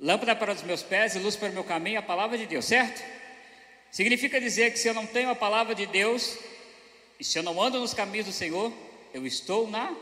Lâmpada 0.00 0.34
para 0.34 0.52
os 0.52 0.62
meus 0.62 0.82
pés 0.82 1.14
e 1.14 1.18
luz 1.18 1.36
para 1.36 1.50
o 1.50 1.52
meu 1.52 1.64
caminho 1.64 1.96
é 1.96 1.98
a 1.98 2.02
palavra 2.02 2.36
de 2.36 2.46
Deus, 2.46 2.64
certo? 2.64 3.02
Significa 3.90 4.40
dizer 4.40 4.72
que 4.72 4.78
se 4.78 4.88
eu 4.88 4.94
não 4.94 5.06
tenho 5.06 5.30
a 5.30 5.34
palavra 5.34 5.74
de 5.74 5.86
Deus, 5.86 6.38
e 7.20 7.24
se 7.24 7.38
eu 7.38 7.42
não 7.42 7.60
ando 7.60 7.78
nos 7.78 7.94
caminhos 7.94 8.26
do 8.26 8.32
Senhor, 8.32 8.72
eu 9.12 9.26
estou 9.26 9.70
na. 9.70 9.94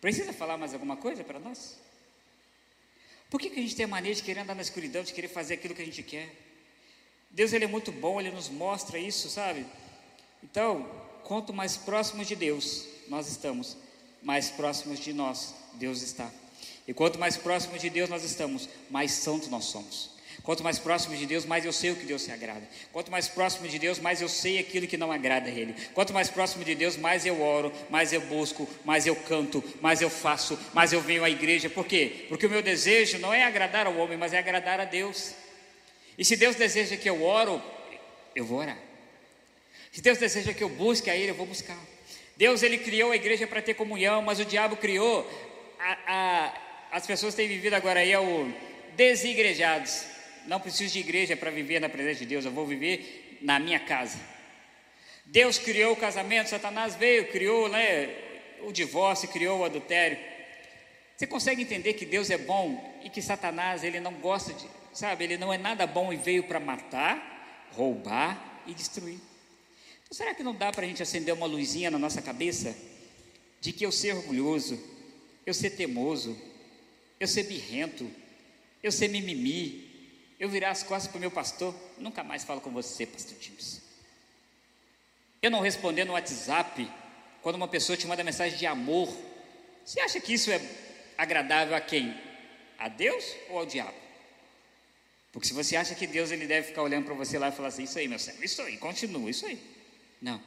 Precisa 0.00 0.32
falar 0.32 0.56
mais 0.58 0.74
alguma 0.74 0.96
coisa 0.96 1.22
para 1.22 1.38
nós? 1.38 1.78
Por 3.30 3.40
que, 3.40 3.48
que 3.48 3.60
a 3.60 3.62
gente 3.62 3.76
tem 3.76 3.84
a 3.84 3.88
mania 3.88 4.14
de 4.14 4.22
querer 4.22 4.40
andar 4.40 4.54
na 4.54 4.62
escuridão, 4.62 5.02
de 5.02 5.14
querer 5.14 5.28
fazer 5.28 5.54
aquilo 5.54 5.74
que 5.74 5.82
a 5.82 5.86
gente 5.86 6.02
quer? 6.02 6.28
Deus 7.32 7.52
ele 7.52 7.64
é 7.64 7.68
muito 7.68 7.90
bom, 7.90 8.20
ele 8.20 8.30
nos 8.30 8.48
mostra 8.48 8.98
isso, 8.98 9.28
sabe? 9.30 9.64
Então, 10.42 10.86
quanto 11.24 11.52
mais 11.52 11.76
próximos 11.76 12.26
de 12.26 12.36
Deus 12.36 12.86
nós 13.08 13.28
estamos, 13.28 13.76
mais 14.22 14.50
próximos 14.50 15.00
de 15.00 15.12
nós 15.12 15.54
Deus 15.74 16.02
está. 16.02 16.30
E 16.86 16.92
quanto 16.92 17.18
mais 17.18 17.36
próximos 17.36 17.80
de 17.80 17.88
Deus 17.88 18.10
nós 18.10 18.22
estamos, 18.22 18.68
mais 18.90 19.12
santos 19.12 19.48
nós 19.48 19.64
somos. 19.64 20.12
Quanto 20.42 20.64
mais 20.64 20.78
próximo 20.78 21.16
de 21.16 21.24
Deus, 21.24 21.44
mais 21.44 21.64
eu 21.64 21.72
sei 21.72 21.92
o 21.92 21.96
que 21.96 22.04
Deus 22.04 22.22
se 22.22 22.32
agrada. 22.32 22.68
Quanto 22.92 23.10
mais 23.10 23.28
próximo 23.28 23.68
de 23.68 23.78
Deus, 23.78 24.00
mais 24.00 24.20
eu 24.20 24.28
sei 24.28 24.58
aquilo 24.58 24.88
que 24.88 24.96
não 24.96 25.12
agrada 25.12 25.48
a 25.48 25.52
Ele. 25.52 25.74
Quanto 25.94 26.12
mais 26.12 26.28
próximo 26.28 26.64
de 26.64 26.74
Deus, 26.74 26.96
mais 26.96 27.24
eu 27.24 27.40
oro, 27.40 27.72
mais 27.88 28.12
eu 28.12 28.20
busco, 28.22 28.68
mais 28.84 29.06
eu 29.06 29.14
canto, 29.14 29.62
mais 29.80 30.00
eu 30.00 30.10
faço, 30.10 30.58
mais 30.74 30.92
eu 30.92 31.00
venho 31.00 31.22
à 31.22 31.30
igreja. 31.30 31.70
Por 31.70 31.86
quê? 31.86 32.26
Porque 32.28 32.46
o 32.46 32.50
meu 32.50 32.60
desejo 32.62 33.18
não 33.18 33.32
é 33.32 33.44
agradar 33.44 33.86
ao 33.86 33.96
homem, 33.96 34.18
mas 34.18 34.32
é 34.32 34.38
agradar 34.38 34.80
a 34.80 34.84
Deus. 34.84 35.32
E 36.16 36.24
se 36.24 36.36
Deus 36.36 36.56
deseja 36.56 36.96
que 36.96 37.08
eu 37.08 37.22
oro, 37.22 37.62
eu 38.34 38.44
vou 38.44 38.58
orar. 38.58 38.78
Se 39.90 40.00
Deus 40.00 40.18
deseja 40.18 40.54
que 40.54 40.62
eu 40.62 40.68
busque 40.68 41.10
a 41.10 41.16
Ele, 41.16 41.30
eu 41.30 41.34
vou 41.34 41.46
buscar. 41.46 41.78
Deus 42.36 42.62
ele 42.62 42.78
criou 42.78 43.12
a 43.12 43.16
igreja 43.16 43.46
para 43.46 43.60
ter 43.60 43.74
comunhão, 43.74 44.22
mas 44.22 44.40
o 44.40 44.44
diabo 44.44 44.76
criou 44.76 45.28
a, 45.78 45.98
a, 46.06 46.96
as 46.96 47.06
pessoas 47.06 47.34
têm 47.34 47.46
vivido 47.46 47.74
agora 47.74 48.00
aí 48.00 48.10
é 48.10 48.18
o 48.18 48.50
desigrejados 48.96 50.06
não 50.46 50.60
preciso 50.60 50.92
de 50.92 51.00
igreja 51.00 51.36
para 51.36 51.50
viver 51.50 51.80
na 51.80 51.88
presença 51.88 52.20
de 52.20 52.26
Deus, 52.26 52.44
eu 52.44 52.50
vou 52.50 52.66
viver 52.66 53.38
na 53.42 53.58
minha 53.58 53.78
casa. 53.78 54.18
Deus 55.24 55.58
criou 55.58 55.92
o 55.92 55.96
casamento, 55.96 56.48
Satanás 56.50 56.94
veio, 56.94 57.28
criou 57.28 57.68
né, 57.68 58.10
o 58.62 58.72
divórcio, 58.72 59.28
criou 59.28 59.60
o 59.60 59.64
adultério. 59.64 60.18
Você 61.16 61.26
consegue 61.26 61.62
entender 61.62 61.92
que 61.94 62.04
Deus 62.04 62.30
é 62.30 62.38
bom 62.38 63.00
e 63.04 63.08
que 63.08 63.22
Satanás 63.22 63.84
ele 63.84 64.00
não 64.00 64.14
gosta 64.14 64.52
de, 64.52 64.66
sabe, 64.92 65.24
ele 65.24 65.36
não 65.36 65.52
é 65.52 65.58
nada 65.58 65.86
bom 65.86 66.12
e 66.12 66.16
veio 66.16 66.44
para 66.44 66.60
matar, 66.60 67.68
roubar 67.72 68.62
e 68.66 68.74
destruir. 68.74 69.18
Então, 70.04 70.16
será 70.16 70.34
que 70.34 70.42
não 70.42 70.54
dá 70.54 70.70
para 70.70 70.84
a 70.84 70.88
gente 70.88 71.02
acender 71.02 71.34
uma 71.34 71.46
luzinha 71.46 71.90
na 71.90 71.98
nossa 71.98 72.20
cabeça 72.20 72.76
de 73.60 73.72
que 73.72 73.84
eu 73.84 73.92
ser 73.92 74.14
orgulhoso, 74.14 74.78
eu 75.46 75.54
ser 75.54 75.70
teimoso, 75.70 76.36
eu 77.18 77.26
ser 77.26 77.44
birrento, 77.44 78.10
eu 78.82 78.92
ser 78.92 79.08
mimimi, 79.08 79.90
eu 80.38 80.48
virar 80.48 80.70
as 80.70 80.82
costas 80.82 81.08
para 81.08 81.18
o 81.18 81.20
meu 81.20 81.30
pastor, 81.30 81.74
nunca 81.98 82.22
mais 82.24 82.44
falo 82.44 82.60
com 82.60 82.70
você, 82.70 83.06
pastor 83.06 83.36
James. 83.40 83.80
Eu 85.40 85.50
não 85.50 85.60
responder 85.60 86.04
no 86.04 86.12
WhatsApp 86.14 86.90
quando 87.40 87.56
uma 87.56 87.68
pessoa 87.68 87.96
te 87.96 88.06
manda 88.06 88.22
mensagem 88.24 88.58
de 88.58 88.66
amor. 88.66 89.08
Você 89.84 90.00
acha 90.00 90.20
que 90.20 90.34
isso 90.34 90.50
é 90.50 90.60
agradável 91.16 91.74
a 91.74 91.80
quem? 91.80 92.14
A 92.78 92.88
Deus 92.88 93.24
ou 93.48 93.58
ao 93.58 93.66
diabo? 93.66 94.01
Porque 95.32 95.48
se 95.48 95.54
você 95.54 95.76
acha 95.76 95.94
que 95.94 96.06
Deus 96.06 96.30
ele 96.30 96.46
deve 96.46 96.68
ficar 96.68 96.82
olhando 96.82 97.06
para 97.06 97.14
você 97.14 97.38
lá 97.38 97.48
e 97.48 97.52
falar 97.52 97.68
assim, 97.68 97.84
isso 97.84 97.98
aí, 97.98 98.06
meu 98.06 98.18
servo, 98.18 98.44
isso 98.44 98.60
aí, 98.60 98.76
continua, 98.76 99.30
isso 99.30 99.46
aí. 99.46 99.58
Não. 100.20 100.40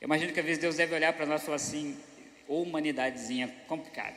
Eu 0.00 0.06
imagino 0.06 0.32
que 0.32 0.38
às 0.38 0.46
vezes 0.46 0.60
Deus 0.60 0.76
deve 0.76 0.94
olhar 0.94 1.12
para 1.12 1.26
nós 1.26 1.42
e 1.42 1.44
falar 1.44 1.56
assim, 1.56 1.98
ou 2.46 2.62
humanidadezinha 2.62 3.48
complicada, 3.66 4.16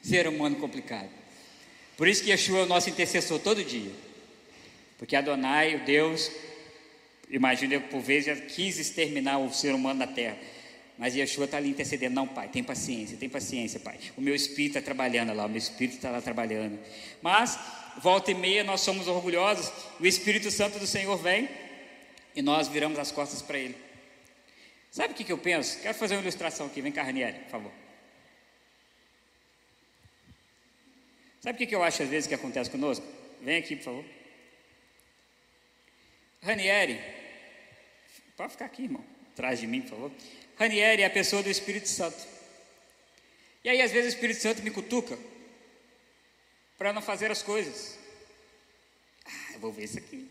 ser 0.00 0.28
humano 0.28 0.56
complicado. 0.56 1.10
Por 1.96 2.08
isso 2.08 2.22
que 2.22 2.30
Yeshua 2.30 2.60
é 2.60 2.62
o 2.62 2.66
nosso 2.66 2.90
intercessor 2.90 3.38
todo 3.40 3.64
dia. 3.64 3.92
Porque 4.98 5.16
Adonai, 5.16 5.76
o 5.76 5.84
Deus, 5.84 6.30
imagina 7.28 7.80
por 7.80 8.00
vezes 8.00 8.26
já 8.26 8.36
quis 8.36 8.78
exterminar 8.78 9.38
o 9.38 9.52
ser 9.52 9.74
humano 9.74 10.00
da 10.00 10.06
terra. 10.06 10.36
Mas 10.96 11.14
Yeshua 11.14 11.46
está 11.46 11.56
ali 11.56 11.70
intercedendo. 11.70 12.14
Não, 12.14 12.26
pai, 12.26 12.48
tem 12.48 12.62
paciência, 12.62 13.16
tem 13.16 13.28
paciência, 13.28 13.80
pai. 13.80 13.98
O 14.16 14.20
meu 14.20 14.34
espírito 14.34 14.78
está 14.78 14.82
trabalhando 14.82 15.34
lá, 15.34 15.46
o 15.46 15.48
meu 15.48 15.58
espírito 15.58 15.96
está 15.96 16.10
lá 16.10 16.20
trabalhando. 16.20 16.78
Mas, 17.20 17.58
volta 17.98 18.30
e 18.30 18.34
meia, 18.34 18.62
nós 18.62 18.80
somos 18.80 19.08
orgulhosos. 19.08 19.72
O 19.98 20.06
Espírito 20.06 20.50
Santo 20.50 20.78
do 20.78 20.86
Senhor 20.86 21.16
vem 21.16 21.48
e 22.34 22.42
nós 22.42 22.68
viramos 22.68 22.98
as 22.98 23.10
costas 23.10 23.42
para 23.42 23.58
Ele. 23.58 23.76
Sabe 24.90 25.12
o 25.12 25.16
que, 25.16 25.24
que 25.24 25.32
eu 25.32 25.38
penso? 25.38 25.80
Quero 25.80 25.98
fazer 25.98 26.14
uma 26.14 26.22
ilustração 26.22 26.66
aqui. 26.66 26.80
Vem 26.80 26.92
cá, 26.92 27.02
Ranieri, 27.02 27.40
por 27.40 27.50
favor. 27.50 27.72
Sabe 31.40 31.56
o 31.56 31.58
que, 31.58 31.66
que 31.66 31.74
eu 31.74 31.82
acho 31.82 32.02
às 32.02 32.08
vezes 32.08 32.28
que 32.28 32.34
acontece 32.34 32.70
conosco? 32.70 33.04
Vem 33.42 33.58
aqui, 33.58 33.74
por 33.76 33.84
favor. 33.84 34.04
Ranieri, 36.40 37.00
pode 38.36 38.52
ficar 38.52 38.66
aqui, 38.66 38.84
irmão, 38.84 39.04
atrás 39.32 39.58
de 39.58 39.66
mim, 39.66 39.80
por 39.80 39.90
favor. 39.90 40.12
Ranieri 40.56 41.02
é 41.02 41.06
a 41.06 41.10
pessoa 41.10 41.42
do 41.42 41.50
Espírito 41.50 41.88
Santo. 41.88 42.34
E 43.64 43.68
aí, 43.68 43.80
às 43.80 43.90
vezes, 43.90 44.12
o 44.12 44.16
Espírito 44.16 44.40
Santo 44.40 44.62
me 44.62 44.70
cutuca 44.70 45.18
para 46.78 46.92
não 46.92 47.02
fazer 47.02 47.30
as 47.30 47.42
coisas. 47.42 47.98
Ah, 49.24 49.54
eu 49.54 49.60
vou 49.60 49.72
ver 49.72 49.84
isso 49.84 49.98
aqui. 49.98 50.28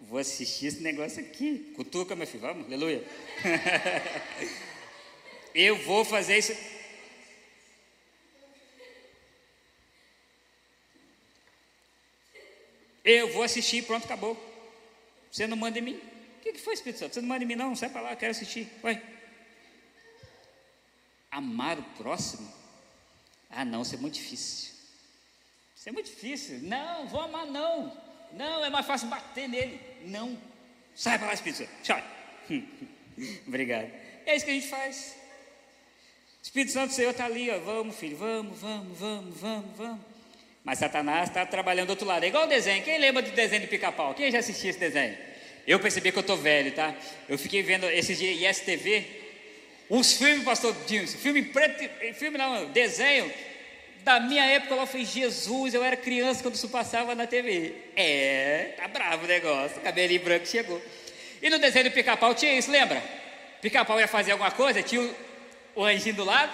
Vou 0.00 0.18
assistir 0.18 0.66
esse 0.66 0.80
negócio 0.80 1.20
aqui. 1.20 1.72
Cutuca, 1.74 2.16
meu 2.16 2.26
filho, 2.26 2.40
vamos, 2.40 2.66
aleluia. 2.66 3.04
eu 5.54 5.76
vou 5.84 6.04
fazer 6.04 6.38
isso. 6.38 6.56
Eu 13.04 13.32
vou 13.32 13.42
assistir, 13.42 13.84
pronto, 13.84 14.04
acabou. 14.04 14.36
Você 15.30 15.46
não 15.46 15.56
manda 15.56 15.78
em 15.78 15.82
mim? 15.82 16.00
O 16.38 16.40
que, 16.42 16.58
foi, 16.58 16.74
Espírito 16.74 16.98
Santo? 16.98 17.14
Você 17.14 17.20
não 17.20 17.28
manda 17.28 17.44
em 17.44 17.46
mim, 17.46 17.54
não? 17.54 17.76
Sai 17.76 17.88
para 17.88 18.00
lá, 18.00 18.16
quero 18.16 18.32
assistir. 18.32 18.68
Vai. 18.82 19.15
Amar 21.36 21.78
o 21.78 21.82
próximo? 21.98 22.50
Ah, 23.50 23.62
não, 23.62 23.82
isso 23.82 23.94
é 23.94 23.98
muito 23.98 24.14
difícil. 24.14 24.72
Isso 25.76 25.86
é 25.86 25.92
muito 25.92 26.06
difícil. 26.06 26.60
Não, 26.62 27.06
vou 27.08 27.20
amar, 27.20 27.44
não. 27.44 27.92
Não, 28.32 28.64
é 28.64 28.70
mais 28.70 28.86
fácil 28.86 29.08
bater 29.08 29.46
nele. 29.46 29.78
Não. 30.06 30.34
Sai 30.94 31.18
para 31.18 31.26
lá, 31.26 31.34
Espírito 31.34 31.58
Santo. 31.58 31.70
Tchau. 31.82 32.02
Obrigado. 33.46 33.90
É 34.24 34.34
isso 34.34 34.46
que 34.46 34.50
a 34.50 34.54
gente 34.54 34.66
faz. 34.68 35.14
Espírito 36.42 36.72
Santo, 36.72 36.94
Senhor 36.94 37.10
está 37.10 37.26
ali, 37.26 37.50
ó. 37.50 37.58
Vamos, 37.58 37.96
filho, 37.96 38.16
vamos, 38.16 38.58
vamos, 38.58 38.98
vamos, 38.98 39.38
vamos, 39.38 39.76
vamos. 39.76 40.00
Mas 40.64 40.78
Satanás 40.78 41.28
está 41.28 41.44
trabalhando 41.44 41.88
do 41.88 41.90
outro 41.90 42.06
lado. 42.06 42.24
É 42.24 42.28
igual 42.28 42.44
o 42.44 42.48
desenho. 42.48 42.82
Quem 42.82 42.98
lembra 42.98 43.20
do 43.20 43.30
desenho 43.32 43.60
de 43.60 43.68
pica-pau? 43.68 44.14
Quem 44.14 44.32
já 44.32 44.38
assistiu 44.38 44.70
esse 44.70 44.78
desenho? 44.78 45.18
Eu 45.66 45.78
percebi 45.80 46.10
que 46.10 46.16
eu 46.16 46.22
estou 46.22 46.38
velho, 46.38 46.72
tá? 46.72 46.96
Eu 47.28 47.36
fiquei 47.36 47.62
vendo 47.62 47.84
esses 47.90 48.16
dias 48.16 48.58
ISTV, 48.58 49.25
os 49.88 50.12
filmes, 50.14 50.44
pastor 50.44 50.74
Dilson, 50.86 51.16
filme 51.18 51.42
preto, 51.42 51.88
filme 52.14 52.36
não, 52.36 52.66
desenho. 52.66 53.32
Da 54.02 54.20
minha 54.20 54.44
época 54.44 54.74
lá 54.76 54.86
foi 54.86 55.04
Jesus, 55.04 55.74
eu 55.74 55.82
era 55.82 55.96
criança 55.96 56.40
quando 56.42 56.54
isso 56.54 56.68
passava 56.68 57.14
na 57.14 57.26
TV. 57.26 57.74
É, 57.96 58.74
tá 58.76 58.86
bravo 58.88 59.24
o 59.24 59.28
negócio, 59.28 59.80
cabelinho 59.80 60.22
branco 60.22 60.46
chegou. 60.46 60.80
E 61.42 61.50
no 61.50 61.58
desenho 61.58 61.86
do 61.86 61.90
pica-pau 61.90 62.34
tinha 62.34 62.56
isso, 62.56 62.70
lembra? 62.70 63.02
Pica-pau 63.60 63.98
ia 63.98 64.08
fazer 64.08 64.32
alguma 64.32 64.50
coisa, 64.50 64.82
tinha 64.82 65.02
o, 65.02 65.14
o 65.76 65.84
anjinho 65.84 66.14
do 66.14 66.24
lado, 66.24 66.52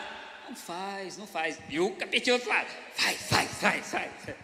não 0.48 0.56
faz, 0.56 1.16
não 1.16 1.26
faz. 1.26 1.58
E 1.68 1.78
o 1.78 1.90
capetinho 1.90 2.36
do 2.36 2.40
outro 2.40 2.48
lado, 2.48 2.68
faz, 2.94 3.20
faz, 3.22 3.50
faz, 3.60 3.86
faz. 3.86 4.36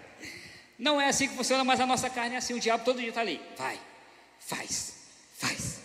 Não 0.78 1.00
é 1.00 1.08
assim 1.08 1.28
que 1.28 1.34
funciona, 1.34 1.64
mas 1.64 1.80
a 1.80 1.86
nossa 1.86 2.08
carne 2.08 2.36
é 2.36 2.38
assim. 2.38 2.54
O 2.54 2.60
diabo 2.60 2.84
todo 2.84 3.00
dia 3.00 3.08
está 3.08 3.20
ali. 3.20 3.40
Vai, 3.56 3.78
faz, 4.38 4.94
faz. 5.36 5.80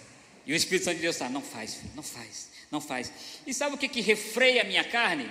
E 0.45 0.53
o 0.53 0.55
Espírito 0.55 0.85
Santo 0.85 0.95
de 0.97 1.01
Deus 1.01 1.15
está, 1.15 1.29
não 1.29 1.41
faz, 1.41 1.75
filho, 1.75 1.91
não 1.95 2.03
faz, 2.03 2.49
não 2.73 2.81
faz. 2.81 3.13
E 3.45 3.53
sabe 3.53 3.75
o 3.75 3.77
que, 3.77 3.87
que 3.87 4.01
refreia 4.01 4.63
a 4.63 4.65
minha 4.65 4.83
carne? 4.83 5.29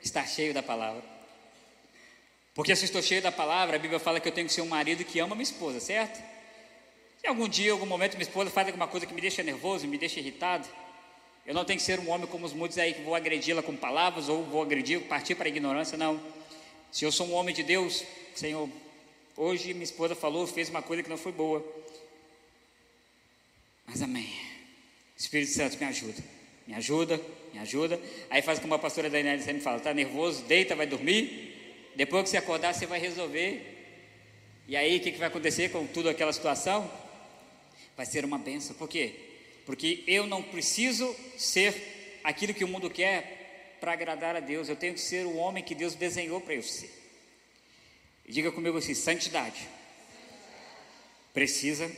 Estar 0.00 0.26
cheio 0.26 0.54
da 0.54 0.62
palavra. 0.62 1.02
Porque 2.54 2.76
se 2.76 2.84
eu 2.84 2.86
estou 2.86 3.02
cheio 3.02 3.20
da 3.20 3.32
palavra, 3.32 3.74
a 3.74 3.78
Bíblia 3.78 3.98
fala 3.98 4.20
que 4.20 4.28
eu 4.28 4.32
tenho 4.32 4.46
que 4.46 4.52
ser 4.52 4.62
um 4.62 4.68
marido 4.68 5.04
que 5.04 5.18
ama 5.18 5.34
minha 5.34 5.42
esposa, 5.42 5.80
certo? 5.80 6.22
Se 7.18 7.26
algum 7.26 7.48
dia, 7.48 7.72
algum 7.72 7.86
momento, 7.86 8.12
minha 8.12 8.22
esposa 8.22 8.50
faz 8.50 8.68
alguma 8.68 8.86
coisa 8.86 9.04
que 9.04 9.12
me 9.12 9.20
deixa 9.20 9.42
nervoso, 9.42 9.88
me 9.88 9.98
deixa 9.98 10.20
irritado, 10.20 10.68
eu 11.44 11.52
não 11.52 11.64
tenho 11.64 11.78
que 11.78 11.84
ser 11.84 11.98
um 11.98 12.08
homem 12.10 12.26
como 12.28 12.46
os 12.46 12.52
muitos 12.52 12.78
aí 12.78 12.94
que 12.94 13.02
vou 13.02 13.14
agredi-la 13.14 13.62
com 13.62 13.76
palavras 13.76 14.28
ou 14.28 14.44
vou 14.44 14.62
agredir, 14.62 15.00
partir 15.02 15.34
para 15.34 15.46
a 15.46 15.48
ignorância, 15.48 15.98
não. 15.98 16.20
Se 16.92 17.04
eu 17.04 17.10
sou 17.10 17.26
um 17.26 17.34
homem 17.34 17.54
de 17.54 17.64
Deus, 17.64 18.04
Senhor, 18.34 18.68
hoje 19.36 19.74
minha 19.74 19.84
esposa 19.84 20.14
falou, 20.14 20.46
fez 20.46 20.68
uma 20.68 20.80
coisa 20.80 21.02
que 21.02 21.10
não 21.10 21.18
foi 21.18 21.32
boa. 21.32 21.64
Mas 23.86 24.02
amém. 24.02 24.32
Espírito 25.16 25.52
Santo, 25.52 25.78
me 25.78 25.86
ajuda. 25.86 26.22
Me 26.66 26.74
ajuda, 26.74 27.20
me 27.52 27.60
ajuda. 27.60 28.00
Aí 28.30 28.42
faz 28.42 28.58
como 28.58 28.74
a 28.74 28.78
pastora 28.78 29.10
Daniela 29.10 29.40
sempre 29.42 29.62
fala: 29.62 29.78
está 29.78 29.92
nervoso, 29.92 30.42
deita, 30.44 30.74
vai 30.74 30.86
dormir. 30.86 31.92
Depois 31.94 32.24
que 32.24 32.30
você 32.30 32.36
acordar, 32.36 32.74
você 32.74 32.86
vai 32.86 32.98
resolver. 32.98 33.70
E 34.66 34.76
aí, 34.76 34.96
o 34.96 35.00
que, 35.00 35.12
que 35.12 35.18
vai 35.18 35.28
acontecer 35.28 35.70
com 35.70 35.86
tudo 35.86 36.08
aquela 36.08 36.32
situação? 36.32 36.90
vai 37.96 38.06
ser 38.06 38.24
uma 38.24 38.38
benção. 38.38 38.74
Por 38.76 38.88
quê? 38.88 39.14
Porque 39.66 40.04
eu 40.06 40.26
não 40.26 40.42
preciso 40.42 41.14
ser 41.38 42.20
aquilo 42.22 42.54
que 42.54 42.64
o 42.64 42.68
mundo 42.68 42.90
quer 42.90 43.76
para 43.80 43.92
agradar 43.92 44.36
a 44.36 44.40
Deus. 44.40 44.68
Eu 44.68 44.76
tenho 44.76 44.94
que 44.94 45.00
ser 45.00 45.26
o 45.26 45.36
homem 45.36 45.62
que 45.62 45.74
Deus 45.74 45.94
desenhou 45.94 46.40
para 46.40 46.54
eu 46.54 46.62
ser. 46.62 46.90
diga 48.28 48.50
comigo 48.52 48.76
assim: 48.76 48.94
santidade 48.94 49.68
precisa 51.32 51.90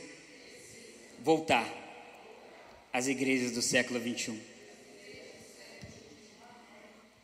voltar 1.19 1.67
às 2.91 3.07
igrejas 3.07 3.51
do 3.51 3.61
século 3.61 3.99
21. 3.99 4.57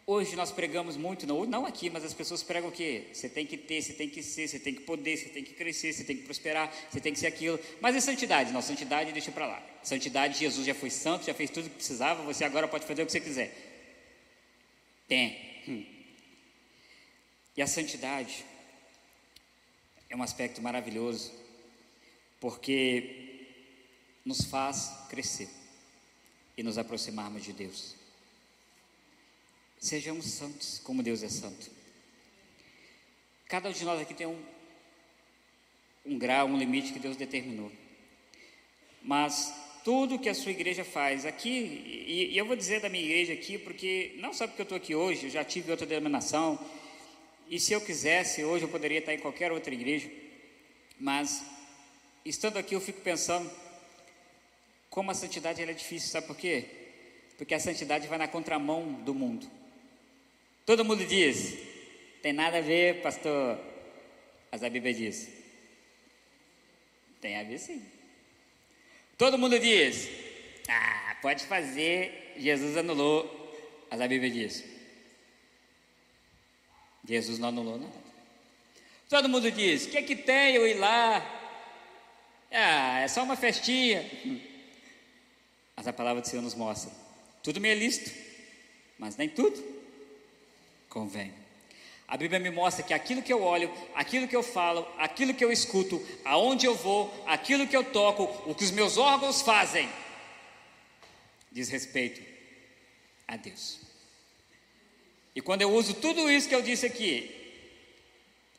Hoje 0.05 0.35
nós 0.35 0.51
pregamos 0.51 0.97
muito, 0.97 1.25
não, 1.25 1.45
não 1.45 1.65
aqui, 1.65 1.89
mas 1.89 2.03
as 2.03 2.13
pessoas 2.13 2.43
pregam 2.43 2.69
o 2.69 2.71
quê? 2.73 3.05
Você 3.13 3.29
tem 3.29 3.45
que 3.45 3.55
ter, 3.55 3.81
você 3.81 3.93
tem 3.93 4.09
que 4.09 4.21
ser, 4.21 4.49
você 4.49 4.59
tem 4.59 4.75
que 4.75 4.81
poder, 4.81 5.15
você 5.15 5.29
tem 5.29 5.41
que 5.41 5.53
crescer, 5.53 5.93
você 5.93 6.03
tem 6.03 6.17
que 6.17 6.23
prosperar, 6.23 6.69
você 6.91 6.99
tem 6.99 7.13
que 7.13 7.19
ser 7.19 7.27
aquilo. 7.27 7.57
Mas 7.79 7.95
é 7.95 8.01
santidade? 8.01 8.51
Não, 8.51 8.61
santidade 8.61 9.13
deixa 9.13 9.31
para 9.31 9.47
lá. 9.47 9.65
Santidade, 9.81 10.37
Jesus 10.37 10.67
já 10.67 10.75
foi 10.75 10.89
santo, 10.89 11.25
já 11.25 11.33
fez 11.33 11.49
tudo 11.49 11.67
o 11.67 11.69
que 11.69 11.77
precisava, 11.77 12.21
você 12.23 12.43
agora 12.43 12.67
pode 12.67 12.85
fazer 12.85 13.03
o 13.03 13.05
que 13.05 13.13
você 13.13 13.21
quiser. 13.21 13.55
Tem. 15.07 15.39
Hum. 15.69 15.85
E 17.55 17.61
a 17.61 17.67
santidade 17.67 18.43
é 20.09 20.17
um 20.17 20.21
aspecto 20.21 20.61
maravilhoso, 20.61 21.31
porque 22.41 23.22
nos 24.25 24.43
faz 24.45 24.91
crescer 25.09 25.49
e 26.57 26.63
nos 26.63 26.77
aproximarmos 26.77 27.43
de 27.43 27.53
Deus. 27.53 27.95
Sejamos 29.79 30.25
santos, 30.25 30.79
como 30.83 31.03
Deus 31.03 31.23
é 31.23 31.29
santo. 31.29 31.69
Cada 33.47 33.69
um 33.69 33.71
de 33.71 33.83
nós 33.83 34.01
aqui 34.01 34.13
tem 34.13 34.25
um, 34.25 34.41
um 36.05 36.17
grau, 36.17 36.47
um 36.47 36.57
limite 36.57 36.93
que 36.93 36.99
Deus 36.99 37.17
determinou. 37.17 37.71
Mas 39.01 39.53
tudo 39.83 40.17
que 40.17 40.29
a 40.29 40.33
sua 40.33 40.51
igreja 40.51 40.85
faz 40.85 41.25
aqui, 41.25 41.49
e, 41.49 42.31
e 42.31 42.37
eu 42.37 42.45
vou 42.45 42.55
dizer 42.55 42.79
da 42.79 42.87
minha 42.87 43.03
igreja 43.03 43.33
aqui, 43.33 43.57
porque 43.57 44.15
não 44.19 44.33
só 44.33 44.47
porque 44.47 44.61
eu 44.61 44.63
estou 44.63 44.77
aqui 44.77 44.95
hoje, 44.95 45.25
eu 45.25 45.29
já 45.29 45.43
tive 45.43 45.71
outra 45.71 45.85
denominação, 45.85 46.57
e 47.49 47.59
se 47.59 47.73
eu 47.73 47.81
quisesse, 47.81 48.43
hoje 48.43 48.63
eu 48.63 48.69
poderia 48.69 48.99
estar 48.99 49.13
em 49.13 49.19
qualquer 49.19 49.51
outra 49.51 49.73
igreja, 49.73 50.09
mas 50.97 51.43
estando 52.23 52.57
aqui 52.57 52.73
eu 52.73 52.81
fico 52.81 53.01
pensando 53.01 53.51
como 54.93 55.09
a 55.09 55.15
santidade 55.15 55.59
é 55.59 55.73
difícil, 55.73 56.11
sabe 56.11 56.27
por 56.27 56.37
quê? 56.37 56.65
Porque 57.35 57.55
a 57.55 57.59
santidade 57.59 58.07
vai 58.07 58.19
na 58.19 58.27
contramão 58.27 58.93
do 59.01 59.11
mundo. 59.15 59.49
Todo 60.67 60.85
mundo 60.85 61.03
diz, 61.03 61.57
tem 62.21 62.31
nada 62.31 62.59
a 62.59 62.61
ver, 62.61 63.01
pastor. 63.01 63.59
Mas 64.51 64.63
a 64.63 64.69
Bíblia 64.69 64.93
diz, 64.93 65.27
tem 67.19 67.39
a 67.39 67.43
ver 67.43 67.57
sim. 67.57 67.83
Todo 69.17 69.35
mundo 69.35 69.59
diz, 69.59 70.07
ah, 70.69 71.17
pode 71.23 71.43
fazer, 71.45 72.35
Jesus 72.37 72.77
anulou. 72.77 73.51
Mas 73.89 73.99
a 73.99 74.07
Bíblia 74.07 74.29
diz, 74.29 74.63
Jesus 77.03 77.39
não 77.39 77.47
anulou 77.47 77.79
nada. 77.79 78.03
Todo 79.09 79.27
mundo 79.27 79.51
diz, 79.51 79.87
o 79.87 79.89
que 79.89 79.97
é 79.97 80.03
que 80.03 80.15
tem 80.15 80.53
eu 80.53 80.67
ir 80.67 80.75
lá? 80.75 81.17
Ah, 82.51 82.99
é 82.99 83.07
só 83.07 83.23
uma 83.23 83.35
festinha. 83.35 84.07
Mas 85.75 85.87
a 85.87 85.93
palavra 85.93 86.21
do 86.21 86.27
Senhor 86.27 86.41
nos 86.41 86.55
mostra, 86.55 86.91
tudo 87.41 87.59
me 87.59 87.69
é 87.69 87.75
lícito, 87.75 88.11
mas 88.97 89.17
nem 89.17 89.27
tudo 89.27 89.61
convém. 90.89 91.33
A 92.07 92.15
Bíblia 92.15 92.39
me 92.39 92.51
mostra 92.51 92.83
que 92.83 92.93
aquilo 92.93 93.23
que 93.23 93.33
eu 93.33 93.41
olho, 93.41 93.71
aquilo 93.95 94.27
que 94.27 94.35
eu 94.35 94.43
falo, 94.43 94.87
aquilo 94.97 95.33
que 95.33 95.43
eu 95.43 95.51
escuto, 95.51 96.05
aonde 96.23 96.65
eu 96.65 96.75
vou, 96.75 97.11
aquilo 97.25 97.67
que 97.67 97.75
eu 97.75 97.83
toco, 97.83 98.23
o 98.49 98.53
que 98.53 98.63
os 98.63 98.71
meus 98.71 98.97
órgãos 98.97 99.41
fazem, 99.41 99.89
diz 101.51 101.69
respeito 101.69 102.21
a 103.27 103.35
Deus. 103.35 103.79
E 105.35 105.41
quando 105.41 105.63
eu 105.63 105.71
uso 105.71 105.95
tudo 105.95 106.29
isso 106.29 106.47
que 106.47 106.53
eu 106.53 106.61
disse 106.61 106.85
aqui, 106.85 107.43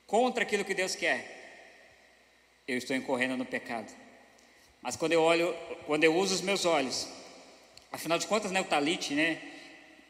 contra 0.06 0.42
aquilo 0.42 0.64
que 0.64 0.74
Deus 0.74 0.96
quer, 0.96 1.30
eu 2.66 2.76
estou 2.76 2.96
incorrendo 2.96 3.36
no 3.36 3.44
pecado. 3.44 3.94
Mas 4.84 4.96
quando 4.96 5.12
eu 5.12 5.22
olho, 5.22 5.56
quando 5.86 6.04
eu 6.04 6.14
uso 6.14 6.34
os 6.34 6.42
meus 6.42 6.66
olhos, 6.66 7.08
afinal 7.90 8.18
de 8.18 8.26
contas, 8.26 8.52
né, 8.52 8.60
o 8.60 8.64
talite, 8.64 9.14
né, 9.14 9.40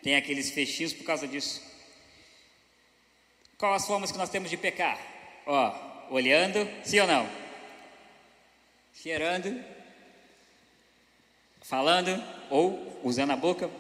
tem 0.03 0.16
aqueles 0.16 0.51
fechinhos 0.51 0.93
por 0.93 1.05
causa 1.05 1.29
disso. 1.29 1.62
Qual 3.57 3.72
as 3.72 3.87
formas 3.87 4.11
que 4.11 4.18
nós 4.18 4.31
temos 4.31 4.51
de 4.51 4.57
pecar? 4.57 4.99
Ó, 5.47 6.11
olhando, 6.11 6.68
sim 6.83 6.99
ou 6.99 7.07
não? 7.07 7.31
Cheirando, 8.93 9.64
falando 11.62 12.20
ou 12.51 13.01
usando 13.05 13.31
a 13.31 13.37
boca, 13.37 13.70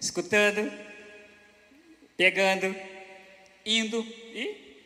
escutando, 0.00 0.72
pegando, 2.16 2.72
indo 3.66 4.00
e 4.32 4.78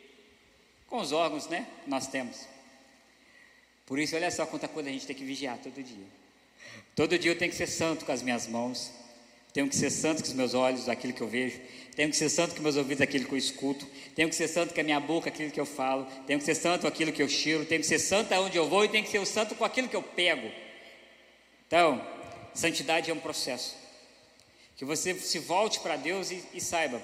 com 0.87 0.97
os 0.97 1.11
órgãos, 1.11 1.47
né? 1.47 1.67
Que 1.83 1.89
nós 1.91 2.07
temos. 2.07 2.52
Por 3.93 3.99
isso, 3.99 4.15
olha 4.15 4.31
só 4.31 4.43
quanta 4.47 4.67
coisa 4.67 4.89
a 4.89 4.91
gente 4.91 5.05
tem 5.05 5.15
que 5.15 5.23
vigiar 5.23 5.55
todo 5.59 5.83
dia. 5.83 6.07
Todo 6.95 7.15
dia 7.15 7.29
eu 7.29 7.37
tenho 7.37 7.51
que 7.51 7.55
ser 7.55 7.67
santo 7.67 8.05
com 8.05 8.11
as 8.11 8.23
minhas 8.23 8.47
mãos, 8.47 8.91
tenho 9.53 9.69
que 9.69 9.75
ser 9.75 9.91
santo 9.91 10.23
com 10.23 10.29
os 10.29 10.33
meus 10.33 10.55
olhos, 10.55 10.89
aquilo 10.89 11.13
que 11.13 11.21
eu 11.21 11.27
vejo. 11.27 11.61
Tenho 11.95 12.09
que 12.09 12.15
ser 12.15 12.27
santo 12.27 12.55
com 12.55 12.63
meus 12.63 12.75
ouvidos, 12.75 13.01
aquilo 13.01 13.25
que 13.25 13.33
eu 13.33 13.37
escuto. 13.37 13.87
Tenho 14.15 14.27
que 14.29 14.35
ser 14.35 14.47
santo 14.47 14.73
com 14.73 14.81
a 14.81 14.83
minha 14.83 14.99
boca, 14.99 15.29
aquilo 15.29 15.51
que 15.51 15.59
eu 15.59 15.65
falo. 15.67 16.07
Tenho 16.25 16.39
que 16.39 16.45
ser 16.45 16.55
santo 16.55 16.81
com 16.81 16.87
aquilo 16.87 17.11
que 17.11 17.21
eu 17.21 17.29
cheiro. 17.29 17.67
Tenho 17.67 17.81
que 17.81 17.85
ser 17.85 17.99
santo 17.99 18.31
aonde 18.31 18.57
eu 18.57 18.67
vou 18.67 18.83
e 18.83 18.89
tenho 18.89 19.05
que 19.05 19.11
ser 19.11 19.19
o 19.19 19.27
santo 19.27 19.53
com 19.53 19.63
aquilo 19.63 19.87
que 19.87 19.95
eu 19.95 20.01
pego. 20.01 20.51
Então, 21.67 22.03
santidade 22.55 23.11
é 23.11 23.13
um 23.13 23.19
processo. 23.19 23.75
Que 24.75 24.85
você 24.85 25.13
se 25.13 25.37
volte 25.37 25.79
para 25.81 25.97
Deus 25.97 26.31
e, 26.31 26.43
e 26.51 26.59
saiba 26.59 26.99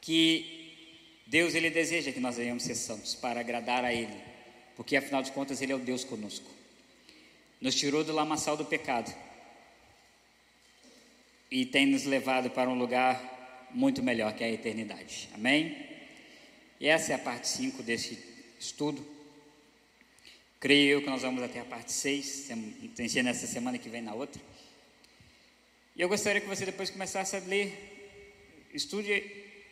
que 0.00 1.18
Deus 1.26 1.52
ele 1.52 1.68
deseja 1.68 2.12
que 2.12 2.20
nós 2.20 2.36
venhamos 2.36 2.62
ser 2.62 2.76
santos 2.76 3.16
para 3.16 3.40
agradar 3.40 3.84
a 3.84 3.92
Ele, 3.92 4.33
porque 4.76 4.96
afinal 4.96 5.22
de 5.22 5.32
contas 5.32 5.60
Ele 5.60 5.72
é 5.72 5.74
o 5.74 5.78
Deus 5.78 6.04
conosco. 6.04 6.50
Nos 7.60 7.74
tirou 7.74 8.04
do 8.04 8.12
lamaçal 8.12 8.56
do 8.56 8.64
pecado 8.64 9.14
e 11.50 11.64
tem 11.64 11.86
nos 11.86 12.04
levado 12.04 12.50
para 12.50 12.68
um 12.68 12.76
lugar 12.76 13.68
muito 13.70 14.02
melhor 14.02 14.34
que 14.34 14.42
a 14.42 14.50
eternidade. 14.50 15.28
Amém? 15.34 15.76
E 16.80 16.88
essa 16.88 17.12
é 17.12 17.14
a 17.14 17.18
parte 17.18 17.48
5 17.48 17.82
desse 17.82 18.18
estudo. 18.58 19.06
Creio 20.58 20.92
eu 20.92 21.02
que 21.02 21.10
nós 21.10 21.22
vamos 21.22 21.42
até 21.42 21.60
a 21.60 21.64
parte 21.64 21.92
6, 21.92 22.48
tem 22.96 23.08
ser 23.08 23.22
nessa 23.22 23.46
semana 23.46 23.78
que 23.78 23.88
vem 23.88 24.02
na 24.02 24.14
outra. 24.14 24.40
E 25.94 26.00
eu 26.00 26.08
gostaria 26.08 26.40
que 26.40 26.48
você 26.48 26.64
depois 26.66 26.90
começasse 26.90 27.36
a 27.36 27.38
ler, 27.40 28.66
estude 28.72 29.20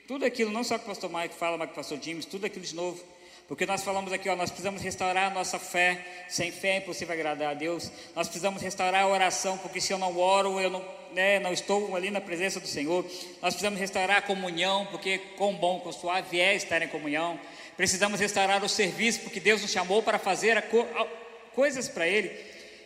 tudo 0.06 0.24
aquilo, 0.24 0.50
não 0.50 0.62
só 0.62 0.78
que 0.78 0.84
o 0.84 0.86
pastor 0.86 1.10
Mike 1.12 1.34
fala, 1.34 1.56
mas 1.56 1.68
que 1.68 1.72
o 1.72 1.76
pastor 1.76 2.00
James, 2.00 2.26
tudo 2.26 2.46
aquilo 2.46 2.64
de 2.64 2.74
novo 2.74 3.11
porque 3.52 3.66
nós 3.66 3.84
falamos 3.84 4.10
aqui, 4.14 4.30
ó, 4.30 4.34
nós 4.34 4.48
precisamos 4.48 4.80
restaurar 4.80 5.30
a 5.30 5.34
nossa 5.34 5.58
fé. 5.58 6.24
Sem 6.26 6.50
fé 6.50 6.68
é 6.68 6.76
impossível 6.78 7.12
agradar 7.12 7.50
a 7.50 7.54
Deus. 7.54 7.92
Nós 8.16 8.26
precisamos 8.26 8.62
restaurar 8.62 9.02
a 9.02 9.06
oração, 9.06 9.58
porque 9.58 9.78
se 9.78 9.92
eu 9.92 9.98
não 9.98 10.16
oro, 10.16 10.58
eu 10.58 10.70
não, 10.70 10.82
né, 11.12 11.38
não 11.38 11.52
estou 11.52 11.94
ali 11.94 12.10
na 12.10 12.18
presença 12.18 12.58
do 12.58 12.66
Senhor. 12.66 13.04
Nós 13.42 13.52
precisamos 13.52 13.78
restaurar 13.78 14.16
a 14.16 14.22
comunhão, 14.22 14.86
porque 14.86 15.18
quão 15.36 15.54
bom, 15.54 15.80
quão 15.80 15.92
suave 15.92 16.40
é 16.40 16.56
estar 16.56 16.80
em 16.80 16.88
comunhão. 16.88 17.38
Precisamos 17.76 18.18
restaurar 18.20 18.64
o 18.64 18.70
serviço, 18.70 19.20
porque 19.20 19.38
Deus 19.38 19.60
nos 19.60 19.70
chamou 19.70 20.02
para 20.02 20.18
fazer 20.18 20.56
a 20.56 20.62
co 20.62 20.80
a, 20.80 21.06
coisas 21.54 21.90
para 21.90 22.08
Ele. 22.08 22.30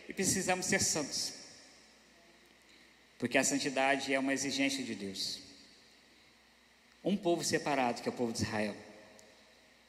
E 0.09 0.13
precisamos 0.13 0.65
ser 0.65 0.81
santos, 0.81 1.31
porque 3.17 3.37
a 3.37 3.43
santidade 3.45 4.13
é 4.13 4.19
uma 4.19 4.33
exigência 4.33 4.83
de 4.83 4.95
Deus. 4.95 5.39
Um 7.01 7.15
povo 7.15 7.41
separado, 7.41 8.01
que 8.01 8.09
é 8.09 8.11
o 8.11 8.15
povo 8.15 8.33
de 8.33 8.43
Israel 8.43 8.75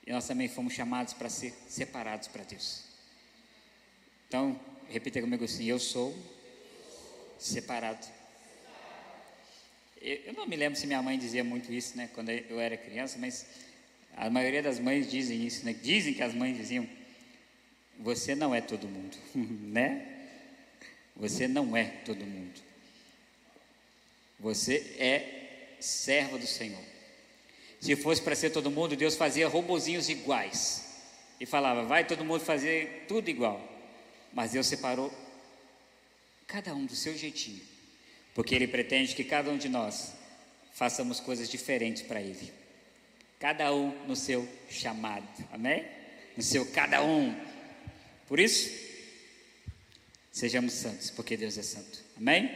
e 0.08 0.10
nós 0.10 0.26
também 0.26 0.48
fomos 0.48 0.72
chamados 0.72 1.12
para 1.12 1.28
ser 1.28 1.52
separados 1.68 2.28
para 2.28 2.42
Deus. 2.42 2.82
Então, 4.26 4.58
repita 4.88 5.20
comigo 5.20 5.44
assim: 5.44 5.66
Eu 5.66 5.78
sou 5.78 6.16
separado. 7.38 8.06
Eu 10.00 10.32
não 10.32 10.46
me 10.46 10.56
lembro 10.56 10.78
se 10.78 10.86
minha 10.86 11.02
mãe 11.02 11.18
dizia 11.18 11.44
muito 11.44 11.70
isso, 11.70 11.94
né, 11.94 12.08
quando 12.14 12.30
eu 12.30 12.58
era 12.58 12.74
criança, 12.74 13.18
mas 13.18 13.46
a 14.16 14.30
maioria 14.30 14.62
das 14.62 14.78
mães 14.78 15.10
dizem 15.10 15.44
isso, 15.46 15.66
né? 15.66 15.74
Dizem 15.74 16.14
que 16.14 16.22
as 16.22 16.32
mães 16.32 16.56
diziam: 16.56 16.88
Você 17.98 18.34
não 18.34 18.54
é 18.54 18.62
todo 18.62 18.88
mundo, 18.88 19.14
né? 19.34 20.24
Você 21.16 21.46
não 21.46 21.76
é 21.76 21.84
todo 21.84 22.24
mundo. 22.24 22.62
Você 24.40 24.96
é 24.98 25.76
servo 25.78 26.38
do 26.38 26.46
Senhor. 26.46 26.82
Se 27.80 27.94
fosse 27.96 28.20
para 28.20 28.34
ser 28.34 28.50
todo 28.50 28.70
mundo, 28.70 28.96
Deus 28.96 29.14
fazia 29.14 29.48
robozinhos 29.48 30.08
iguais. 30.08 30.84
E 31.40 31.46
falava, 31.46 31.84
vai 31.84 32.04
todo 32.04 32.24
mundo 32.24 32.40
fazer 32.40 33.04
tudo 33.06 33.28
igual. 33.28 33.60
Mas 34.32 34.52
Deus 34.52 34.66
separou 34.66 35.12
cada 36.46 36.74
um 36.74 36.84
do 36.84 36.96
seu 36.96 37.16
jeitinho. 37.16 37.60
Porque 38.34 38.54
Ele 38.54 38.66
pretende 38.66 39.14
que 39.14 39.22
cada 39.22 39.50
um 39.50 39.56
de 39.56 39.68
nós 39.68 40.12
façamos 40.72 41.20
coisas 41.20 41.48
diferentes 41.48 42.02
para 42.02 42.20
Ele. 42.20 42.52
Cada 43.38 43.72
um 43.72 43.90
no 44.06 44.16
seu 44.16 44.48
chamado. 44.68 45.26
Amém? 45.52 45.84
No 46.36 46.42
seu 46.42 46.66
cada 46.66 47.02
um. 47.04 47.34
Por 48.26 48.40
isso, 48.40 48.70
sejamos 50.32 50.72
santos, 50.72 51.10
porque 51.10 51.36
Deus 51.36 51.56
é 51.56 51.62
santo. 51.62 52.04
Amém? 52.16 52.50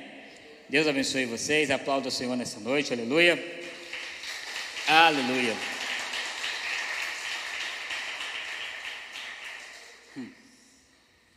Deus 0.69 0.87
abençoe 0.87 1.25
vocês. 1.25 1.71
Aplauda 1.71 2.09
o 2.09 2.11
Senhor 2.11 2.37
nessa 2.37 2.59
noite. 2.59 2.93
Aleluia. 2.93 3.62
Aleluia. 4.89 5.55